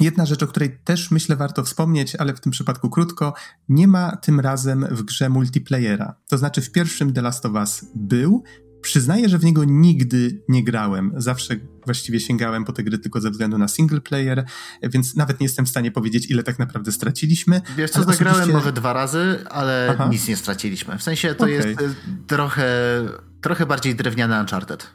Jedna 0.00 0.26
rzecz, 0.26 0.42
o 0.42 0.46
której 0.46 0.78
też 0.84 1.10
myślę 1.10 1.36
warto 1.36 1.64
wspomnieć, 1.64 2.16
ale 2.16 2.34
w 2.34 2.40
tym 2.40 2.52
przypadku 2.52 2.90
krótko, 2.90 3.34
nie 3.68 3.88
ma 3.88 4.16
tym 4.16 4.40
razem 4.40 4.86
w 4.90 5.02
grze 5.02 5.28
multiplayera. 5.28 6.14
To 6.28 6.38
znaczy 6.38 6.62
w 6.62 6.72
pierwszym 6.72 7.12
The 7.12 7.22
Last 7.22 7.46
of 7.46 7.52
Us 7.52 7.84
był, 7.94 8.44
Przyznaję, 8.84 9.28
że 9.28 9.38
w 9.38 9.44
niego 9.44 9.64
nigdy 9.64 10.42
nie 10.48 10.64
grałem. 10.64 11.12
Zawsze 11.16 11.56
właściwie 11.84 12.20
sięgałem 12.20 12.64
po 12.64 12.72
te 12.72 12.82
gry 12.82 12.98
tylko 12.98 13.20
ze 13.20 13.30
względu 13.30 13.58
na 13.58 13.68
single 13.68 14.00
player, 14.00 14.44
więc 14.82 15.16
nawet 15.16 15.40
nie 15.40 15.44
jestem 15.44 15.66
w 15.66 15.68
stanie 15.68 15.90
powiedzieć, 15.90 16.30
ile 16.30 16.42
tak 16.42 16.58
naprawdę 16.58 16.92
straciliśmy. 16.92 17.60
Wiesz 17.76 17.90
co, 17.90 18.02
zagrałem 18.02 18.40
osobiście... 18.40 18.52
może 18.52 18.72
dwa 18.72 18.92
razy, 18.92 19.38
ale 19.50 19.88
Aha. 19.94 20.08
nic 20.10 20.28
nie 20.28 20.36
straciliśmy. 20.36 20.98
W 20.98 21.02
sensie 21.02 21.34
to 21.34 21.44
okay. 21.44 21.54
jest 21.54 21.80
y, 21.80 21.94
trochę, 22.26 22.68
trochę 23.40 23.66
bardziej 23.66 23.94
drewniany 23.94 24.40
Uncharted. 24.40 24.86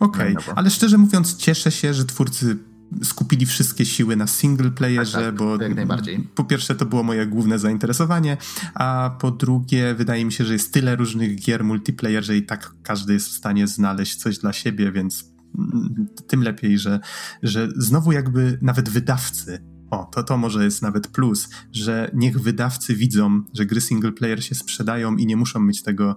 Okej, 0.00 0.36
okay. 0.36 0.54
ale 0.54 0.70
szczerze 0.70 0.98
mówiąc 0.98 1.36
cieszę 1.36 1.70
się, 1.70 1.94
że 1.94 2.04
twórcy 2.04 2.56
skupili 3.02 3.46
wszystkie 3.46 3.86
siły 3.86 4.16
na 4.16 4.26
single 4.26 4.70
playerze, 4.70 5.12
tak, 5.12 5.24
tak, 5.24 5.34
bo 5.34 5.62
jak 5.62 5.74
najbardziej. 5.74 6.28
po 6.34 6.44
pierwsze 6.44 6.74
to 6.74 6.86
było 6.86 7.02
moje 7.02 7.26
główne 7.26 7.58
zainteresowanie, 7.58 8.36
a 8.74 9.16
po 9.20 9.30
drugie 9.30 9.94
wydaje 9.94 10.24
mi 10.24 10.32
się, 10.32 10.44
że 10.44 10.52
jest 10.52 10.72
tyle 10.72 10.96
różnych 10.96 11.40
gier 11.40 11.64
multiplayer, 11.64 12.24
że 12.24 12.36
i 12.36 12.42
tak 12.42 12.74
każdy 12.82 13.12
jest 13.12 13.28
w 13.28 13.32
stanie 13.32 13.66
znaleźć 13.66 14.16
coś 14.16 14.38
dla 14.38 14.52
siebie, 14.52 14.92
więc 14.92 15.24
mm, 15.58 16.06
tym 16.26 16.42
lepiej, 16.42 16.78
że, 16.78 17.00
że 17.42 17.68
znowu 17.76 18.12
jakby 18.12 18.58
nawet 18.62 18.88
wydawcy 18.88 19.76
o, 19.90 20.04
to, 20.04 20.22
to 20.22 20.36
może 20.36 20.64
jest 20.64 20.82
nawet 20.82 21.08
plus, 21.08 21.48
że 21.72 22.10
niech 22.14 22.40
wydawcy 22.40 22.94
widzą, 22.94 23.42
że 23.54 23.66
gry 23.66 23.80
single 23.80 24.12
player 24.12 24.44
się 24.44 24.54
sprzedają 24.54 25.16
i 25.16 25.26
nie 25.26 25.36
muszą 25.36 25.60
mieć 25.60 25.82
tego 25.82 26.16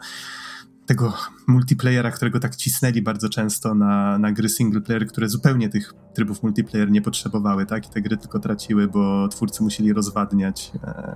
tego 0.90 1.14
multiplayera, 1.48 2.12
którego 2.12 2.40
tak 2.40 2.56
cisnęli 2.56 3.02
bardzo 3.02 3.30
często 3.30 3.76
na, 3.76 4.18
na 4.18 4.32
gry 4.32 4.50
single 4.50 4.82
player, 4.82 5.08
które 5.08 5.30
zupełnie 5.30 5.70
tych 5.70 5.94
trybów 6.14 6.44
multiplayer 6.44 6.92
nie 6.92 7.02
potrzebowały, 7.02 7.66
tak? 7.66 7.88
I 7.88 7.90
te 7.90 8.02
gry 8.02 8.18
tylko 8.18 8.40
traciły, 8.40 8.88
bo 8.88 9.28
twórcy 9.28 9.64
musieli 9.64 9.94
rozwadniać, 9.94 10.72
e, 10.84 11.16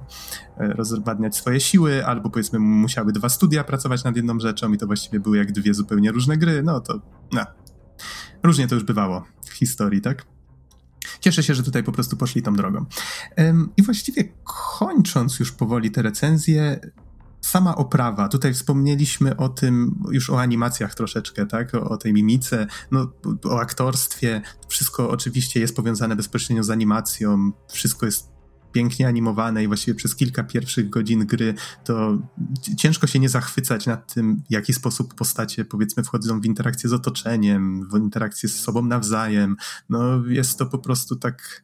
e, 0.57 0.73
rozwadniać 0.73 1.35
swoje 1.35 1.59
siły, 1.59 2.05
albo 2.05 2.29
powiedzmy 2.29 2.59
musiały 2.59 3.13
dwa 3.13 3.29
studia 3.29 3.63
pracować 3.63 4.03
nad 4.03 4.15
jedną 4.15 4.39
rzeczą 4.39 4.73
i 4.73 4.77
to 4.77 4.85
właściwie 4.85 5.19
były 5.19 5.37
jak 5.37 5.51
dwie 5.51 5.73
zupełnie 5.73 6.11
różne 6.11 6.37
gry, 6.37 6.63
no 6.63 6.79
to 6.79 7.01
no. 7.31 7.45
różnie 8.43 8.67
to 8.67 8.75
już 8.75 8.83
bywało 8.83 9.25
w 9.45 9.51
historii, 9.51 10.01
tak? 10.01 10.25
Cieszę 11.19 11.43
się, 11.43 11.55
że 11.55 11.63
tutaj 11.63 11.83
po 11.83 11.91
prostu 11.91 12.17
poszli 12.17 12.41
tą 12.41 12.55
drogą. 12.55 12.85
I 13.77 13.83
właściwie 13.83 14.23
kończąc 14.77 15.39
już 15.39 15.51
powoli 15.51 15.91
te 15.91 16.01
recenzje, 16.01 16.79
sama 17.43 17.75
oprawa, 17.75 18.27
tutaj 18.27 18.53
wspomnieliśmy 18.53 19.37
o 19.37 19.49
tym, 19.49 20.03
już 20.11 20.29
o 20.29 20.41
animacjach 20.41 20.95
troszeczkę, 20.95 21.45
tak, 21.45 21.75
o, 21.75 21.89
o, 21.89 21.97
tej 21.97 22.13
mimice, 22.13 22.67
no, 22.91 23.11
o 23.43 23.59
aktorstwie, 23.59 24.41
wszystko 24.67 25.09
oczywiście 25.09 25.59
jest 25.59 25.75
powiązane 25.75 26.15
bezpośrednio 26.15 26.63
z 26.63 26.69
animacją, 26.69 27.51
wszystko 27.71 28.05
jest 28.05 28.33
pięknie 28.71 29.07
animowane 29.07 29.63
i 29.63 29.67
właściwie 29.67 29.95
przez 29.95 30.15
kilka 30.15 30.43
pierwszych 30.43 30.89
godzin 30.89 31.25
gry 31.25 31.53
to 31.83 32.17
ciężko 32.77 33.07
się 33.07 33.19
nie 33.19 33.29
zachwycać 33.29 33.85
nad 33.85 34.13
tym, 34.13 34.43
w 34.49 34.51
jaki 34.51 34.73
sposób 34.73 35.13
postacie 35.13 35.65
powiedzmy 35.65 36.03
wchodzą 36.03 36.41
w 36.41 36.45
interakcję 36.45 36.89
z 36.89 36.93
otoczeniem, 36.93 37.89
w 37.89 37.97
interakcję 37.97 38.49
z 38.49 38.59
sobą 38.59 38.85
nawzajem. 38.85 39.55
No 39.89 40.25
jest 40.27 40.57
to 40.57 40.65
po 40.65 40.77
prostu 40.77 41.15
tak 41.15 41.63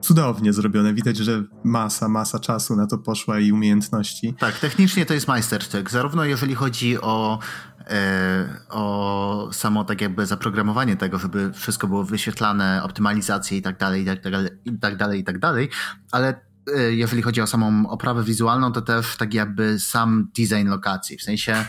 cudownie 0.00 0.52
zrobione. 0.52 0.94
Widać, 0.94 1.16
że 1.16 1.44
masa, 1.64 2.08
masa 2.08 2.38
czasu 2.38 2.76
na 2.76 2.86
to 2.86 2.98
poszła 2.98 3.38
i 3.38 3.52
umiejętności. 3.52 4.34
Tak, 4.38 4.58
technicznie 4.58 5.06
to 5.06 5.14
jest 5.14 5.28
majstersztyk. 5.28 5.90
Zarówno 5.90 6.24
jeżeli 6.24 6.54
chodzi 6.54 7.00
o, 7.00 7.38
e, 7.86 8.60
o 8.68 9.48
samo 9.52 9.84
tak 9.84 10.00
jakby 10.00 10.26
zaprogramowanie 10.26 10.96
tego, 10.96 11.18
żeby 11.18 11.52
wszystko 11.52 11.86
było 11.86 12.04
wyświetlane, 12.04 12.82
optymalizację 12.82 13.58
i 13.58 13.62
tak 13.62 13.78
dalej, 13.78 14.02
i 14.02 14.06
tak 14.06 14.22
dalej, 14.22 14.50
i 14.64 14.78
tak 14.78 14.96
dalej, 14.96 15.20
i 15.20 15.24
tak 15.24 15.38
dalej, 15.38 15.68
ale 16.12 16.40
e, 16.76 16.80
jeżeli 16.92 17.22
chodzi 17.22 17.40
o 17.40 17.46
samą 17.46 17.90
oprawę 17.90 18.24
wizualną, 18.24 18.72
to 18.72 18.82
też 18.82 19.16
tak 19.16 19.34
jakby 19.34 19.78
sam 19.78 20.30
design 20.38 20.68
lokacji. 20.68 21.18
W 21.18 21.22
sensie 21.22 21.64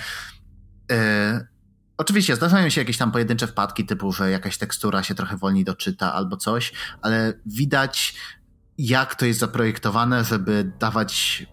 e, 0.92 1.59
Oczywiście 2.00 2.36
zdarzają 2.36 2.70
się 2.70 2.82
jakieś 2.82 2.98
tam 2.98 3.12
pojedyncze 3.12 3.48
wpadki, 3.48 3.86
typu, 3.86 4.12
że 4.12 4.32
jakaś 4.32 4.58
tekstura 4.58 5.04
się 5.04 5.16
trochę 5.16 5.38
wolniej 5.38 5.64
doczyta 5.64 6.14
albo 6.14 6.38
coś, 6.38 6.74
ale 7.02 7.34
widać, 7.46 8.16
jak 8.78 9.16
to 9.16 9.26
jest 9.26 9.40
zaprojektowane, 9.40 10.24
żeby 10.24 10.72
dawać, 10.80 11.46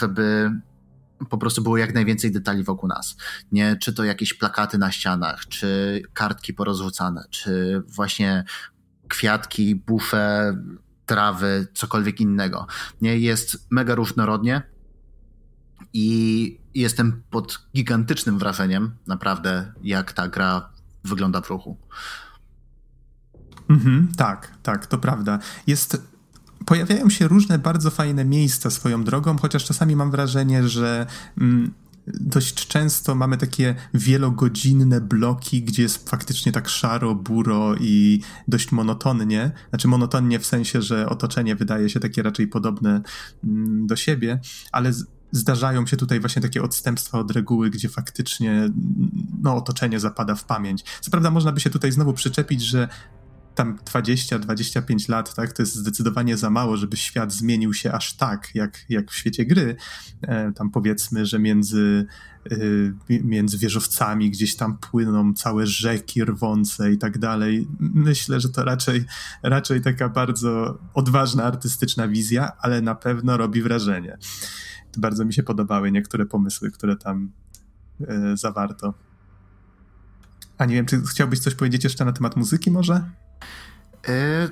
żeby 0.00 0.50
po 1.30 1.38
prostu 1.38 1.62
było 1.62 1.76
jak 1.76 1.94
najwięcej 1.94 2.32
detali 2.32 2.64
wokół 2.64 2.88
nas. 2.88 3.16
Nie, 3.52 3.76
czy 3.76 3.94
to 3.94 4.04
jakieś 4.04 4.34
plakaty 4.34 4.78
na 4.78 4.92
ścianach, 4.92 5.48
czy 5.48 6.02
kartki 6.12 6.54
porozrzucane, 6.54 7.24
czy 7.30 7.82
właśnie 7.86 8.44
kwiatki, 9.08 9.74
bufe, 9.74 10.56
trawy, 11.06 11.66
cokolwiek 11.74 12.20
innego. 12.20 12.66
Nie, 13.00 13.18
jest 13.18 13.66
mega 13.70 13.94
różnorodnie 13.94 14.62
i 15.92 16.58
jestem 16.74 17.22
pod 17.30 17.58
gigantycznym 17.74 18.38
wrażeniem, 18.38 18.90
naprawdę, 19.06 19.72
jak 19.82 20.12
ta 20.12 20.28
gra 20.28 20.70
wygląda 21.04 21.40
w 21.40 21.50
ruchu. 21.50 21.76
Mhm, 23.70 24.08
tak, 24.16 24.56
tak, 24.62 24.86
to 24.86 24.98
prawda. 24.98 25.38
Jest 25.66 26.10
pojawiają 26.66 27.10
się 27.10 27.28
różne 27.28 27.58
bardzo 27.58 27.90
fajne 27.90 28.24
miejsca 28.24 28.70
swoją 28.70 29.04
drogą, 29.04 29.38
chociaż 29.38 29.64
czasami 29.64 29.96
mam 29.96 30.10
wrażenie, 30.10 30.68
że 30.68 31.06
mm, 31.38 31.74
dość 32.06 32.66
często 32.68 33.14
mamy 33.14 33.36
takie 33.36 33.74
wielogodzinne 33.94 35.00
bloki, 35.00 35.62
gdzie 35.62 35.82
jest 35.82 36.10
faktycznie 36.10 36.52
tak 36.52 36.68
szaro, 36.68 37.14
buro 37.14 37.74
i 37.80 38.20
dość 38.48 38.72
monotonnie. 38.72 39.50
Znaczy 39.68 39.88
monotonnie 39.88 40.38
w 40.38 40.46
sensie, 40.46 40.82
że 40.82 41.08
otoczenie 41.08 41.56
wydaje 41.56 41.90
się 41.90 42.00
takie 42.00 42.22
raczej 42.22 42.48
podobne 42.48 43.00
mm, 43.44 43.86
do 43.86 43.96
siebie, 43.96 44.40
ale 44.72 44.92
zdarzają 45.32 45.86
się 45.86 45.96
tutaj 45.96 46.20
właśnie 46.20 46.42
takie 46.42 46.62
odstępstwa 46.62 47.18
od 47.18 47.30
reguły, 47.30 47.70
gdzie 47.70 47.88
faktycznie 47.88 48.70
no, 49.42 49.56
otoczenie 49.56 50.00
zapada 50.00 50.34
w 50.34 50.44
pamięć. 50.44 50.84
Co 51.00 51.10
prawda 51.10 51.30
można 51.30 51.52
by 51.52 51.60
się 51.60 51.70
tutaj 51.70 51.92
znowu 51.92 52.12
przyczepić, 52.12 52.62
że 52.62 52.88
tam 53.54 53.78
20-25 53.78 55.08
lat, 55.08 55.34
tak, 55.34 55.52
to 55.52 55.62
jest 55.62 55.74
zdecydowanie 55.74 56.36
za 56.36 56.50
mało, 56.50 56.76
żeby 56.76 56.96
świat 56.96 57.32
zmienił 57.32 57.74
się 57.74 57.92
aż 57.92 58.16
tak, 58.16 58.48
jak, 58.54 58.84
jak 58.88 59.10
w 59.10 59.14
świecie 59.14 59.44
gry. 59.44 59.76
E, 60.22 60.52
tam 60.52 60.70
powiedzmy, 60.70 61.26
że 61.26 61.38
między, 61.38 62.06
e, 63.10 63.20
między 63.22 63.58
wieżowcami 63.58 64.30
gdzieś 64.30 64.56
tam 64.56 64.78
płyną 64.78 65.34
całe 65.34 65.66
rzeki 65.66 66.24
rwące 66.24 66.92
i 66.92 66.98
tak 66.98 67.18
dalej. 67.18 67.68
Myślę, 67.80 68.40
że 68.40 68.48
to 68.48 68.64
raczej, 68.64 69.04
raczej 69.42 69.80
taka 69.80 70.08
bardzo 70.08 70.78
odważna, 70.94 71.44
artystyczna 71.44 72.08
wizja, 72.08 72.52
ale 72.60 72.80
na 72.80 72.94
pewno 72.94 73.36
robi 73.36 73.62
wrażenie 73.62 74.18
bardzo 74.98 75.24
mi 75.24 75.34
się 75.34 75.42
podobały 75.42 75.92
niektóre 75.92 76.26
pomysły, 76.26 76.70
które 76.70 76.96
tam 76.96 77.32
e, 78.08 78.36
zawarto. 78.36 78.94
A 80.58 80.64
nie 80.64 80.74
wiem, 80.74 80.86
czy 80.86 81.02
chciałbyś 81.02 81.38
coś 81.38 81.54
powiedzieć 81.54 81.84
jeszcze 81.84 82.04
na 82.04 82.12
temat 82.12 82.36
muzyki 82.36 82.70
może? 82.70 83.04
E, 84.08 84.48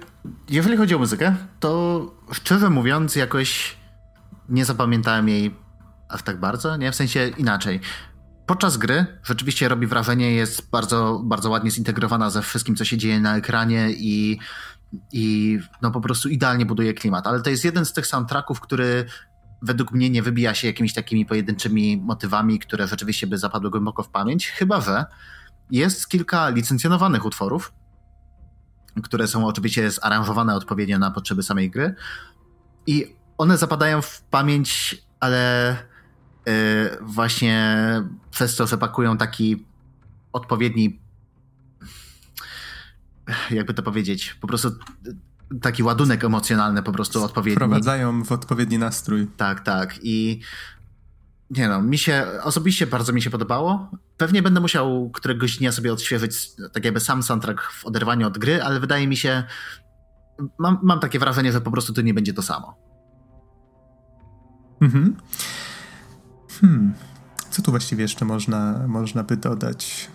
jeżeli 0.49 0.77
chodzi 0.77 0.95
o 0.95 0.99
muzykę, 0.99 1.37
to 1.61 2.15
szczerze 2.33 2.71
mówiąc 2.71 3.17
jakoś 3.17 3.77
nie 4.49 4.65
zapamiętałem 4.65 5.29
jej 5.29 5.55
aż 6.09 6.23
tak 6.23 6.41
bardzo, 6.41 6.77
nie? 6.77 6.93
W 6.93 6.95
sensie 6.95 7.29
inaczej. 7.39 7.81
podczas 8.49 8.77
gry 8.77 9.07
rzeczywiście 9.25 9.69
robi 9.69 9.87
wrażenie, 9.87 10.33
jest 10.33 10.71
bardzo, 10.71 11.21
bardzo 11.25 11.51
ładnie 11.51 11.71
zintegrowana 11.71 12.31
ze 12.31 12.43
wszystkim, 12.43 12.77
co 12.77 12.85
się 12.85 12.97
dzieje 12.97 13.21
na 13.21 13.37
ekranie 13.37 13.91
i, 13.91 14.39
i 15.13 15.59
no 15.83 15.91
po 15.91 16.01
prostu 16.01 16.29
idealnie 16.29 16.67
buduje 16.67 16.95
klimat. 16.95 17.27
Ale 17.27 17.43
to 17.43 17.51
jest 17.51 17.65
jeden 17.65 17.85
z 17.85 17.93
tych 17.93 18.07
soundtracków, 18.07 18.61
który 18.61 19.07
według 19.63 19.93
mnie 19.93 20.11
nie 20.11 20.23
wybija 20.23 20.55
się 20.55 20.67
jakimiś 20.67 20.95
takimi 20.95 21.27
pojedynczymi 21.27 21.97
motywami, 21.97 22.59
które 22.59 22.89
rzeczywiście 22.89 23.27
by 23.27 23.39
zapadły 23.39 23.71
głęboko 23.71 24.03
w 24.03 24.09
pamięć, 24.09 24.49
chyba 24.49 24.81
że 24.81 25.05
jest 25.71 26.09
kilka 26.09 26.49
licencjonowanych 26.49 27.25
utworów, 27.25 27.73
które 29.03 29.27
są 29.27 29.47
oczywiście 29.47 29.91
zaaranżowane 29.91 30.55
odpowiednio 30.55 30.99
na 30.99 31.11
potrzeby 31.11 31.43
samej 31.43 31.71
gry 31.71 31.95
i 32.87 33.17
one 33.39 33.59
zapadają 33.59 34.03
w 34.03 34.23
pamięć, 34.23 35.03
ale 35.21 35.77
yy, 36.47 36.53
właśnie 37.01 37.79
przez 38.31 38.57
to, 38.57 38.67
że 38.67 38.79
pakują 38.79 39.17
taki 39.17 39.67
odpowiedni 40.33 41.01
jakby 43.51 43.75
to 43.75 43.83
powiedzieć, 43.83 44.35
po 44.41 44.47
prostu 44.47 44.71
taki 45.63 45.83
ładunek 45.83 46.25
emocjonalny 46.25 46.83
po 46.83 46.93
prostu 46.93 47.25
odpowiedni. 47.25 47.57
Wprowadzają 47.57 48.25
w 48.25 48.33
odpowiedni 48.33 48.79
nastrój. 48.79 49.27
Tak, 49.37 49.61
tak. 49.61 49.99
I 50.03 50.41
nie 51.51 51.69
no, 51.69 51.83
mi 51.83 51.99
się, 51.99 52.27
osobiście 52.43 52.87
bardzo 52.87 53.13
mi 53.13 53.23
się 53.23 53.31
podobało. 53.31 53.91
Pewnie 54.17 54.43
będę 54.43 54.61
musiał 54.61 55.11
któregoś 55.11 55.59
dnia 55.59 55.73
sobie 55.73 55.93
odświeżyć 55.93 56.51
tak 56.73 56.85
jakby 56.85 57.01
sam 57.01 57.23
soundtrack 57.23 57.63
w 57.63 57.87
oderwaniu 57.87 58.27
od 58.27 58.39
gry, 58.39 58.63
ale 58.63 58.81
wydaje 58.81 59.09
mi 59.09 59.17
się, 59.17 59.45
mam, 60.59 60.79
mam 60.83 61.01
takie 61.01 61.19
wrażenie, 61.19 61.53
że 61.53 61.61
po 61.61 61.71
prostu 61.71 61.93
to 61.93 62.03
nie 62.03 62.15
będzie 62.15 62.33
to 62.33 62.43
samo. 62.43 62.79
Mhm. 64.81 65.17
Hmm. 66.61 66.95
Co 67.51 67.63
tu 67.63 67.71
właściwie 67.71 68.03
jeszcze 68.03 68.25
można, 68.25 68.85
można 68.89 69.23
by 69.23 69.37
dodać? 69.37 70.11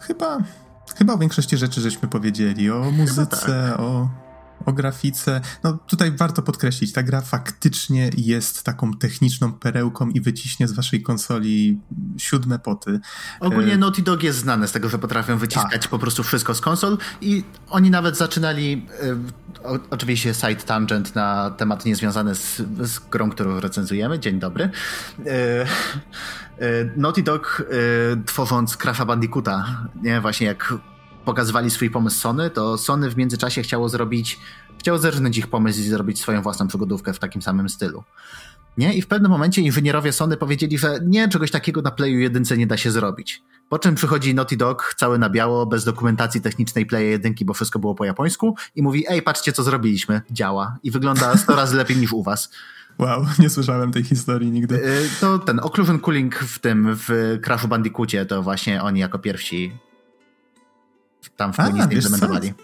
Chyba, 0.00 0.38
chyba 0.98 1.12
o 1.12 1.18
większości 1.18 1.56
rzeczy 1.56 1.80
żeśmy 1.80 2.08
powiedzieli. 2.08 2.70
O 2.70 2.90
muzyce, 2.90 3.70
tak. 3.70 3.80
o 3.80 4.08
o 4.66 4.72
grafice. 4.72 5.40
No 5.64 5.72
tutaj 5.72 6.12
warto 6.12 6.42
podkreślić, 6.42 6.92
ta 6.92 7.02
gra 7.02 7.20
faktycznie 7.20 8.10
jest 8.16 8.62
taką 8.62 8.94
techniczną 8.94 9.52
perełką 9.52 10.08
i 10.08 10.20
wyciśnie 10.20 10.68
z 10.68 10.72
waszej 10.72 11.02
konsoli 11.02 11.80
siódme 12.18 12.58
poty. 12.58 13.00
Ogólnie 13.40 13.72
e... 13.72 13.76
Naughty 13.76 14.02
Dog 14.02 14.22
jest 14.22 14.38
znane 14.38 14.68
z 14.68 14.72
tego, 14.72 14.88
że 14.88 14.98
potrafią 14.98 15.38
wyciskać 15.38 15.82
tak. 15.82 15.90
po 15.90 15.98
prostu 15.98 16.22
wszystko 16.22 16.54
z 16.54 16.60
konsol 16.60 16.98
i 17.20 17.44
oni 17.70 17.90
nawet 17.90 18.16
zaczynali 18.16 18.86
e, 19.02 19.68
o, 19.68 19.78
oczywiście 19.90 20.34
side 20.34 20.56
tangent 20.56 21.14
na 21.14 21.50
temat 21.50 21.84
niezwiązany 21.84 22.34
z, 22.34 22.62
z 22.80 22.98
grą, 22.98 23.30
którą 23.30 23.60
recenzujemy. 23.60 24.18
Dzień 24.18 24.38
dobry. 24.38 24.70
E, 25.26 25.66
Naughty 26.96 27.22
Dog 27.22 27.62
tworząc 28.26 28.76
Crash'a 28.76 29.06
Bandicoota, 29.06 29.86
nie, 30.02 30.20
właśnie 30.20 30.46
jak 30.46 30.74
pokazywali 31.28 31.70
swój 31.70 31.90
pomysł 31.90 32.20
Sony, 32.20 32.50
to 32.50 32.78
Sony 32.78 33.10
w 33.10 33.16
międzyczasie 33.16 33.62
chciało 33.62 33.88
zrobić, 33.88 34.38
chciało 34.78 34.98
zerżnąć 34.98 35.38
ich 35.38 35.46
pomysł 35.46 35.80
i 35.80 35.82
zrobić 35.82 36.20
swoją 36.20 36.42
własną 36.42 36.68
przygodówkę 36.68 37.12
w 37.12 37.18
takim 37.18 37.42
samym 37.42 37.68
stylu. 37.68 38.04
Nie? 38.78 38.94
I 38.94 39.02
w 39.02 39.06
pewnym 39.06 39.30
momencie 39.30 39.62
inżynierowie 39.62 40.12
Sony 40.12 40.36
powiedzieli, 40.36 40.78
że 40.78 40.98
nie, 41.06 41.28
czegoś 41.28 41.50
takiego 41.50 41.82
na 41.82 41.90
Playu 41.90 42.18
1 42.18 42.44
nie 42.58 42.66
da 42.66 42.76
się 42.76 42.90
zrobić. 42.90 43.42
Po 43.68 43.78
czym 43.78 43.94
przychodzi 43.94 44.34
Naughty 44.34 44.56
Dog, 44.56 44.94
cały 44.96 45.18
na 45.18 45.30
biało, 45.30 45.66
bez 45.66 45.84
dokumentacji 45.84 46.40
technicznej 46.40 46.86
Playa 46.86 47.10
1, 47.10 47.34
bo 47.44 47.54
wszystko 47.54 47.78
było 47.78 47.94
po 47.94 48.04
japońsku 48.04 48.56
i 48.76 48.82
mówi, 48.82 49.04
ej, 49.08 49.22
patrzcie 49.22 49.52
co 49.52 49.62
zrobiliśmy, 49.62 50.20
działa 50.30 50.78
i 50.82 50.90
wygląda 50.90 51.36
100 51.44 51.56
razy 51.56 51.76
lepiej 51.76 51.96
niż 51.96 52.12
u 52.12 52.22
was. 52.22 52.50
Wow, 52.98 53.26
nie 53.38 53.50
słyszałem 53.50 53.92
tej 53.92 54.04
historii 54.04 54.50
nigdy. 54.50 54.74
Y, 54.74 55.08
to 55.20 55.38
ten 55.38 55.60
Occlusion 55.60 56.00
Cooling 56.00 56.34
w 56.34 56.58
tym, 56.58 56.96
w 56.96 57.38
Crashu 57.44 57.68
Bandicoocie, 57.68 58.26
to 58.26 58.42
właśnie 58.42 58.82
oni 58.82 59.00
jako 59.00 59.18
pierwsi 59.18 59.87
tam 61.38 61.52
w 61.52 61.56
pełni 61.56 61.78
zaimplementowali. 61.78 62.54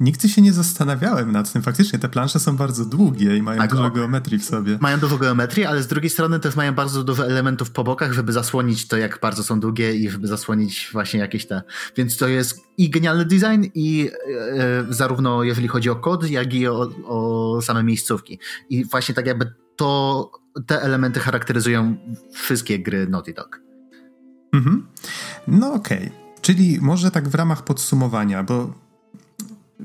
Nigdy 0.00 0.28
się 0.28 0.42
nie 0.42 0.52
zastanawiałem 0.52 1.32
nad 1.32 1.52
tym. 1.52 1.62
Faktycznie 1.62 1.98
te 1.98 2.08
plansze 2.08 2.40
są 2.40 2.56
bardzo 2.56 2.84
długie 2.84 3.36
i 3.36 3.42
mają 3.42 3.60
tak, 3.60 3.70
dużo 3.70 3.90
geometrii 3.90 4.38
w 4.38 4.44
sobie. 4.44 4.78
Mają 4.80 4.98
dużo 4.98 5.18
geometrii, 5.18 5.64
ale 5.64 5.82
z 5.82 5.86
drugiej 5.86 6.10
strony 6.10 6.40
też 6.40 6.56
mają 6.56 6.72
bardzo 6.72 7.04
dużo 7.04 7.26
elementów 7.26 7.70
po 7.70 7.84
bokach, 7.84 8.12
żeby 8.12 8.32
zasłonić 8.32 8.88
to, 8.88 8.96
jak 8.96 9.18
bardzo 9.22 9.44
są 9.44 9.60
długie 9.60 9.94
i 9.94 10.10
żeby 10.10 10.26
zasłonić 10.26 10.90
właśnie 10.92 11.20
jakieś 11.20 11.46
te. 11.46 11.62
Więc 11.96 12.16
to 12.16 12.28
jest 12.28 12.60
i 12.78 12.90
genialny 12.90 13.24
design, 13.24 13.64
i 13.74 14.10
e, 14.58 14.86
zarówno 14.88 15.42
jeżeli 15.42 15.68
chodzi 15.68 15.90
o 15.90 15.96
kod, 15.96 16.30
jak 16.30 16.54
i 16.54 16.68
o, 16.68 16.90
o 17.04 17.62
same 17.62 17.82
miejscówki. 17.82 18.38
I 18.70 18.84
właśnie 18.84 19.14
tak 19.14 19.26
jakby 19.26 19.52
to, 19.76 20.30
te 20.66 20.82
elementy 20.82 21.20
charakteryzują 21.20 21.96
wszystkie 22.32 22.78
gry 22.78 23.06
Naughty 23.06 23.32
Dog. 23.32 23.60
Mhm. 24.52 24.86
No 25.46 25.72
okej. 25.72 26.06
Okay. 26.06 26.29
Czyli 26.42 26.78
może 26.80 27.10
tak 27.10 27.28
w 27.28 27.34
ramach 27.34 27.64
podsumowania, 27.64 28.42
bo 28.42 28.74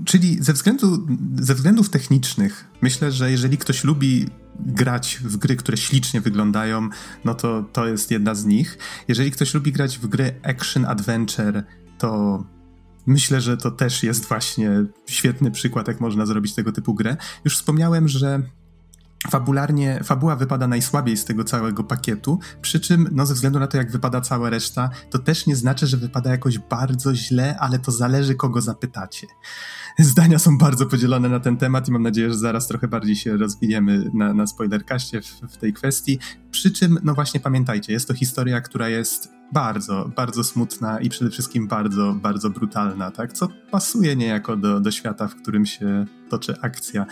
czyli 0.06 0.44
ze, 0.44 0.54
względu, 0.54 1.08
ze 1.42 1.56
względów 1.56 1.90
technicznych 1.90 2.66
myślę, 2.82 3.12
że 3.12 3.32
jeżeli 3.32 3.58
ktoś 3.58 3.84
lubi 3.84 4.26
grać 4.60 5.20
w 5.24 5.38
gry, 5.38 5.56
które 5.56 5.78
ślicznie 5.78 6.22
wyglądają, 6.22 6.90
no 7.26 7.36
to 7.36 7.64
to 7.74 7.88
jest 7.88 8.12
jedna 8.12 8.36
z 8.36 8.46
nich. 8.46 8.78
Jeżeli 9.08 9.32
ktoś 9.32 9.54
lubi 9.54 9.72
grać 9.72 9.98
w 9.98 10.08
gry 10.08 10.40
action 10.44 10.86
adventure, 10.86 11.64
to 11.98 12.44
myślę, 13.06 13.42
że 13.42 13.58
to 13.58 13.72
też 13.72 14.04
jest 14.04 14.26
właśnie 14.26 14.72
świetny 15.06 15.52
przykład, 15.52 15.88
jak 15.88 16.02
można 16.02 16.26
zrobić 16.26 16.54
tego 16.54 16.72
typu 16.72 16.94
grę. 16.94 17.18
Już 17.46 17.58
wspomniałem, 17.58 18.08
że 18.08 18.42
Fabularnie, 19.30 20.00
fabuła 20.04 20.36
wypada 20.36 20.68
najsłabiej 20.68 21.18
z 21.18 21.26
tego 21.26 21.44
całego 21.44 21.84
pakietu, 21.84 22.40
przy 22.62 22.80
czym, 22.80 23.10
no 23.12 23.26
ze 23.26 23.34
względu 23.34 23.60
na 23.60 23.68
to, 23.68 23.78
jak 23.78 23.92
wypada 23.92 24.22
cała 24.22 24.50
reszta, 24.50 24.90
to 25.10 25.20
też 25.20 25.46
nie 25.48 25.56
znaczy, 25.56 25.88
że 25.88 25.98
wypada 25.98 26.30
jakoś 26.30 26.60
bardzo 26.60 27.16
źle, 27.16 27.58
ale 27.60 27.80
to 27.80 27.92
zależy, 27.92 28.36
kogo 28.36 28.62
zapytacie. 28.62 29.28
Zdania 30.00 30.40
są 30.40 30.58
bardzo 30.58 30.86
podzielone 30.86 31.30
na 31.30 31.40
ten 31.40 31.58
temat 31.58 31.88
i 31.88 31.92
mam 31.92 32.04
nadzieję, 32.04 32.30
że 32.30 32.38
zaraz 32.38 32.68
trochę 32.68 32.88
bardziej 32.88 33.16
się 33.16 33.38
rozwiniemy 33.38 34.12
na, 34.14 34.34
na 34.34 34.48
spoilerkaście 34.48 35.22
w, 35.22 35.28
w 35.28 35.58
tej 35.58 35.74
kwestii. 35.74 36.20
Przy 36.52 36.72
czym, 36.72 37.00
no 37.04 37.14
właśnie 37.14 37.40
pamiętajcie, 37.40 37.94
jest 37.94 38.08
to 38.08 38.14
historia, 38.14 38.62
która 38.62 38.90
jest 38.90 39.30
bardzo, 39.54 40.12
bardzo 40.16 40.44
smutna 40.44 41.00
i 41.00 41.10
przede 41.10 41.32
wszystkim 41.32 41.68
bardzo, 41.68 42.14
bardzo 42.22 42.50
brutalna, 42.50 43.12
tak? 43.12 43.34
Co 43.34 43.48
pasuje 43.72 44.16
niejako 44.16 44.58
do, 44.58 44.80
do 44.80 44.92
świata, 44.92 45.28
w 45.28 45.36
którym 45.36 45.66
się 45.66 46.06
toczy 46.30 46.56
akcja. 46.62 47.06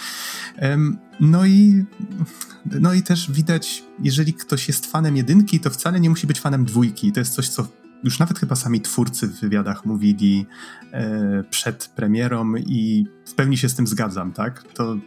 No 1.20 1.46
i, 1.46 1.86
no 2.66 2.94
i 2.94 3.04
też 3.04 3.32
widać, 3.32 3.84
jeżeli 4.00 4.34
ktoś 4.34 4.68
jest 4.68 4.86
fanem 4.86 5.18
jedynki, 5.18 5.60
to 5.60 5.70
wcale 5.70 6.00
nie 6.00 6.10
musi 6.10 6.28
być 6.28 6.40
fanem 6.40 6.66
dwójki. 6.66 7.12
To 7.12 7.20
jest 7.20 7.34
coś, 7.34 7.50
co 7.50 7.68
już 8.04 8.20
nawet 8.20 8.40
chyba 8.40 8.56
sami 8.56 8.82
twórcy 8.82 9.28
w 9.28 9.40
wywiadach 9.40 9.86
mówili 9.86 10.46
e, 10.92 11.44
przed 11.50 11.88
premierą 11.96 12.56
i 12.56 13.08
w 13.26 13.34
pełni 13.34 13.58
się 13.58 13.70
z 13.70 13.76
tym 13.76 13.88
zgadzam, 13.88 14.32
tak? 14.32 14.64
To, 14.74 14.98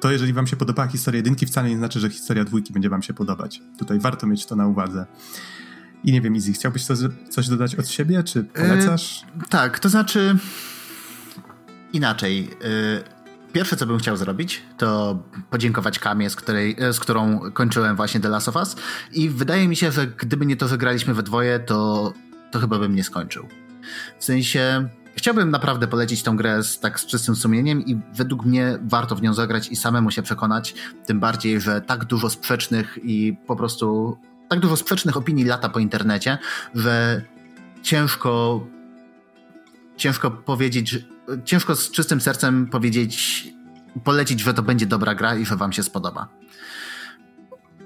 to 0.00 0.12
jeżeli 0.12 0.32
wam 0.32 0.46
się 0.46 0.56
podobała 0.56 0.88
historia 0.88 1.18
jedynki, 1.18 1.46
wcale 1.46 1.68
nie 1.70 1.76
znaczy, 1.76 2.00
że 2.00 2.10
historia 2.10 2.44
dwójki 2.44 2.72
będzie 2.72 2.88
wam 2.88 3.02
się 3.02 3.14
podobać. 3.14 3.62
Tutaj 3.78 3.98
warto 3.98 4.26
mieć 4.26 4.46
to 4.46 4.56
na 4.56 4.66
uwadze. 4.66 5.06
I 6.04 6.12
nie 6.12 6.20
wiem, 6.20 6.36
Izzy, 6.36 6.52
chciałbyś 6.52 6.84
coś, 6.84 6.98
coś 7.30 7.48
dodać 7.48 7.74
od 7.74 7.88
siebie, 7.88 8.22
czy 8.22 8.44
polecasz? 8.44 9.24
Yy, 9.36 9.46
tak, 9.48 9.78
to 9.78 9.88
znaczy 9.88 10.38
inaczej. 11.92 12.44
Yy, 12.44 13.04
pierwsze, 13.52 13.76
co 13.76 13.86
bym 13.86 13.98
chciał 13.98 14.16
zrobić, 14.16 14.62
to 14.78 15.18
podziękować 15.50 15.98
Kamie, 15.98 16.30
z, 16.30 16.36
której, 16.36 16.76
z 16.92 17.00
którą 17.00 17.40
kończyłem 17.52 17.96
właśnie 17.96 18.20
The 18.20 18.28
Last 18.28 18.48
of 18.48 18.56
Us 18.56 18.76
i 19.12 19.28
wydaje 19.28 19.68
mi 19.68 19.76
się, 19.76 19.92
że 19.92 20.06
gdyby 20.06 20.46
nie 20.46 20.56
to, 20.56 20.68
że 20.68 20.78
graliśmy 20.78 21.14
we 21.14 21.22
dwoje, 21.22 21.58
to, 21.58 22.12
to 22.50 22.60
chyba 22.60 22.78
bym 22.78 22.94
nie 22.94 23.04
skończył. 23.04 23.48
W 24.18 24.24
sensie... 24.24 24.88
Chciałbym 25.14 25.50
naprawdę 25.50 25.86
polecić 25.86 26.22
tą 26.22 26.36
grę 26.36 26.62
z, 26.62 26.80
tak 26.80 27.00
z 27.00 27.06
czystym 27.06 27.36
sumieniem 27.36 27.84
i 27.86 28.00
według 28.14 28.44
mnie 28.44 28.78
warto 28.82 29.16
w 29.16 29.22
nią 29.22 29.34
zagrać 29.34 29.68
i 29.68 29.76
samemu 29.76 30.10
się 30.10 30.22
przekonać, 30.22 30.74
tym 31.06 31.20
bardziej, 31.20 31.60
że 31.60 31.80
tak 31.80 32.04
dużo 32.04 32.30
sprzecznych 32.30 32.98
i 33.02 33.36
po 33.46 33.56
prostu 33.56 34.16
tak 34.48 34.60
dużo 34.60 34.76
sprzecznych 34.76 35.16
opinii 35.16 35.44
lata 35.44 35.68
po 35.68 35.78
internecie, 35.78 36.38
że 36.74 37.22
ciężko 37.82 38.60
ciężko 39.96 40.30
powiedzieć, 40.30 41.04
ciężko 41.44 41.76
z 41.76 41.90
czystym 41.90 42.20
sercem 42.20 42.66
powiedzieć, 42.66 43.48
polecić, 44.04 44.40
że 44.40 44.54
to 44.54 44.62
będzie 44.62 44.86
dobra 44.86 45.14
gra 45.14 45.36
i 45.36 45.46
że 45.46 45.56
wam 45.56 45.72
się 45.72 45.82
spodoba. 45.82 46.28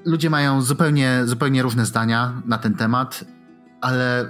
Ludzie 0.05 0.31
mają 0.31 0.63
zupełnie, 0.63 1.23
zupełnie 1.25 1.63
różne 1.63 1.87
zdania 1.87 2.43
na 2.47 2.59
ten 2.59 2.75
temat, 2.75 3.25
ale 3.81 4.27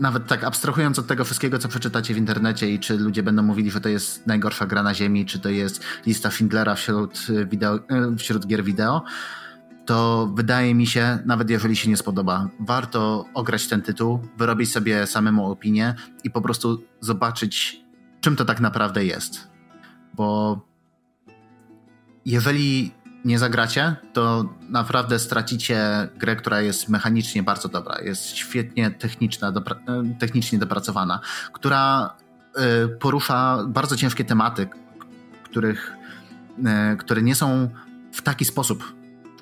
nawet 0.00 0.26
tak 0.26 0.44
abstrahując 0.44 0.98
od 0.98 1.06
tego 1.06 1.24
wszystkiego, 1.24 1.58
co 1.58 1.68
przeczytacie 1.68 2.14
w 2.14 2.16
internecie 2.16 2.70
i 2.70 2.78
czy 2.78 2.98
ludzie 2.98 3.22
będą 3.22 3.42
mówili, 3.42 3.70
że 3.70 3.80
to 3.80 3.88
jest 3.88 4.26
najgorsza 4.26 4.66
gra 4.66 4.82
na 4.82 4.94
ziemi, 4.94 5.26
czy 5.26 5.38
to 5.38 5.48
jest 5.48 5.84
lista 6.06 6.30
Schindlera 6.30 6.74
wśród, 6.74 7.26
wideo, 7.46 7.78
wśród 8.18 8.46
gier 8.46 8.64
wideo, 8.64 9.02
to 9.86 10.30
wydaje 10.34 10.74
mi 10.74 10.86
się, 10.86 11.18
nawet 11.26 11.50
jeżeli 11.50 11.76
się 11.76 11.90
nie 11.90 11.96
spodoba, 11.96 12.48
warto 12.60 13.24
ograć 13.34 13.66
ten 13.68 13.82
tytuł, 13.82 14.20
wyrobić 14.38 14.72
sobie 14.72 15.06
samemu 15.06 15.50
opinię 15.50 15.94
i 16.24 16.30
po 16.30 16.40
prostu 16.40 16.82
zobaczyć, 17.00 17.80
czym 18.20 18.36
to 18.36 18.44
tak 18.44 18.60
naprawdę 18.60 19.04
jest. 19.04 19.48
Bo 20.14 20.60
jeżeli 22.24 22.94
nie 23.26 23.38
zagracie, 23.38 23.96
to 24.12 24.54
naprawdę 24.68 25.18
stracicie 25.18 26.08
grę, 26.16 26.36
która 26.36 26.60
jest 26.60 26.88
mechanicznie 26.88 27.42
bardzo 27.42 27.68
dobra, 27.68 28.00
jest 28.02 28.26
świetnie 28.26 28.90
techniczna, 28.90 29.52
dobra, 29.52 29.76
technicznie 30.18 30.58
dopracowana, 30.58 31.20
która 31.52 32.14
y, 32.84 32.88
porusza 32.88 33.64
bardzo 33.68 33.96
ciężkie 33.96 34.24
tematy, 34.24 34.68
których, 35.42 35.92
y, 36.94 36.96
które 36.96 37.22
nie 37.22 37.34
są 37.34 37.70
w 38.12 38.22
taki 38.22 38.44
sposób 38.44 38.94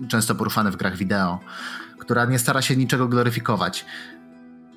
często 0.09 0.35
poruszane 0.35 0.71
w 0.71 0.77
grach 0.77 0.97
wideo, 0.97 1.41
która 1.99 2.25
nie 2.25 2.39
stara 2.39 2.63
się 2.63 2.77
niczego 2.77 3.09
gloryfikować, 3.09 3.87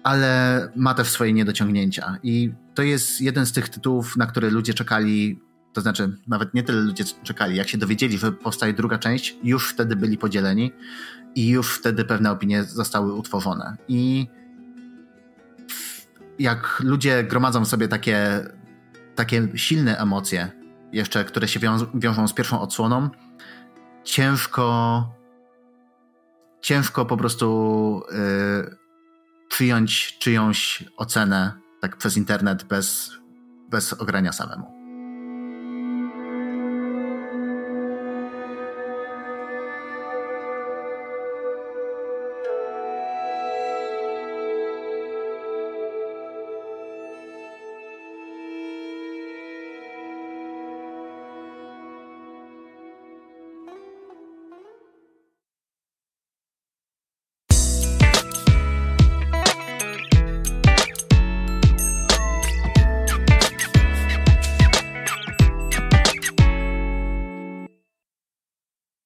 ale 0.04 0.72
ma 0.76 0.94
też 0.94 1.08
swoje 1.08 1.34
niedociągnięcia. 1.34 2.18
I 2.24 2.54
to 2.74 2.84
jest 2.84 3.22
jeden 3.22 3.46
z 3.46 3.52
tych 3.52 3.70
tytułów, 3.70 4.18
na 4.18 4.26
które 4.26 4.50
ludzie 4.50 4.74
czekali 4.74 5.47
to 5.78 5.82
znaczy, 5.82 6.18
nawet 6.28 6.54
nie 6.54 6.64
tyle 6.64 6.82
ludzie 6.82 7.04
czekali. 7.24 7.56
Jak 7.56 7.68
się 7.68 7.78
dowiedzieli, 7.78 8.18
że 8.18 8.32
powstaje 8.32 8.74
druga 8.74 8.98
część, 8.98 9.36
już 9.44 9.70
wtedy 9.70 9.96
byli 9.96 10.18
podzieleni 10.18 10.72
i 11.36 11.48
już 11.48 11.76
wtedy 11.76 12.06
pewne 12.06 12.32
opinie 12.32 12.64
zostały 12.64 13.14
utworzone. 13.14 13.78
I 13.88 14.28
jak 16.40 16.80
ludzie 16.80 17.24
gromadzą 17.24 17.66
sobie 17.66 17.88
takie, 17.88 18.46
takie 19.16 19.48
silne 19.56 19.98
emocje, 19.98 20.52
jeszcze 20.92 21.26
które 21.26 21.48
się 21.48 21.60
wiąż, 21.60 21.82
wiążą 21.94 22.28
z 22.28 22.34
pierwszą 22.34 22.62
odsłoną, 22.62 23.10
ciężko 24.04 25.04
ciężko 26.62 27.06
po 27.06 27.18
prostu 27.18 28.02
yy, 28.12 28.78
przyjąć 29.50 30.18
czyjąś 30.20 30.84
ocenę 30.98 31.52
tak 31.82 31.98
przez 31.98 32.18
internet 32.18 32.64
bez, 32.64 33.12
bez 33.70 33.94
ogrania 33.94 34.32
samemu. 34.32 34.77